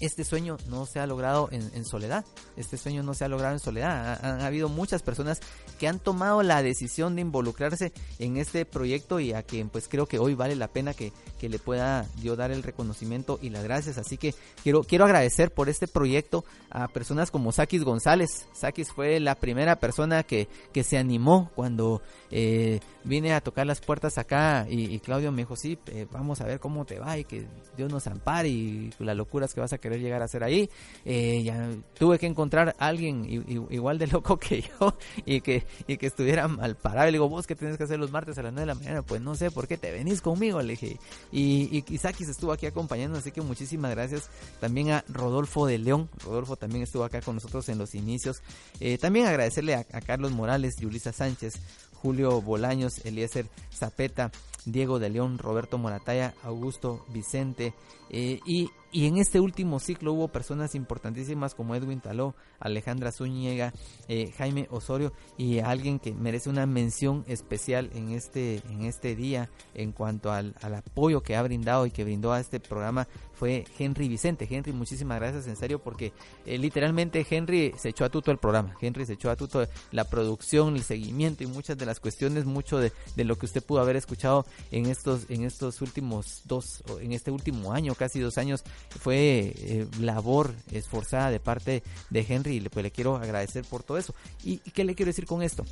este 0.00 0.24
sueño 0.24 0.58
no 0.68 0.86
se 0.86 1.00
ha 1.00 1.06
logrado 1.06 1.48
en, 1.50 1.84
soledad. 1.84 2.24
Este 2.56 2.76
sueño 2.76 3.02
no 3.02 3.14
se 3.14 3.24
ha 3.24 3.28
logrado 3.28 3.54
en 3.54 3.60
soledad. 3.60 4.18
Han, 4.24 4.40
habido 4.40 4.68
muchas 4.68 5.02
personas 5.02 5.40
que 5.78 5.88
han 5.88 5.98
tomado 5.98 6.42
la 6.42 6.62
decisión 6.62 7.14
de 7.14 7.22
involucrarse 7.22 7.92
en 8.18 8.36
este 8.36 8.64
proyecto 8.64 9.20
y 9.20 9.32
a 9.32 9.42
quien 9.42 9.68
pues 9.68 9.88
creo 9.88 10.06
que 10.06 10.18
hoy 10.18 10.34
vale 10.34 10.56
la 10.56 10.68
pena 10.68 10.94
que, 10.94 11.12
que 11.38 11.48
le 11.48 11.58
pueda 11.58 12.06
yo 12.22 12.36
dar 12.36 12.50
el 12.50 12.62
reconocimiento 12.62 13.38
y 13.40 13.50
las 13.50 13.64
gracias. 13.64 13.98
Así 13.98 14.18
que 14.18 14.34
quiero, 14.62 14.82
quiero 14.82 15.04
agradecer 15.04 15.50
por 15.52 15.68
este 15.68 15.88
proyecto 15.88 16.44
a 16.70 16.88
personas 16.88 17.30
como 17.30 17.52
Sakis 17.52 17.84
González. 17.84 18.46
Sakis 18.52 18.90
fue 18.92 19.20
la 19.20 19.34
primera 19.34 19.76
persona 19.76 20.22
que, 20.22 20.48
que 20.72 20.84
se 20.84 20.98
animó 20.98 21.50
cuando 21.54 22.02
eh, 22.30 22.80
vine 23.04 23.32
a 23.32 23.40
tocar 23.40 23.66
las 23.66 23.80
puertas 23.80 24.18
acá 24.18 24.66
y, 24.68 24.98
Claudio 25.00 25.30
me 25.30 25.42
dijo, 25.42 25.56
sí, 25.56 25.78
eh, 25.86 26.06
vamos 26.10 26.40
a 26.40 26.44
ver 26.44 26.58
cómo 26.58 26.84
te 26.84 26.98
va 26.98 27.16
y 27.18 27.24
que 27.24 27.46
Dios 27.76 27.90
nos 27.90 28.06
ampare 28.06 28.48
y 28.48 28.90
las 28.98 29.16
locuras 29.16 29.54
que 29.54 29.60
vas 29.60 29.72
a 29.72 29.78
querer 29.86 30.00
llegar 30.00 30.22
a 30.22 30.24
hacer 30.24 30.42
ahí. 30.42 30.68
Eh, 31.04 31.42
ya 31.44 31.70
tuve 31.96 32.18
que 32.18 32.26
encontrar 32.26 32.74
a 32.78 32.86
alguien 32.86 33.24
igual 33.70 33.98
de 33.98 34.08
loco 34.08 34.36
que 34.38 34.62
yo 34.62 34.96
y 35.24 35.40
que, 35.40 35.64
y 35.86 35.96
que 35.96 36.06
estuviera 36.06 36.48
mal 36.48 36.76
parado. 36.76 37.06
Le 37.06 37.12
digo, 37.12 37.28
vos 37.28 37.46
qué 37.46 37.54
tienes 37.54 37.76
que 37.76 37.84
hacer 37.84 37.98
los 37.98 38.10
martes 38.10 38.36
a 38.38 38.42
las 38.42 38.52
9 38.52 38.62
de 38.62 38.66
la 38.66 38.74
mañana. 38.74 39.02
Pues 39.02 39.20
no 39.20 39.34
sé 39.36 39.50
por 39.50 39.68
qué 39.68 39.76
te 39.76 39.92
venís 39.92 40.20
conmigo, 40.20 40.60
le 40.60 40.72
dije. 40.72 40.98
Y, 41.30 41.84
y 41.88 42.00
estuvo 42.02 42.52
aquí 42.52 42.66
acompañando, 42.66 43.18
así 43.18 43.30
que 43.30 43.40
muchísimas 43.40 43.90
gracias 43.92 44.28
también 44.60 44.90
a 44.90 45.04
Rodolfo 45.08 45.66
de 45.66 45.78
León. 45.78 46.08
Rodolfo 46.24 46.56
también 46.56 46.82
estuvo 46.82 47.04
acá 47.04 47.20
con 47.20 47.36
nosotros 47.36 47.68
en 47.68 47.78
los 47.78 47.94
inicios. 47.94 48.42
Eh, 48.80 48.98
también 48.98 49.26
agradecerle 49.26 49.74
a, 49.74 49.84
Carlos 49.84 50.32
Morales 50.32 50.80
y 50.80 50.86
Ulisa 50.86 51.12
Sánchez 51.12 51.60
Julio 51.94 52.40
Bolaños, 52.40 53.04
Eliezer 53.04 53.46
Zapeta, 53.72 54.30
Diego 54.64 54.98
de 54.98 55.10
León, 55.10 55.38
Roberto 55.38 55.78
Morataya, 55.78 56.34
Augusto 56.42 57.04
Vicente 57.08 57.72
eh, 58.10 58.40
y, 58.46 58.70
y, 58.92 59.06
en 59.06 59.18
este 59.18 59.40
último 59.40 59.80
ciclo 59.80 60.12
hubo 60.12 60.28
personas 60.28 60.74
importantísimas 60.74 61.54
como 61.54 61.74
Edwin 61.74 62.00
Taló, 62.00 62.34
Alejandra 62.60 63.12
Zúñiga, 63.12 63.72
eh, 64.08 64.32
Jaime 64.38 64.68
Osorio 64.70 65.12
y 65.36 65.58
alguien 65.58 65.98
que 65.98 66.14
merece 66.14 66.48
una 66.48 66.66
mención 66.66 67.24
especial 67.26 67.90
en 67.94 68.10
este, 68.10 68.62
en 68.70 68.84
este 68.84 69.16
día 69.16 69.50
en 69.74 69.92
cuanto 69.92 70.30
al, 70.30 70.54
al 70.62 70.74
apoyo 70.76 71.22
que 71.22 71.36
ha 71.36 71.42
brindado 71.42 71.86
y 71.86 71.90
que 71.90 72.04
brindó 72.04 72.32
a 72.32 72.40
este 72.40 72.60
programa 72.60 73.08
fue 73.36 73.64
Henry 73.78 74.08
Vicente. 74.08 74.48
Henry, 74.50 74.72
muchísimas 74.72 75.20
gracias 75.20 75.46
en 75.46 75.56
serio 75.56 75.78
porque 75.78 76.12
eh, 76.46 76.58
literalmente 76.58 77.24
Henry 77.28 77.74
se 77.76 77.90
echó 77.90 78.04
a 78.04 78.08
tuto 78.08 78.30
el 78.30 78.38
programa. 78.38 78.74
Henry 78.80 79.04
se 79.04 79.12
echó 79.12 79.30
a 79.30 79.36
tuto 79.36 79.66
la 79.92 80.04
producción, 80.04 80.74
el 80.74 80.82
seguimiento 80.82 81.44
y 81.44 81.46
muchas 81.46 81.76
de 81.76 81.86
las 81.86 82.00
cuestiones, 82.00 82.46
mucho 82.46 82.78
de, 82.78 82.92
de 83.14 83.24
lo 83.24 83.36
que 83.36 83.46
usted 83.46 83.62
pudo 83.62 83.80
haber 83.80 83.96
escuchado 83.96 84.46
en 84.70 84.86
estos, 84.86 85.26
en 85.28 85.44
estos 85.44 85.82
últimos 85.82 86.42
dos, 86.44 86.82
en 87.00 87.12
este 87.12 87.30
último 87.30 87.72
año, 87.72 87.94
casi 87.96 88.20
dos 88.20 88.38
años, 88.38 88.62
fue 89.00 89.54
eh, 89.56 89.86
labor 90.00 90.54
esforzada 90.72 91.30
de 91.30 91.40
parte 91.40 91.82
de 92.10 92.26
Henry 92.28 92.56
y 92.56 92.60
le, 92.60 92.70
pues, 92.70 92.82
le 92.82 92.90
quiero 92.90 93.16
agradecer 93.16 93.64
por 93.64 93.82
todo 93.82 93.98
eso. 93.98 94.14
¿Y, 94.44 94.58
qué 94.58 94.84
le 94.84 94.94
quiero 94.94 95.10
decir 95.10 95.26
con 95.26 95.42
esto? 95.42 95.64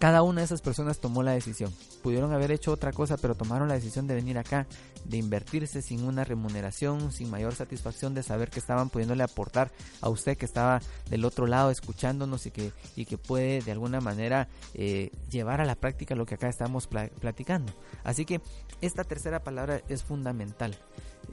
Cada 0.00 0.22
una 0.22 0.40
de 0.40 0.46
esas 0.46 0.62
personas 0.62 0.98
tomó 0.98 1.22
la 1.22 1.32
decisión. 1.32 1.74
Pudieron 2.02 2.32
haber 2.32 2.52
hecho 2.52 2.72
otra 2.72 2.90
cosa, 2.90 3.18
pero 3.18 3.34
tomaron 3.34 3.68
la 3.68 3.74
decisión 3.74 4.06
de 4.06 4.14
venir 4.14 4.38
acá, 4.38 4.66
de 5.04 5.18
invertirse 5.18 5.82
sin 5.82 6.04
una 6.04 6.24
remuneración, 6.24 7.12
sin 7.12 7.28
mayor 7.28 7.54
satisfacción 7.54 8.14
de 8.14 8.22
saber 8.22 8.48
que 8.48 8.60
estaban 8.60 8.88
pudiéndole 8.88 9.22
aportar 9.22 9.70
a 10.00 10.08
usted 10.08 10.38
que 10.38 10.46
estaba 10.46 10.80
del 11.10 11.26
otro 11.26 11.46
lado 11.46 11.70
escuchándonos 11.70 12.46
y 12.46 12.50
que, 12.50 12.72
y 12.96 13.04
que 13.04 13.18
puede 13.18 13.60
de 13.60 13.72
alguna 13.72 14.00
manera 14.00 14.48
eh, 14.72 15.10
llevar 15.30 15.60
a 15.60 15.66
la 15.66 15.74
práctica 15.74 16.14
lo 16.14 16.24
que 16.24 16.36
acá 16.36 16.48
estamos 16.48 16.86
platicando. 16.86 17.70
Así 18.02 18.24
que 18.24 18.40
esta 18.80 19.04
tercera 19.04 19.40
palabra 19.40 19.82
es 19.90 20.02
fundamental. 20.02 20.78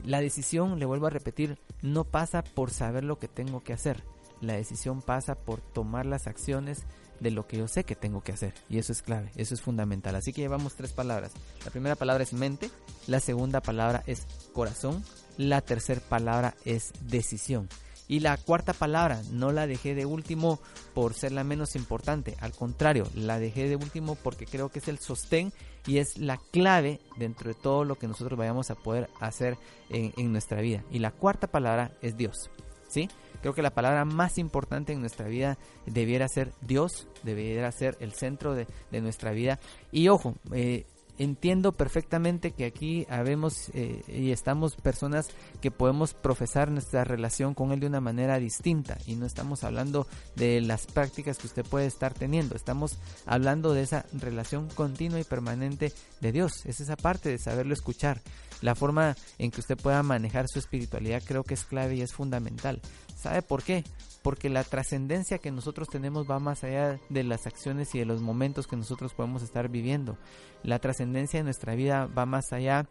La 0.04 0.20
decisión, 0.20 0.78
le 0.78 0.84
vuelvo 0.84 1.06
a 1.06 1.10
repetir, 1.10 1.58
no 1.80 2.04
pasa 2.04 2.44
por 2.44 2.70
saber 2.70 3.02
lo 3.02 3.18
que 3.18 3.28
tengo 3.28 3.62
que 3.62 3.72
hacer. 3.72 4.04
La 4.42 4.52
decisión 4.52 5.00
pasa 5.00 5.36
por 5.36 5.62
tomar 5.62 6.04
las 6.04 6.26
acciones 6.26 6.84
de 7.20 7.30
lo 7.30 7.46
que 7.46 7.58
yo 7.58 7.68
sé 7.68 7.84
que 7.84 7.96
tengo 7.96 8.22
que 8.22 8.32
hacer. 8.32 8.54
Y 8.68 8.78
eso 8.78 8.92
es 8.92 9.02
clave, 9.02 9.30
eso 9.36 9.54
es 9.54 9.60
fundamental. 9.60 10.14
Así 10.14 10.32
que 10.32 10.42
llevamos 10.42 10.74
tres 10.74 10.92
palabras. 10.92 11.32
La 11.64 11.70
primera 11.70 11.96
palabra 11.96 12.22
es 12.22 12.32
mente, 12.32 12.70
la 13.06 13.20
segunda 13.20 13.60
palabra 13.60 14.02
es 14.06 14.26
corazón, 14.52 15.04
la 15.36 15.60
tercera 15.60 16.00
palabra 16.00 16.54
es 16.64 16.92
decisión. 17.02 17.68
Y 18.08 18.20
la 18.20 18.38
cuarta 18.38 18.72
palabra 18.72 19.20
no 19.30 19.52
la 19.52 19.66
dejé 19.66 19.94
de 19.94 20.06
último 20.06 20.58
por 20.94 21.12
ser 21.12 21.32
la 21.32 21.44
menos 21.44 21.76
importante, 21.76 22.36
al 22.40 22.52
contrario, 22.52 23.06
la 23.14 23.38
dejé 23.38 23.68
de 23.68 23.76
último 23.76 24.14
porque 24.14 24.46
creo 24.46 24.70
que 24.70 24.78
es 24.78 24.88
el 24.88 24.98
sostén 24.98 25.52
y 25.86 25.98
es 25.98 26.16
la 26.16 26.38
clave 26.50 27.00
dentro 27.16 27.48
de 27.48 27.54
todo 27.54 27.84
lo 27.84 27.96
que 27.96 28.08
nosotros 28.08 28.38
vayamos 28.38 28.70
a 28.70 28.76
poder 28.76 29.10
hacer 29.20 29.58
en, 29.90 30.32
nuestra 30.32 30.62
vida. 30.62 30.84
Y 30.90 31.00
la 31.00 31.10
cuarta 31.10 31.46
palabra 31.48 31.92
es 32.00 32.16
Dios. 32.16 32.50
¿Sí? 32.88 33.10
Creo 33.40 33.54
que 33.54 33.62
la 33.62 33.74
palabra 33.74 34.04
más 34.04 34.38
importante 34.38 34.92
en 34.92 35.00
nuestra 35.00 35.28
vida 35.28 35.58
debiera 35.86 36.28
ser 36.28 36.52
Dios, 36.60 37.08
debiera 37.22 37.70
ser 37.72 37.96
el 38.00 38.12
centro 38.12 38.54
de, 38.54 38.66
nuestra 39.00 39.32
vida. 39.32 39.58
Y 39.92 40.08
ojo, 40.08 40.34
eh, 40.52 40.86
entiendo 41.18 41.72
perfectamente 41.72 42.52
que 42.52 42.64
aquí 42.64 43.06
habemos 43.10 43.70
eh, 43.74 44.02
y 44.08 44.30
estamos 44.30 44.76
personas 44.76 45.28
que 45.60 45.70
podemos 45.70 46.14
profesar 46.14 46.70
nuestra 46.70 47.04
relación 47.04 47.54
con 47.54 47.72
Él 47.72 47.80
de 47.80 47.86
una 47.86 48.00
manera 48.00 48.38
distinta 48.38 48.96
y 49.06 49.16
no 49.16 49.26
estamos 49.26 49.64
hablando 49.64 50.06
de 50.36 50.60
las 50.60 50.86
prácticas 50.86 51.38
que 51.38 51.48
usted 51.48 51.64
puede 51.64 51.86
estar 51.86 52.14
teniendo, 52.14 52.54
estamos 52.54 52.98
hablando 53.26 53.74
de 53.74 53.82
esa 53.82 54.06
relación 54.12 54.68
continua 54.68 55.20
y 55.20 55.24
permanente 55.24 55.92
de 56.20 56.32
Dios, 56.32 56.64
es 56.66 56.80
esa 56.80 56.96
parte 56.96 57.28
de 57.28 57.38
saberlo 57.38 57.74
escuchar. 57.74 58.22
La 58.60 58.74
forma 58.74 59.16
en 59.38 59.52
que 59.52 59.60
usted 59.60 59.76
pueda 59.76 60.02
manejar 60.02 60.46
su 60.48 60.58
espiritualidad 60.58 61.22
creo 61.24 61.44
que 61.44 61.54
es 61.54 61.64
clave 61.64 61.94
y 61.94 62.02
es 62.02 62.12
fundamental. 62.12 62.80
¿Sabe 63.18 63.42
por 63.42 63.64
qué? 63.64 63.82
Porque 64.22 64.48
la 64.48 64.62
trascendencia 64.62 65.38
que 65.38 65.50
nosotros 65.50 65.88
tenemos 65.88 66.30
va 66.30 66.38
más 66.38 66.62
allá 66.62 67.00
de 67.08 67.24
las 67.24 67.48
acciones 67.48 67.92
y 67.94 67.98
de 67.98 68.04
los 68.04 68.20
momentos 68.22 68.68
que 68.68 68.76
nosotros 68.76 69.12
podemos 69.12 69.42
estar 69.42 69.68
viviendo. 69.68 70.16
La 70.62 70.78
trascendencia 70.78 71.40
de 71.40 71.44
nuestra 71.44 71.74
vida 71.74 72.06
va 72.06 72.26
más 72.26 72.52
allá 72.52 72.86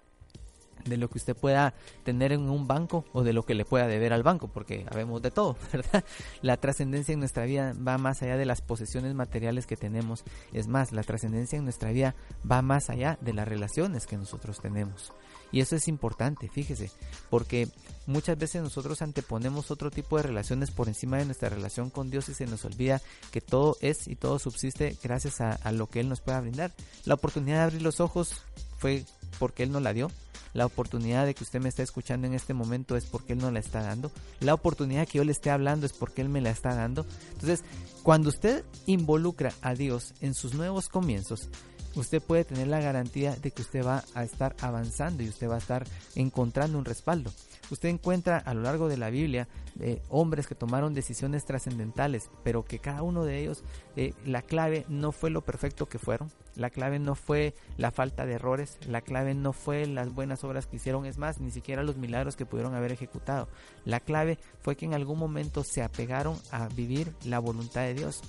de 0.84 0.98
lo 0.98 1.10
que 1.10 1.18
usted 1.18 1.36
pueda 1.36 1.74
tener 2.04 2.34
en 2.34 2.50
un 2.50 2.68
banco 2.68 3.06
o 3.14 3.24
de 3.24 3.32
lo 3.32 3.46
que 3.46 3.56
le 3.56 3.64
pueda 3.64 3.88
deber 3.88 4.12
al 4.12 4.24
banco, 4.24 4.50
porque 4.50 4.86
sabemos 4.90 5.22
de 5.22 5.32
todo, 5.32 5.56
¿verdad? 5.72 6.04
La 6.42 6.58
trascendencia 6.58 7.14
en 7.14 7.20
nuestra 7.20 7.46
vida 7.46 7.74
va 7.76 7.98
más 7.98 8.22
allá 8.22 8.36
de 8.36 8.46
las 8.46 8.62
posesiones 8.62 9.14
materiales 9.14 9.66
que 9.66 9.78
tenemos. 9.78 10.26
Es 10.52 10.68
más, 10.68 10.92
la 10.92 11.04
trascendencia 11.04 11.58
en 11.58 11.64
nuestra 11.64 11.92
vida 11.92 12.16
va 12.50 12.62
más 12.62 12.90
allá 12.90 13.18
de 13.22 13.34
las 13.34 13.48
relaciones 13.48 14.08
que 14.08 14.18
nosotros 14.18 14.60
tenemos. 14.60 15.14
Y 15.52 15.62
eso 15.62 15.76
es 15.76 15.88
importante, 15.88 16.50
fíjese, 16.50 16.92
porque 17.30 17.70
muchas 18.06 18.38
veces 18.38 18.62
nosotros 18.62 19.02
anteponemos 19.02 19.72
otro 19.72 19.92
tipo 19.92 20.18
de 20.18 20.24
relaciones 20.24 20.72
por 20.72 20.88
encima 20.88 21.18
de 21.18 21.26
nuestra 21.26 21.50
relación 21.50 21.90
con 21.90 22.10
Dios 22.10 22.30
y 22.30 22.34
se 22.34 22.48
nos 22.48 22.66
olvida 22.66 23.02
que 23.32 23.42
todo 23.42 23.78
es 23.82 24.08
y 24.08 24.16
todo 24.16 24.40
subsiste 24.40 24.98
gracias 25.02 25.42
a, 25.42 25.72
lo 25.72 25.88
que 25.88 26.00
Él 26.00 26.10
nos 26.10 26.22
pueda 26.22 26.42
brindar. 26.42 26.74
La 27.06 27.14
oportunidad 27.14 27.58
de 27.58 27.64
abrir 27.64 27.82
los 27.82 28.00
ojos 28.00 28.42
fue 28.78 29.06
porque 29.40 29.64
Él 29.64 29.72
nos 29.72 29.82
la 29.82 29.94
dio. 29.94 30.12
La 30.54 30.66
oportunidad 30.66 31.26
de 31.26 31.36
que 31.36 31.44
usted 31.44 31.62
me 31.62 31.70
esté 31.70 31.84
escuchando 31.84 32.26
en 32.26 32.34
este 32.34 32.54
momento 32.54 32.96
es 32.96 33.06
porque 33.06 33.34
Él 33.34 33.40
nos 33.40 33.54
la 33.54 33.60
está 33.60 33.84
dando. 33.84 34.12
La 34.40 34.54
oportunidad 34.54 35.08
que 35.08 35.20
yo 35.20 35.24
le 35.24 35.32
esté 35.32 35.52
hablando 35.52 35.86
es 35.86 35.94
porque 35.94 36.22
Él 36.22 36.30
me 36.30 36.42
la 36.42 36.50
está 36.50 36.74
dando. 36.74 37.06
Entonces, 37.34 37.64
cuando 38.02 38.30
usted 38.30 38.64
involucra 38.86 39.54
a 39.62 39.76
Dios 39.76 40.14
en 40.22 40.34
sus 40.34 40.56
nuevos 40.56 40.90
comienzos, 40.90 41.50
usted 41.98 42.22
puede 42.22 42.46
tener 42.46 42.68
la 42.68 42.80
garantía 42.80 43.36
de 43.36 43.52
que 43.52 43.62
usted 43.62 43.86
va 43.86 44.04
a 44.14 44.24
estar 44.24 44.56
avanzando 44.62 45.24
y 45.24 45.30
usted 45.30 45.50
va 45.50 45.56
a 45.56 45.60
estar 45.60 45.86
encontrando 46.16 46.78
un 46.78 46.86
respaldo. 46.86 47.32
Usted 47.70 47.90
encuentra 47.90 48.38
a 48.38 48.54
lo 48.54 48.62
largo 48.62 48.88
de 48.88 48.98
la 48.98 49.10
Biblia 49.10 49.48
eh, 49.80 50.02
hombres 50.10 50.48
que 50.48 50.56
tomaron 50.56 50.94
decisiones 50.94 51.46
trascendentales, 51.46 52.30
pero 52.44 52.64
que 52.64 52.80
cada 52.80 53.04
uno 53.04 53.26
de 53.26 53.40
ellos, 53.40 53.64
eh, 53.96 54.14
la 54.26 54.42
clave 54.42 54.86
no 54.88 55.12
fue 55.12 55.30
lo 55.30 55.42
perfecto 55.42 55.88
que 55.88 56.00
fueron, 56.00 56.32
la 56.56 56.70
clave 56.70 56.98
no 56.98 57.14
fue 57.16 57.54
la 57.78 57.92
falta 57.92 58.26
de 58.26 58.34
errores, 58.34 58.78
la 58.88 59.02
clave 59.02 59.34
no 59.34 59.54
fue 59.54 59.86
las 59.86 60.14
buenas 60.14 60.44
obras 60.44 60.66
que 60.66 60.78
hicieron, 60.78 61.06
es 61.06 61.18
más, 61.18 61.40
ni 61.40 61.52
siquiera 61.52 61.84
los 61.84 61.98
milagros 61.98 62.36
que 62.36 62.46
pudieron 62.46 62.74
haber 62.74 62.92
ejecutado. 62.92 63.48
La 63.86 64.00
clave 64.00 64.40
fue 64.62 64.76
que 64.76 64.86
en 64.86 64.94
algún 64.94 65.20
momento 65.20 65.64
se 65.64 65.84
apegaron 65.84 66.38
a 66.52 66.68
vivir 66.70 67.14
la 67.26 67.40
voluntad 67.40 67.82
de 67.82 67.94
Dios. 67.94 68.22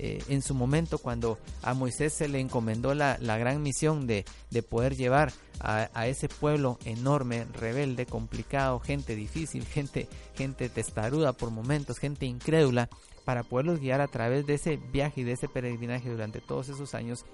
Eh, 0.00 0.22
en 0.28 0.42
su 0.42 0.54
momento 0.54 0.98
cuando 0.98 1.38
a 1.62 1.74
Moisés 1.74 2.12
se 2.12 2.28
le 2.28 2.38
encomendó 2.38 2.94
la, 2.94 3.16
gran 3.18 3.62
misión 3.62 4.06
de, 4.06 4.24
poder 4.68 4.94
llevar 4.96 5.32
a, 5.60 6.06
ese 6.06 6.28
pueblo 6.28 6.78
enorme, 6.84 7.46
rebelde, 7.52 8.06
complicado, 8.06 8.78
gente 8.78 9.16
difícil, 9.16 9.64
gente, 9.66 10.08
gente 10.36 10.68
testaruda 10.68 11.32
por 11.32 11.50
momentos, 11.50 11.98
gente 11.98 12.26
incrédula, 12.26 12.88
para 13.24 13.42
poderlos 13.42 13.80
guiar 13.80 14.00
a 14.00 14.06
través 14.06 14.46
de 14.46 14.54
ese 14.54 14.76
viaje 14.76 15.20
y 15.20 15.24
de 15.24 15.32
ese 15.32 15.48
peregrinaje 15.48 16.08
durante 16.08 16.40
todos 16.40 16.68
esos 16.68 16.94
años, 16.94 17.26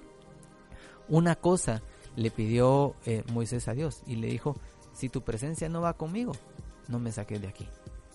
una 1.08 1.36
cosa 1.36 1.82
le 2.16 2.30
pidió 2.30 2.94
eh, 3.04 3.22
Moisés 3.32 3.68
a 3.68 3.74
Dios 3.74 4.02
y 4.06 4.16
le 4.16 4.28
dijo, 4.28 4.56
si 4.94 5.08
tu 5.08 5.22
presencia 5.22 5.68
no 5.68 5.82
va 5.82 5.98
conmigo, 5.98 6.32
no 6.88 6.98
me 6.98 7.12
saques 7.12 7.40
de 7.40 7.48
aquí. 7.48 7.68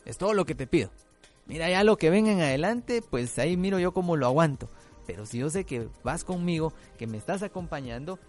Es 0.06 0.18
todo 0.18 0.34
lo 0.34 0.46
que 0.46 0.56
te 0.56 0.66
pido. 0.66 0.90
Mira, 1.50 1.68
ya 1.68 1.84
lo 1.84 1.98
que 1.98 2.12
venga 2.12 2.32
en 2.32 2.42
adelante, 2.42 3.02
pues 3.02 3.40
ahí 3.40 3.58
miro 3.58 3.80
yo 3.80 3.92
cómo 3.92 4.16
lo 4.16 4.28
aguanto. 4.28 4.70
Pero 5.08 5.26
si 5.26 5.40
yo 5.40 5.50
sé 5.50 5.64
que 5.64 5.90
vas 6.04 6.24
conmigo, 6.24 6.72
que 7.00 7.08
me 7.08 7.18
estás 7.18 7.42
acompañando, 7.42 8.20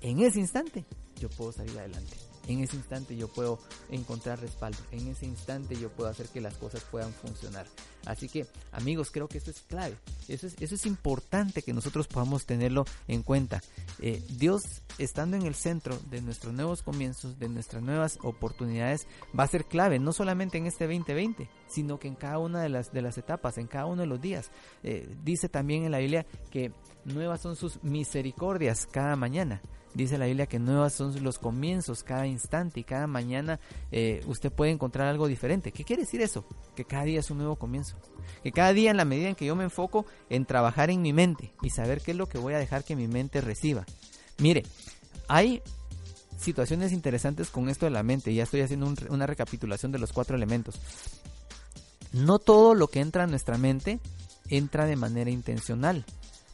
en 0.00 0.20
ese 0.20 0.38
instante 0.38 0.84
yo 1.16 1.28
puedo 1.28 1.50
salir 1.50 1.76
adelante. 1.76 2.27
En 2.48 2.60
ese 2.60 2.76
instante 2.76 3.16
yo 3.16 3.28
puedo 3.28 3.60
encontrar 3.90 4.40
respaldo. 4.40 4.78
En 4.90 5.06
ese 5.08 5.26
instante 5.26 5.76
yo 5.76 5.90
puedo 5.90 6.10
hacer 6.10 6.28
que 6.28 6.40
las 6.40 6.54
cosas 6.54 6.82
puedan 6.90 7.12
funcionar. 7.12 7.66
Así 8.06 8.28
que 8.28 8.46
amigos, 8.72 9.10
creo 9.10 9.28
que 9.28 9.38
eso 9.38 9.50
es 9.50 9.60
clave. 9.60 9.96
Eso 10.28 10.46
es, 10.46 10.56
eso 10.58 10.74
es 10.74 10.86
importante 10.86 11.62
que 11.62 11.72
nosotros 11.72 12.08
podamos 12.08 12.46
tenerlo 12.46 12.84
en 13.06 13.22
cuenta. 13.22 13.60
Eh, 14.00 14.22
Dios 14.30 14.62
estando 14.98 15.36
en 15.36 15.44
el 15.44 15.54
centro 15.54 15.98
de 16.10 16.20
nuestros 16.20 16.52
nuevos 16.52 16.82
comienzos, 16.82 17.38
de 17.38 17.48
nuestras 17.48 17.82
nuevas 17.82 18.18
oportunidades, 18.22 19.06
va 19.38 19.44
a 19.44 19.48
ser 19.48 19.66
clave, 19.66 19.98
no 19.98 20.12
solamente 20.12 20.58
en 20.58 20.66
este 20.66 20.86
2020, 20.86 21.48
sino 21.68 21.98
que 21.98 22.08
en 22.08 22.14
cada 22.14 22.38
una 22.38 22.62
de 22.62 22.68
las, 22.68 22.92
de 22.92 23.02
las 23.02 23.18
etapas, 23.18 23.58
en 23.58 23.66
cada 23.66 23.86
uno 23.86 24.02
de 24.02 24.08
los 24.08 24.20
días. 24.20 24.50
Eh, 24.82 25.08
dice 25.22 25.48
también 25.48 25.84
en 25.84 25.92
la 25.92 25.98
Biblia 25.98 26.26
que 26.50 26.72
nuevas 27.04 27.40
son 27.40 27.56
sus 27.56 27.82
misericordias 27.82 28.86
cada 28.86 29.16
mañana. 29.16 29.60
Dice 29.94 30.18
la 30.18 30.26
Biblia 30.26 30.46
que 30.46 30.58
nuevas 30.58 30.92
son 30.92 31.22
los 31.24 31.38
comienzos 31.38 32.02
cada 32.02 32.26
instante 32.26 32.80
y 32.80 32.84
cada 32.84 33.06
mañana 33.06 33.58
eh, 33.90 34.22
usted 34.26 34.52
puede 34.52 34.70
encontrar 34.70 35.08
algo 35.08 35.26
diferente. 35.26 35.72
¿Qué 35.72 35.84
quiere 35.84 36.02
decir 36.02 36.20
eso? 36.20 36.44
Que 36.76 36.84
cada 36.84 37.04
día 37.04 37.20
es 37.20 37.30
un 37.30 37.38
nuevo 37.38 37.56
comienzo. 37.56 37.96
Que 38.42 38.52
cada 38.52 38.72
día 38.72 38.90
en 38.90 38.96
la 38.96 39.04
medida 39.04 39.28
en 39.28 39.34
que 39.34 39.46
yo 39.46 39.56
me 39.56 39.64
enfoco 39.64 40.06
en 40.28 40.44
trabajar 40.44 40.90
en 40.90 41.02
mi 41.02 41.12
mente 41.12 41.52
y 41.62 41.70
saber 41.70 42.00
qué 42.00 42.12
es 42.12 42.16
lo 42.16 42.28
que 42.28 42.38
voy 42.38 42.54
a 42.54 42.58
dejar 42.58 42.84
que 42.84 42.96
mi 42.96 43.08
mente 43.08 43.40
reciba. 43.40 43.86
Mire, 44.38 44.62
hay 45.26 45.62
situaciones 46.38 46.92
interesantes 46.92 47.50
con 47.50 47.68
esto 47.68 47.86
de 47.86 47.90
la 47.90 48.02
mente. 48.02 48.32
Ya 48.32 48.44
estoy 48.44 48.60
haciendo 48.60 48.92
una 49.10 49.26
recapitulación 49.26 49.90
de 49.90 49.98
los 49.98 50.12
cuatro 50.12 50.36
elementos. 50.36 50.80
No 52.12 52.38
todo 52.38 52.74
lo 52.74 52.88
que 52.88 53.00
entra 53.00 53.24
a 53.24 53.26
nuestra 53.26 53.58
mente 53.58 54.00
entra 54.48 54.86
de 54.86 54.96
manera 54.96 55.30
intencional. 55.30 56.04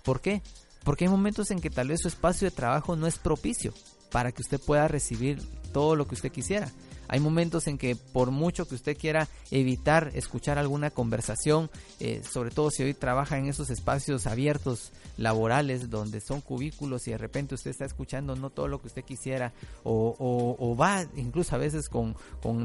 ¿Por 0.02 0.20
qué? 0.20 0.42
Porque 0.84 1.04
hay 1.04 1.10
momentos 1.10 1.50
en 1.50 1.60
que 1.60 1.70
tal 1.70 1.88
vez 1.88 2.00
su 2.02 2.08
espacio 2.08 2.48
de 2.48 2.54
trabajo 2.54 2.94
no 2.94 3.06
es 3.06 3.18
propicio 3.18 3.72
para 4.12 4.30
que 4.30 4.42
usted 4.42 4.60
pueda 4.60 4.86
recibir 4.86 5.42
todo 5.72 5.96
lo 5.96 6.06
que 6.06 6.14
usted 6.14 6.30
quisiera. 6.30 6.70
Hay 7.08 7.20
momentos 7.20 7.66
en 7.66 7.78
que 7.78 7.96
por 7.96 8.30
mucho 8.30 8.66
que 8.66 8.74
usted 8.74 8.96
quiera 8.96 9.28
evitar 9.50 10.10
escuchar 10.14 10.58
alguna 10.58 10.90
conversación, 10.90 11.70
eh, 12.00 12.22
sobre 12.28 12.50
todo 12.50 12.70
si 12.70 12.82
hoy 12.82 12.94
trabaja 12.94 13.38
en 13.38 13.46
esos 13.46 13.70
espacios 13.70 14.26
abiertos 14.26 14.92
laborales 15.16 15.90
donde 15.90 16.20
son 16.20 16.40
cubículos 16.40 17.06
y 17.06 17.12
de 17.12 17.18
repente 17.18 17.54
usted 17.54 17.70
está 17.70 17.84
escuchando 17.84 18.36
no 18.36 18.50
todo 18.50 18.68
lo 18.68 18.80
que 18.80 18.88
usted 18.88 19.04
quisiera 19.04 19.52
o, 19.84 20.76
va 20.80 21.04
incluso 21.16 21.54
a 21.54 21.58
veces 21.58 21.88
con, 21.88 22.16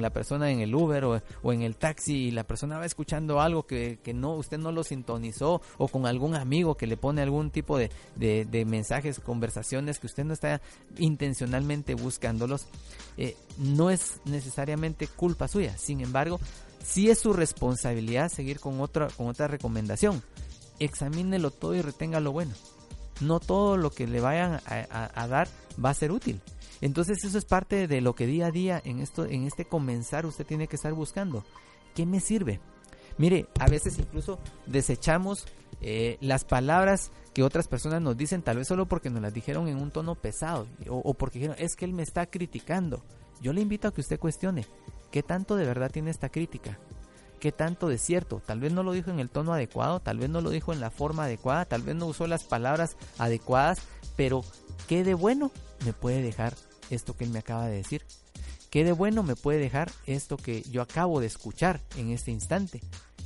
la 0.01 0.09
persona 0.09 0.51
en 0.51 0.61
el 0.61 0.73
Uber 0.73 1.03
o, 1.05 1.21
en 1.53 1.61
el 1.61 1.75
taxi 1.75 2.27
y 2.27 2.31
la 2.31 2.43
persona 2.43 2.77
va 2.77 2.85
escuchando 2.85 3.39
algo 3.41 3.63
que, 3.63 3.99
no 4.13 4.33
usted 4.35 4.57
no 4.57 4.71
lo 4.71 4.83
sintonizó 4.83 5.61
o 5.77 5.87
con 5.87 6.07
algún 6.07 6.35
amigo 6.35 6.75
que 6.75 6.87
le 6.87 6.97
pone 6.97 7.21
algún 7.21 7.51
tipo 7.51 7.77
de, 7.77 7.91
de, 8.15 8.65
mensajes, 8.65 9.19
conversaciones 9.19 9.99
que 9.99 10.07
usted 10.07 10.23
no 10.23 10.33
está 10.33 10.61
intencionalmente 10.97 11.95
buscándolos, 11.95 12.67
eh, 13.17 13.35
no 13.57 13.89
es 13.89 14.21
necesariamente 14.29 15.07
culpa 15.07 15.47
suya. 15.47 15.77
Sin 15.77 16.01
embargo, 16.01 16.39
sí 16.83 17.09
es 17.09 17.19
su 17.19 17.33
responsabilidad 17.33 18.29
seguir 18.29 18.59
con 18.59 18.81
otra, 18.81 19.07
con 19.09 19.27
otra 19.27 19.47
recomendación. 19.47 20.23
Examínelo 20.79 21.51
todo 21.51 21.75
y 21.75 21.81
retenga 21.81 22.19
lo 22.19 22.31
bueno. 22.31 22.53
no 23.21 23.39
todo 23.39 23.75
lo 23.75 23.91
que 23.91 24.07
le 24.07 24.21
vayan 24.21 24.61
a, 24.65 25.27
dar 25.27 25.47
va 25.83 25.89
a 25.89 25.93
ser 25.93 26.11
útil. 26.11 26.41
Entonces 26.81 27.23
eso 27.23 27.37
es 27.37 27.45
parte 27.45 27.87
de 27.87 27.99
lo 27.99 28.15
que 28.15 28.25
día 28.25 28.47
a 28.47 28.51
día 28.51 28.81
en 28.85 28.99
esto, 28.99 29.25
en 29.25 29.43
este 29.43 29.65
comenzar 29.65 30.25
usted 30.25 30.45
tiene 30.45 30.67
que 30.67 30.77
estar 30.77 30.93
buscando. 30.93 31.43
¿Qué 31.95 32.05
me 32.05 32.21
sirve? 32.21 32.61
Mire, 33.17 33.47
a 33.59 33.67
veces 33.67 33.99
incluso 33.99 34.39
desechamos 34.65 35.45
eh, 35.81 36.17
las 36.21 36.45
palabras 36.45 37.11
que 37.33 37.43
otras 37.43 37.67
personas 37.67 38.01
nos 38.01 38.15
dicen, 38.15 38.41
tal 38.41 38.57
vez 38.57 38.67
solo 38.67 38.85
porque 38.85 39.09
nos 39.09 39.21
las 39.21 39.33
dijeron 39.33 39.67
en 39.67 39.81
un 39.81 39.91
tono 39.91 40.15
pesado 40.15 40.67
o, 40.87 40.97
o 40.99 41.13
porque 41.13 41.39
dijeron, 41.39 41.57
es 41.59 41.75
que 41.75 41.83
él 41.83 41.93
me 41.93 42.03
está 42.03 42.25
criticando. 42.27 43.03
Yo 43.41 43.53
le 43.53 43.61
invito 43.61 43.87
a 43.87 43.93
que 43.93 44.01
usted 44.01 44.19
cuestione, 44.19 44.65
¿qué 45.11 45.23
tanto 45.23 45.55
de 45.55 45.65
verdad 45.65 45.91
tiene 45.91 46.11
esta 46.11 46.29
crítica? 46.29 46.79
¿Qué 47.39 47.51
tanto 47.51 47.87
de 47.87 47.97
cierto? 47.97 48.41
Tal 48.45 48.59
vez 48.59 48.73
no 48.73 48.83
lo 48.83 48.91
dijo 48.91 49.11
en 49.11 49.19
el 49.19 49.29
tono 49.29 49.53
adecuado, 49.53 50.01
tal 50.01 50.17
vez 50.17 50.29
no 50.29 50.41
lo 50.41 50.49
dijo 50.49 50.73
en 50.73 50.81
la 50.81 50.91
forma 50.91 51.23
adecuada, 51.23 51.65
tal 51.65 51.83
vez 51.83 51.95
no 51.95 52.05
usó 52.05 52.27
las 52.27 52.43
palabras 52.43 52.97
adecuadas, 53.17 53.79
pero 54.17 54.43
¿qué 54.87 55.03
de 55.03 55.13
bueno 55.13 55.51
me 55.85 55.93
puede 55.93 56.21
dejar 56.21 56.53
esto 56.89 57.15
que 57.15 57.23
él 57.23 57.29
me 57.29 57.39
acaba 57.39 57.67
de 57.67 57.77
decir? 57.77 58.03
¿Qué 58.69 58.83
de 58.83 58.91
bueno 58.91 59.23
me 59.23 59.35
puede 59.35 59.59
dejar 59.59 59.89
esto 60.05 60.37
que 60.37 60.61
yo 60.63 60.81
acabo 60.81 61.21
de 61.21 61.27
escuchar 61.27 61.81
en 61.95 62.11
este 62.11 62.31
instante? 62.31 62.81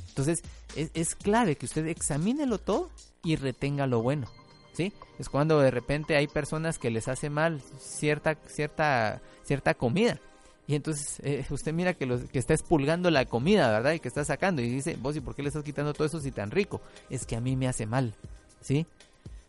Entonces, 0.08 0.42
es, 0.76 1.14
clave 1.16 1.56
que 1.56 1.66
usted 1.66 1.86
examínelo 1.88 2.58
todo 2.58 2.90
y 3.24 3.36
retenga 3.36 3.86
lo 3.86 4.00
bueno. 4.00 4.28
¿Sí? 4.74 4.92
Es 5.18 5.28
cuando 5.28 5.60
de 5.60 5.70
repente 5.70 6.16
hay 6.16 6.26
personas 6.26 6.78
que 6.78 6.90
les 6.90 7.08
hace 7.08 7.30
mal 7.30 7.62
cierta, 7.78 8.36
cierta, 8.46 9.22
cierta 9.44 9.74
comida. 9.74 10.18
Y 10.66 10.74
entonces 10.74 11.20
eh, 11.22 11.44
usted 11.50 11.72
mira 11.72 11.94
que, 11.94 12.08
que 12.32 12.38
está 12.38 12.54
expulgando 12.54 13.10
la 13.10 13.24
comida, 13.26 13.70
¿verdad? 13.70 13.92
Y 13.92 14.00
que 14.00 14.08
está 14.08 14.24
sacando. 14.24 14.62
Y 14.62 14.68
dice, 14.68 14.96
vos, 15.00 15.14
¿y 15.16 15.20
por 15.20 15.34
qué 15.34 15.42
le 15.42 15.48
estás 15.48 15.62
quitando 15.62 15.94
todo 15.94 16.06
eso 16.06 16.20
si 16.20 16.32
tan 16.32 16.50
rico? 16.50 16.80
Es 17.08 17.24
que 17.24 17.36
a 17.36 17.40
mí 17.40 17.54
me 17.54 17.68
hace 17.68 17.86
mal. 17.86 18.14
¿Sí? 18.60 18.86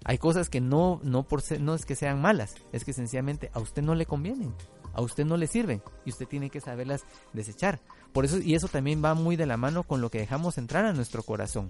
Hay 0.07 0.19
cosas 0.19 0.49
que 0.49 0.61
no, 0.61 0.99
no, 1.03 1.23
por 1.23 1.41
no 1.59 1.73
es 1.73 1.83
que 1.83 1.95
sean 1.95 2.21
malas, 2.21 2.53
es 2.71 2.85
que 2.85 2.93
sencillamente 2.93 3.49
a 3.53 3.59
usted 3.59 3.81
no 3.81 3.95
le 3.95 4.05
convienen, 4.05 4.53
a 4.93 5.01
usted 5.01 5.25
no 5.25 5.35
le 5.35 5.47
sirven 5.47 5.81
y 6.05 6.11
usted 6.11 6.27
tiene 6.27 6.51
que 6.51 6.61
saberlas 6.61 7.01
desechar. 7.33 7.79
Por 8.13 8.23
eso, 8.23 8.37
y 8.37 8.53
eso 8.53 8.67
también 8.67 9.03
va 9.03 9.15
muy 9.15 9.35
de 9.35 9.47
la 9.47 9.57
mano 9.57 9.81
con 9.81 10.01
lo 10.01 10.11
que 10.11 10.19
dejamos 10.19 10.59
entrar 10.59 10.85
a 10.85 10.93
nuestro 10.93 11.23
corazón. 11.23 11.69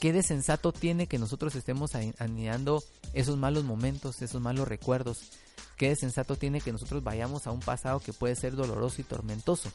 ¿Qué 0.00 0.12
de 0.12 0.22
sensato 0.22 0.72
tiene 0.72 1.06
que 1.06 1.18
nosotros 1.18 1.54
estemos 1.54 1.92
anidando 1.94 2.82
esos 3.12 3.36
malos 3.36 3.64
momentos, 3.64 4.22
esos 4.22 4.40
malos 4.40 4.66
recuerdos? 4.66 5.30
¿Qué 5.76 5.90
de 5.90 5.96
sensato 5.96 6.36
tiene 6.36 6.60
que 6.60 6.72
nosotros 6.72 7.04
vayamos 7.04 7.46
a 7.46 7.52
un 7.52 7.60
pasado 7.60 8.00
que 8.00 8.12
puede 8.12 8.34
ser 8.34 8.56
doloroso 8.56 9.00
y 9.00 9.04
tormentoso? 9.04 9.70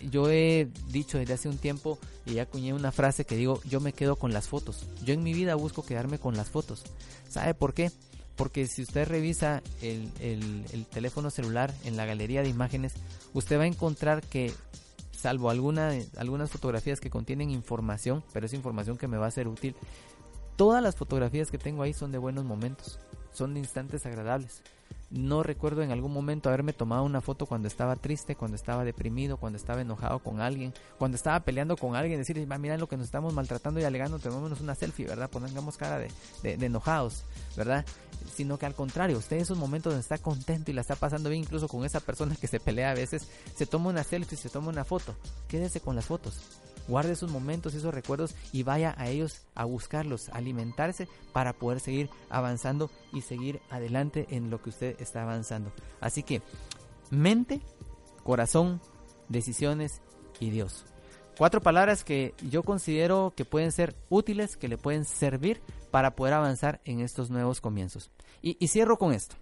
yo 0.00 0.30
he 0.30 0.68
dicho 0.88 1.18
desde 1.18 1.34
hace 1.34 1.48
un 1.48 1.58
tiempo 1.58 1.98
y 2.26 2.34
ya 2.34 2.42
acuñé 2.42 2.72
una 2.72 2.92
frase 2.92 3.24
que 3.24 3.36
digo, 3.36 3.60
yo 3.64 3.80
me 3.80 3.92
quedo 3.92 4.16
con 4.16 4.32
las 4.32 4.48
fotos. 4.48 4.86
Yo 5.04 5.14
en 5.14 5.22
mi 5.22 5.34
vida 5.34 5.54
busco 5.54 5.84
quedarme 5.84 6.18
con 6.18 6.36
las 6.36 6.50
fotos. 6.50 6.84
¿Sabe 7.28 7.54
por 7.54 7.74
qué? 7.74 7.90
Porque 8.36 8.66
si 8.66 8.82
usted 8.82 9.08
revisa 9.08 9.62
el, 9.82 10.12
el, 10.20 10.86
teléfono 10.86 11.30
celular 11.30 11.74
en 11.84 11.96
la 11.96 12.06
galería 12.06 12.42
de 12.42 12.48
imágenes, 12.48 12.94
usted 13.34 13.58
va 13.58 13.64
a 13.64 13.66
encontrar 13.66 14.22
que, 14.22 14.52
salvo 15.18 15.50
alguna, 15.50 15.90
algunas 16.16 16.50
fotografías 16.50 17.00
que 17.00 17.10
contienen 17.10 17.50
información, 17.50 18.22
pero 18.32 18.46
es 18.46 18.54
información 18.54 18.96
que 18.96 19.08
me 19.08 19.16
va 19.16 19.26
a 19.26 19.30
ser 19.32 19.48
útil, 19.48 19.74
todas 20.54 20.80
las 20.80 20.94
fotografías 20.94 21.50
que 21.50 21.58
tengo 21.58 21.82
ahí 21.82 21.92
son 21.92 22.12
de 22.12 22.18
buenos 22.18 22.44
momentos, 22.44 23.00
son 23.32 23.52
de 23.54 23.60
instantes 23.60 24.06
agradables. 24.06 24.62
No 25.10 25.42
recuerdo 25.42 25.82
en 25.82 25.90
algún 25.90 26.12
momento 26.12 26.50
haberme 26.50 26.74
tomado 26.74 27.02
una 27.02 27.22
foto 27.22 27.46
cuando 27.46 27.66
estaba 27.66 27.96
triste, 27.96 28.36
cuando 28.36 28.56
estaba 28.56 28.84
deprimido, 28.84 29.38
cuando 29.38 29.56
estaba 29.56 29.80
enojado 29.80 30.18
con 30.18 30.40
alguien, 30.42 30.74
cuando 30.98 31.16
estaba 31.16 31.40
peleando 31.40 31.78
con 31.78 31.96
alguien, 31.96 32.18
decir, 32.18 32.46
mira 32.58 32.76
lo 32.76 32.88
que 32.88 32.98
nos 32.98 33.06
estamos 33.06 33.32
maltratando 33.32 33.80
y 33.80 33.84
alegando, 33.84 34.18
tomémonos 34.18 34.60
una 34.60 34.74
selfie, 34.74 35.06
¿verdad? 35.06 35.30
Pongamos 35.30 35.78
cara 35.78 35.98
de, 35.98 36.10
de, 36.42 36.66
enojados, 36.66 37.24
¿verdad? 37.56 37.86
Sino 38.34 38.58
que 38.58 38.66
al 38.66 38.74
contrario, 38.74 39.16
usted 39.16 39.36
en 39.36 39.42
esos 39.42 39.56
momentos 39.56 39.92
donde 39.92 40.02
está 40.02 40.18
contento 40.18 40.70
y 40.70 40.74
la 40.74 40.82
está 40.82 40.94
pasando 40.94 41.30
bien, 41.30 41.42
incluso 41.42 41.68
con 41.68 41.86
esa 41.86 42.00
persona 42.00 42.36
que 42.36 42.46
se 42.46 42.60
pelea 42.60 42.90
a 42.90 42.94
veces, 42.94 43.26
se 43.56 43.64
toma 43.64 43.88
una 43.88 44.04
selfie, 44.04 44.36
se 44.36 44.50
toma 44.50 44.68
una 44.68 44.84
foto. 44.84 45.14
Quédese 45.48 45.80
con 45.80 45.96
las 45.96 46.04
fotos 46.04 46.38
guarde 46.88 47.12
esos 47.12 47.30
momentos, 47.30 47.74
esos 47.74 47.94
recuerdos 47.94 48.34
y 48.52 48.62
vaya 48.62 48.94
a 48.98 49.08
ellos 49.08 49.42
a 49.54 49.64
buscarlos, 49.64 50.28
alimentarse 50.30 51.06
para 51.32 51.52
poder 51.52 51.80
seguir 51.80 52.10
avanzando 52.30 52.90
y 53.12 53.20
seguir 53.20 53.60
adelante 53.70 54.26
en 54.30 54.50
lo 54.50 54.60
que 54.60 54.70
usted 54.70 54.96
está 55.00 55.22
avanzando. 55.22 55.70
Así 56.00 56.22
que 56.22 56.42
mente, 57.10 57.60
corazón, 58.24 58.80
decisiones 59.28 60.00
y 60.40 60.50
Dios. 60.50 60.84
Cuatro 61.36 61.60
palabras 61.60 62.02
que 62.02 62.34
yo 62.50 62.64
considero 62.64 63.32
que 63.36 63.44
pueden 63.44 63.70
ser 63.70 63.94
útiles, 64.08 64.56
que 64.56 64.66
le 64.66 64.76
pueden 64.76 65.04
servir 65.04 65.60
para 65.92 66.16
poder 66.16 66.34
avanzar 66.34 66.80
en 66.84 67.00
estos 67.00 67.30
nuevos 67.30 67.60
comienzos. 67.60 68.10
Y, 68.42 68.56
y 68.58 68.68
cierro 68.68 68.98
con 68.98 69.12
esto. 69.12 69.36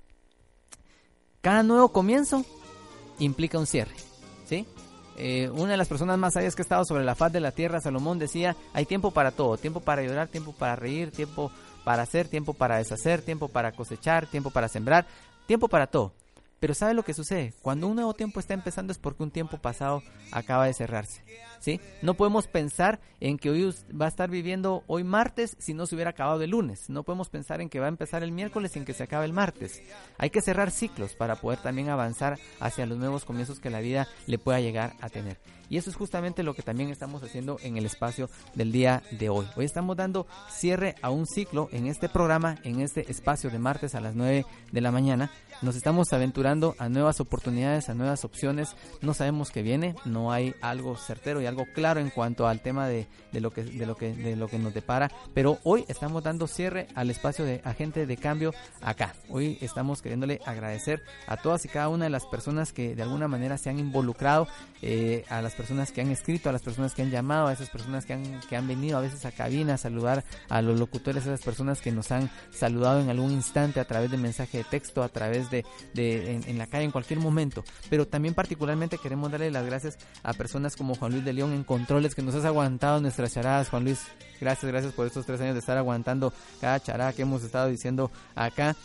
Cada 1.41 1.63
nuevo 1.63 1.93
comienzo 1.93 2.45
implica 3.19 3.59
un 3.59 3.67
cierre. 3.67 3.95
¿Sí? 4.45 4.67
Eh, 5.17 5.51
una 5.55 5.73
de 5.73 5.77
las 5.77 5.89
personas 5.89 6.19
más 6.19 6.35
sabias 6.35 6.55
que 6.55 6.63
ha 6.63 6.65
estado 6.65 6.85
sobre 6.85 7.05
la 7.05 7.15
faz 7.15 7.33
de 7.33 7.41
la 7.41 7.53
tierra, 7.53 7.81
Salomón, 7.81 8.19
decía, 8.19 8.55
hay 8.75 8.85
tiempo 8.85 9.11
para 9.11 9.31
todo, 9.31 9.57
tiempo 9.57 9.81
para 9.81 10.03
llorar, 10.03 10.29
tiempo 10.29 10.53
para 10.53 10.77
reír, 10.77 11.11
tiempo 11.11 11.51
para 11.85 12.03
hacer, 12.03 12.29
tiempo 12.29 12.53
para 12.53 12.77
deshacer, 12.77 13.23
tiempo 13.23 13.49
para 13.49 13.73
cosechar, 13.73 14.27
tiempo 14.27 14.51
para 14.51 14.69
sembrar, 14.69 15.07
tiempo 15.47 15.69
para 15.69 15.87
todo. 15.87 16.13
Pero 16.61 16.75
¿sabe 16.75 16.95
lo 16.95 17.05
que 17.05 17.15
sucede? 17.15 17.53
Cuando 17.63 17.87
un 17.87 17.97
nuevo 17.97 18.15
tiempo 18.15 18.41
está 18.41 18.55
empezando 18.55 18.93
es 18.93 18.99
porque 18.99 19.23
un 19.23 19.31
tiempo 19.31 19.59
pasado 19.59 20.03
acaba 20.33 20.67
de 20.67 20.73
cerrarse. 20.75 21.23
¿sí? 21.61 21.81
No 22.03 22.15
podemos 22.15 22.47
pensar 22.47 23.01
en 23.21 23.39
que 23.39 23.51
hoy 23.51 23.75
va 23.99 24.07
a 24.07 24.09
estar 24.09 24.31
viviendo 24.31 24.85
hoy 24.87 25.05
martes 25.05 25.57
si 25.59 25.75
no 25.75 25.87
se 25.87 25.95
hubiera 25.95 26.11
acabado 26.11 26.43
el 26.43 26.51
lunes. 26.51 26.89
No 26.89 27.03
podemos 27.03 27.29
pensar 27.29 27.61
en 27.61 27.69
que 27.69 27.81
va 27.81 27.87
a 27.87 27.91
empezar 27.91 28.23
el 28.23 28.33
miércoles 28.33 28.73
sin 28.73 28.85
que 28.85 28.95
se 28.95 29.03
acabe 29.03 29.27
el 29.27 29.33
martes. 29.33 29.83
Hay 30.19 30.31
que 30.31 30.41
cerrar 30.41 30.71
ciclos 30.71 31.15
para 31.15 31.37
poder 31.37 31.59
también 31.61 31.89
avanzar 31.89 32.39
hacia 32.61 32.87
los 32.87 32.99
nuevos 32.99 33.25
comienzos 33.25 33.61
que 33.61 33.71
la 33.71 33.81
vida 33.81 34.09
le 34.27 34.39
pueda 34.39 34.61
llegar 34.61 34.95
a 35.01 35.09
tener. 35.09 35.39
Y 35.69 35.79
eso 35.79 35.91
es 35.91 35.97
justamente 35.97 36.45
lo 36.45 36.55
que 36.55 36.63
también 36.63 36.91
estamos 36.91 37.23
haciendo 37.23 37.59
en 37.63 37.77
el 37.77 37.87
espacio 37.87 38.31
del 38.55 38.71
día 38.71 39.03
de 39.11 39.29
hoy. 39.29 39.47
Hoy 39.57 39.65
estamos 39.65 39.97
dando 39.97 40.27
cierre 40.49 40.95
a 41.03 41.11
un 41.11 41.27
ciclo 41.27 41.69
en 41.73 41.87
este 41.87 42.09
programa, 42.09 42.59
en 42.63 42.81
este 42.81 43.11
espacio 43.11 43.51
de 43.51 43.59
martes 43.59 43.95
a 43.95 44.01
las 44.01 44.15
9 44.15 44.47
de 44.71 44.81
la 44.81 44.93
mañana. 44.93 45.31
Nos 45.63 45.75
estamos 45.75 46.13
aventurando 46.13 46.75
a 46.79 46.89
nuevas 46.91 47.21
oportunidades, 47.21 47.89
a 47.89 47.95
nuevas 47.95 48.25
opciones. 48.25 48.77
No 49.01 49.15
sabemos 49.15 49.51
qué 49.51 49.63
viene, 49.63 49.95
no 50.05 50.31
hay 50.31 50.55
algo 50.61 50.97
certero 50.97 51.41
y 51.41 51.47
algo 51.47 51.65
claro 51.75 51.99
en 52.01 52.11
cuanto 52.11 52.47
al 52.47 52.61
tema 52.61 52.87
de, 52.89 53.07
de 53.33 53.41
lo 53.41 53.53
que 53.53 53.65
de 53.65 53.87
lo 53.87 53.97
que 53.97 54.13
de 54.13 54.37
lo 54.37 54.49
que 54.49 54.59
nos 54.59 54.75
depara, 54.75 55.11
pero 55.35 55.59
hoy 55.65 55.85
estamos 55.89 56.23
dando 56.23 56.47
cierre 56.47 56.89
al 56.95 57.11
espacio 57.11 57.45
de 57.45 57.63
agente 57.65 58.07
de 58.07 58.17
cambio 58.17 58.53
acá. 58.83 59.15
Hoy 59.31 59.57
estamos 59.61 60.03
queriéndole 60.03 60.41
agradecer 60.45 61.03
a 61.27 61.37
todas 61.37 61.65
y 61.65 61.69
cada 61.69 61.89
una 61.89 62.05
de 62.05 62.11
las 62.11 62.27
personas 62.27 62.73
que 62.73 62.95
de 62.95 63.03
alguna 63.03 63.29
manera 63.29 63.57
se 63.57 63.71
han 63.71 63.79
involucrado, 63.79 64.49
eh, 64.83 65.25
a 65.31 65.41
las 65.41 65.55
personas 65.55 65.91
que 65.91 66.03
han 66.03 66.11
escrito, 66.11 66.49
a 66.49 66.53
las 66.53 66.63
personas 66.63 66.95
que 66.95 67.03
han 67.03 67.11
llamado, 67.11 67.47
a 67.47 67.53
esas 67.53 67.71
personas 67.71 68.05
que 68.05 68.13
han, 68.13 68.41
que 68.41 68.57
han 68.57 68.69
venido 68.69 68.99
a 68.99 69.01
veces 69.01 69.25
a 69.25 69.33
cabina 69.33 69.75
a 69.75 69.79
saludar 69.79 70.25
a 70.49 70.63
los 70.63 70.79
locutores, 70.79 71.25
a 71.25 71.33
esas 71.33 71.45
personas 71.45 71.81
que 71.81 71.93
nos 71.93 72.13
han 72.13 72.31
saludado 72.51 73.01
en 73.01 73.09
algún 73.09 73.33
instante 73.33 73.81
a 73.81 73.87
través 73.87 74.11
de 74.11 74.19
mensaje 74.19 74.59
de 74.59 74.65
texto, 74.65 75.03
a 75.03 75.09
través 75.09 75.46
de, 75.51 75.65
en, 75.95 76.59
la 76.59 76.67
calle, 76.67 76.85
en 76.85 76.91
cualquier 76.91 77.21
momento. 77.21 77.65
Pero 77.91 78.07
también 78.07 78.35
particularmente 78.35 78.99
queremos 78.99 79.31
darle 79.31 79.51
las 79.51 79.67
gracias 79.67 79.99
a 80.23 80.33
personas 80.33 80.77
como 80.77 80.95
Juan 80.95 81.13
Luis 81.13 81.25
de 81.25 81.33
León 81.33 81.53
en 81.53 81.65
controles 81.65 82.15
que 82.15 82.23
nos 82.23 82.35
has 82.35 82.45
aguantado 82.45 83.01
nuestras 83.01 83.33
charadas, 83.33 83.69
Juan 83.69 83.85
Luis. 83.85 84.07
Gracias, 84.41 84.71
gracias 84.71 84.93
por 84.93 85.07
estos 85.07 85.27
tres 85.27 85.41
años 85.41 85.55
de 85.55 85.61
estar 85.61 85.79
aguantando 85.79 86.33
cada 86.61 86.81
charada 86.81 87.13
que 87.13 87.23
hemos 87.23 87.43
estado 87.43 87.69
diciendo 87.69 88.11
acá. 88.35 88.77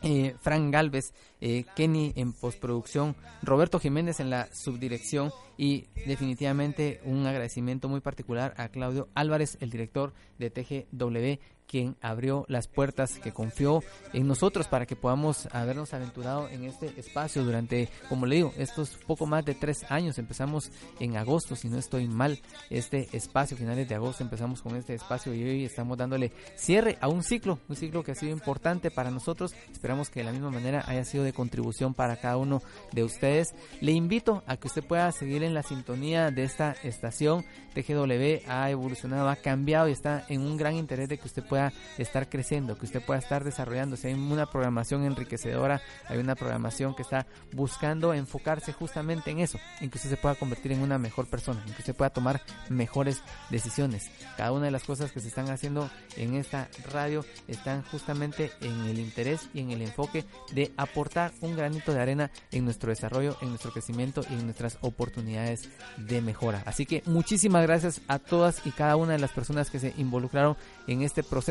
Eh, 0.00 0.36
Fran 0.40 0.70
Galvez, 0.70 1.12
eh, 1.40 1.64
Kenny 1.74 2.12
en 2.14 2.32
postproducción, 2.32 3.16
Roberto 3.42 3.80
Jiménez 3.80 4.20
en 4.20 4.30
la 4.30 4.48
subdirección 4.54 5.32
y 5.56 5.86
definitivamente 6.06 7.00
un 7.04 7.26
agradecimiento 7.26 7.88
muy 7.88 8.00
particular 8.00 8.54
a 8.58 8.68
Claudio 8.68 9.08
Álvarez, 9.14 9.58
el 9.60 9.70
director 9.70 10.12
de 10.38 10.50
TGW, 10.50 11.40
quien 11.68 11.96
abrió 12.00 12.44
las 12.48 12.66
puertas, 12.66 13.18
que 13.18 13.32
confió 13.32 13.82
en 14.12 14.26
nosotros 14.26 14.66
para 14.68 14.86
que 14.86 14.96
podamos 14.96 15.48
habernos 15.52 15.94
aventurado 15.94 16.48
en 16.48 16.64
este 16.64 16.98
espacio 16.98 17.44
durante, 17.44 17.88
como 18.08 18.26
le 18.26 18.36
digo, 18.36 18.52
estos 18.56 18.98
poco 19.06 19.26
más 19.26 19.44
de 19.44 19.54
tres 19.54 19.84
años. 19.90 20.18
Empezamos 20.18 20.70
en 20.98 21.16
agosto, 21.16 21.54
si 21.54 21.68
no 21.68 21.78
estoy 21.78 22.08
mal, 22.08 22.40
este 22.70 23.08
espacio, 23.12 23.56
finales 23.56 23.88
de 23.88 23.94
agosto 23.94 24.24
empezamos 24.24 24.62
con 24.62 24.76
este 24.76 24.94
espacio 24.94 25.34
y 25.34 25.42
hoy 25.42 25.64
estamos 25.64 25.96
dándole 25.98 26.32
cierre 26.56 26.96
a 27.00 27.08
un 27.08 27.22
ciclo, 27.22 27.58
un 27.68 27.76
ciclo 27.76 28.02
que 28.02 28.12
ha 28.12 28.14
sido 28.14 28.32
importante 28.32 28.90
para 28.90 29.10
nosotros. 29.10 29.54
Esperamos 29.70 30.10
que 30.10 30.20
de 30.20 30.24
la 30.24 30.32
misma 30.32 30.50
manera 30.50 30.84
haya 30.86 31.04
sido 31.04 31.24
de 31.24 31.32
contribución 31.32 31.94
para 31.94 32.16
cada 32.16 32.36
uno 32.36 32.62
de 32.92 33.04
ustedes. 33.04 33.54
Le 33.80 33.92
invito 33.92 34.42
a 34.46 34.56
que 34.56 34.68
usted 34.68 34.84
pueda 34.84 35.10
seguir 35.12 35.42
en 35.42 35.54
la 35.54 35.62
sintonía 35.62 36.30
de 36.30 36.44
esta 36.44 36.72
estación. 36.82 37.44
TGW 37.74 38.48
ha 38.48 38.70
evolucionado, 38.70 39.28
ha 39.28 39.36
cambiado 39.36 39.88
y 39.88 39.92
está 39.92 40.24
en 40.28 40.40
un 40.40 40.56
gran 40.56 40.74
interés 40.74 41.08
de 41.08 41.18
que 41.18 41.26
usted 41.26 41.44
pueda 41.44 41.57
estar 41.98 42.28
creciendo, 42.28 42.76
que 42.76 42.86
usted 42.86 43.04
pueda 43.04 43.18
estar 43.18 43.44
desarrollándose. 43.44 44.08
Hay 44.08 44.14
una 44.14 44.46
programación 44.46 45.04
enriquecedora, 45.04 45.80
hay 46.06 46.18
una 46.18 46.34
programación 46.34 46.94
que 46.94 47.02
está 47.02 47.26
buscando 47.52 48.14
enfocarse 48.14 48.72
justamente 48.72 49.30
en 49.30 49.40
eso, 49.40 49.58
en 49.80 49.90
que 49.90 49.98
usted 49.98 50.10
se 50.10 50.16
pueda 50.16 50.34
convertir 50.34 50.72
en 50.72 50.80
una 50.80 50.98
mejor 50.98 51.26
persona, 51.26 51.62
en 51.66 51.72
que 51.72 51.80
usted 51.80 51.94
pueda 51.94 52.10
tomar 52.10 52.40
mejores 52.68 53.22
decisiones. 53.50 54.10
Cada 54.36 54.52
una 54.52 54.66
de 54.66 54.70
las 54.70 54.84
cosas 54.84 55.12
que 55.12 55.20
se 55.20 55.28
están 55.28 55.50
haciendo 55.50 55.90
en 56.16 56.34
esta 56.34 56.68
radio 56.92 57.24
están 57.46 57.82
justamente 57.84 58.50
en 58.60 58.86
el 58.86 58.98
interés 58.98 59.48
y 59.54 59.60
en 59.60 59.70
el 59.70 59.82
enfoque 59.82 60.24
de 60.52 60.72
aportar 60.76 61.32
un 61.40 61.56
granito 61.56 61.92
de 61.92 62.00
arena 62.00 62.30
en 62.52 62.64
nuestro 62.64 62.90
desarrollo, 62.90 63.36
en 63.40 63.50
nuestro 63.50 63.72
crecimiento 63.72 64.22
y 64.30 64.34
en 64.34 64.44
nuestras 64.44 64.78
oportunidades 64.80 65.68
de 65.96 66.20
mejora. 66.20 66.62
Así 66.66 66.86
que 66.86 67.02
muchísimas 67.06 67.62
gracias 67.62 68.00
a 68.08 68.18
todas 68.18 68.66
y 68.66 68.70
cada 68.70 68.96
una 68.96 69.12
de 69.12 69.18
las 69.18 69.32
personas 69.32 69.70
que 69.70 69.78
se 69.78 69.94
involucraron 69.96 70.56
en 70.86 71.02
este 71.02 71.22
proceso, 71.22 71.47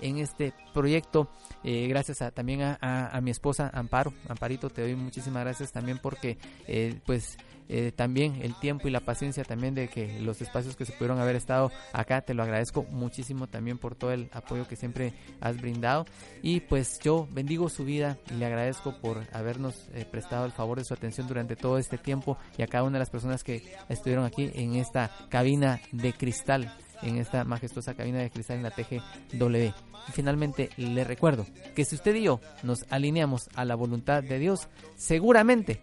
en 0.00 0.18
este 0.18 0.52
proyecto. 0.72 1.28
Eh, 1.62 1.86
gracias 1.88 2.22
a, 2.22 2.30
también 2.30 2.62
a, 2.62 3.20
mi 3.22 3.30
esposa 3.30 3.70
Amparo, 3.72 4.12
Amparito, 4.28 4.70
te 4.70 4.82
doy 4.82 4.94
muchísimas 4.96 5.44
gracias 5.44 5.72
también 5.72 5.98
porque 6.02 6.38
eh, 6.66 7.00
pues 7.06 7.36
eh, 7.68 7.92
también 7.94 8.40
el 8.42 8.54
tiempo 8.54 8.88
y 8.88 8.90
la 8.90 9.00
paciencia 9.00 9.42
también 9.42 9.74
de 9.74 9.88
que 9.88 10.20
los 10.20 10.42
espacios 10.42 10.76
que 10.76 10.84
se 10.84 10.92
pudieron 10.92 11.18
haber 11.18 11.36
estado 11.36 11.72
acá, 11.92 12.20
te 12.20 12.34
lo 12.34 12.42
agradezco 12.42 12.84
muchísimo 12.84 13.46
también 13.46 13.78
por 13.78 13.94
todo 13.94 14.12
el 14.12 14.28
apoyo 14.32 14.68
que 14.68 14.76
siempre 14.76 15.14
has 15.40 15.60
brindado. 15.60 16.04
Y 16.42 16.60
pues 16.60 16.98
yo 17.02 17.26
bendigo 17.30 17.68
su 17.68 17.84
vida 17.84 18.18
y 18.30 18.34
le 18.34 18.46
agradezco 18.46 19.00
por 19.00 19.22
habernos 19.32 19.88
eh, 19.94 20.04
prestado 20.10 20.44
el 20.44 20.52
favor 20.52 20.78
de 20.78 20.84
su 20.84 20.92
atención 20.92 21.26
durante 21.26 21.56
todo 21.56 21.78
este 21.78 21.96
tiempo 21.96 22.36
y 22.58 22.62
a 22.62 22.66
cada 22.66 22.84
una 22.84 22.94
de 22.94 23.00
las 23.00 23.10
personas 23.10 23.42
que 23.42 23.62
estuvieron 23.88 24.24
aquí 24.24 24.50
en 24.54 24.74
esta 24.74 25.10
cabina 25.30 25.80
de 25.92 26.12
cristal 26.12 26.76
en 27.02 27.16
esta 27.16 27.44
majestuosa 27.44 27.94
cabina 27.94 28.18
de 28.18 28.30
cristal 28.30 28.58
en 28.58 28.62
la 28.62 28.70
TGW. 28.70 29.72
Y 30.08 30.12
finalmente 30.12 30.70
le 30.76 31.04
recuerdo 31.04 31.46
que 31.74 31.84
si 31.84 31.94
usted 31.94 32.14
y 32.14 32.24
yo 32.24 32.40
nos 32.62 32.84
alineamos 32.90 33.48
a 33.54 33.64
la 33.64 33.74
voluntad 33.74 34.22
de 34.22 34.38
Dios, 34.38 34.68
seguramente 34.96 35.82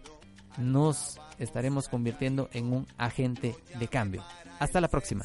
nos 0.58 1.20
estaremos 1.38 1.88
convirtiendo 1.88 2.48
en 2.52 2.72
un 2.72 2.86
agente 2.98 3.54
de 3.78 3.88
cambio. 3.88 4.24
Hasta 4.58 4.80
la 4.80 4.88
próxima. 4.88 5.24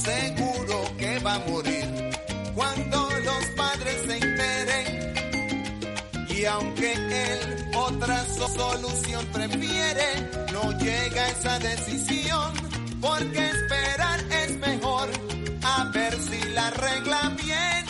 seguro 0.00 0.96
que 0.98 1.18
va 1.20 1.34
a 1.34 1.38
morir 1.40 1.86
cuando 2.54 3.10
los 3.24 3.44
padres 3.56 3.96
se 4.06 4.16
enteren. 4.16 4.86
Y 6.28 6.44
aunque 6.46 6.92
él 6.92 7.70
otra 7.76 8.24
solución 8.24 9.26
prefiere, 9.26 10.30
no 10.52 10.72
llega 10.78 11.22
a 11.22 11.30
esa 11.30 11.58
decisión, 11.58 12.52
porque 13.00 13.46
esperar 13.48 14.20
es 14.42 14.56
mejor, 14.58 15.10
a 15.62 15.84
ver 15.92 16.14
si 16.18 16.48
la 16.50 16.70
regla 16.70 17.36
viene. 17.42 17.89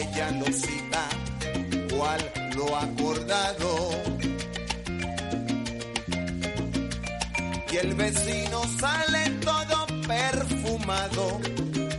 ella 0.00 0.30
lo 0.32 0.46
cita 0.46 1.08
cual 1.90 2.32
lo 2.56 2.76
acordado. 2.76 3.90
Y 7.70 7.76
el 7.76 7.94
vecino 7.94 8.62
sale 8.78 9.30
todo 9.40 9.86
perfumado, 10.06 11.40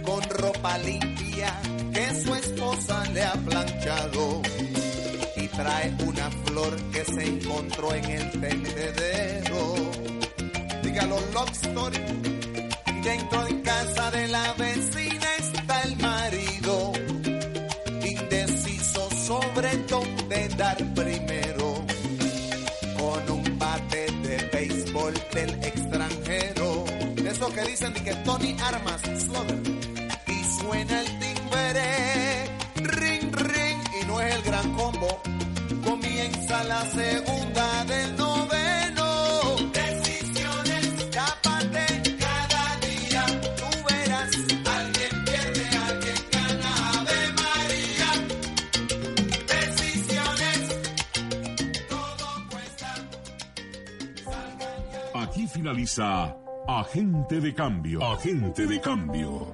con 0.04 0.22
ropa 0.30 0.78
limpia 0.80 1.60
que 1.94 2.24
su 2.24 2.36
esposa 2.36 3.04
le 3.14 3.24
ha 3.24 3.34
planchado. 3.34 4.42
Y 5.36 5.48
trae 5.48 5.96
una 6.06 6.30
flor 6.46 6.76
que 6.92 7.06
se 7.06 7.24
encontró 7.26 7.94
en 7.94 8.06
el 8.06 8.32
tendedero. 8.32 9.76
Dígalo, 10.84 11.20
love 11.34 11.52
story. 11.52 12.00
Dentro 13.04 13.44
de 13.44 13.62
casa 13.62 14.12
de 14.12 14.28
la 14.28 14.54
vecina 14.54 15.03
Eso 27.84 27.92
que 27.92 28.00
dicen 28.00 28.06
de 28.06 28.12
que 28.12 28.16
Tony 28.24 28.56
Armas, 28.62 29.02
Slugger. 29.02 29.62
Y 30.28 30.44
suena 30.58 31.00
el 31.02 31.20
timbre, 31.20 31.84
ring, 32.76 33.36
ring, 33.36 33.80
y 34.02 34.06
no 34.06 34.22
es 34.22 34.36
el 34.36 34.42
gran 34.44 34.74
combo. 34.74 35.22
Comienza 35.84 36.64
la 36.64 36.86
segunda 36.86 37.86
del 37.86 38.16
noveno. 38.16 39.56
Decisiones, 39.74 41.12
tápate 41.12 42.16
cada 42.20 42.78
día. 42.88 43.26
Tú 43.58 43.66
verás, 43.90 44.32
alguien 44.78 45.26
pierde, 45.26 45.68
alguien 45.78 46.20
gana. 46.32 47.00
Ave 47.00 47.34
María. 47.44 48.12
Decisiones, 49.48 50.60
todo 51.90 52.28
cuesta. 52.50 52.96
Aquí 55.16 55.48
finaliza 55.48 56.43
Agente 56.68 57.42
de 57.42 57.54
Cambio. 57.54 58.02
Agente 58.02 58.66
de 58.66 58.80
Cambio. 58.80 59.54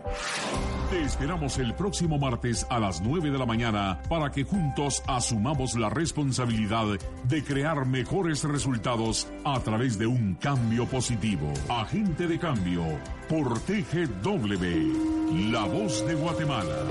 Te 0.91 1.01
esperamos 1.01 1.57
el 1.57 1.73
próximo 1.73 2.19
martes 2.19 2.67
a 2.69 2.79
las 2.79 3.01
9 3.01 3.31
de 3.31 3.37
la 3.37 3.47
mañana 3.47 3.99
para 4.07 4.29
que 4.29 4.43
juntos 4.43 5.01
asumamos 5.07 5.75
la 5.75 5.89
responsabilidad 5.89 6.85
de 7.23 7.43
crear 7.43 7.87
mejores 7.87 8.43
resultados 8.43 9.27
a 9.43 9.59
través 9.61 9.97
de 9.97 10.05
un 10.05 10.35
cambio 10.35 10.85
positivo. 10.85 11.51
Agente 11.67 12.27
de 12.27 12.37
Cambio 12.37 12.83
por 13.27 13.59
TGW, 13.59 15.51
La 15.51 15.63
Voz 15.65 16.05
de 16.05 16.13
Guatemala. 16.13 16.85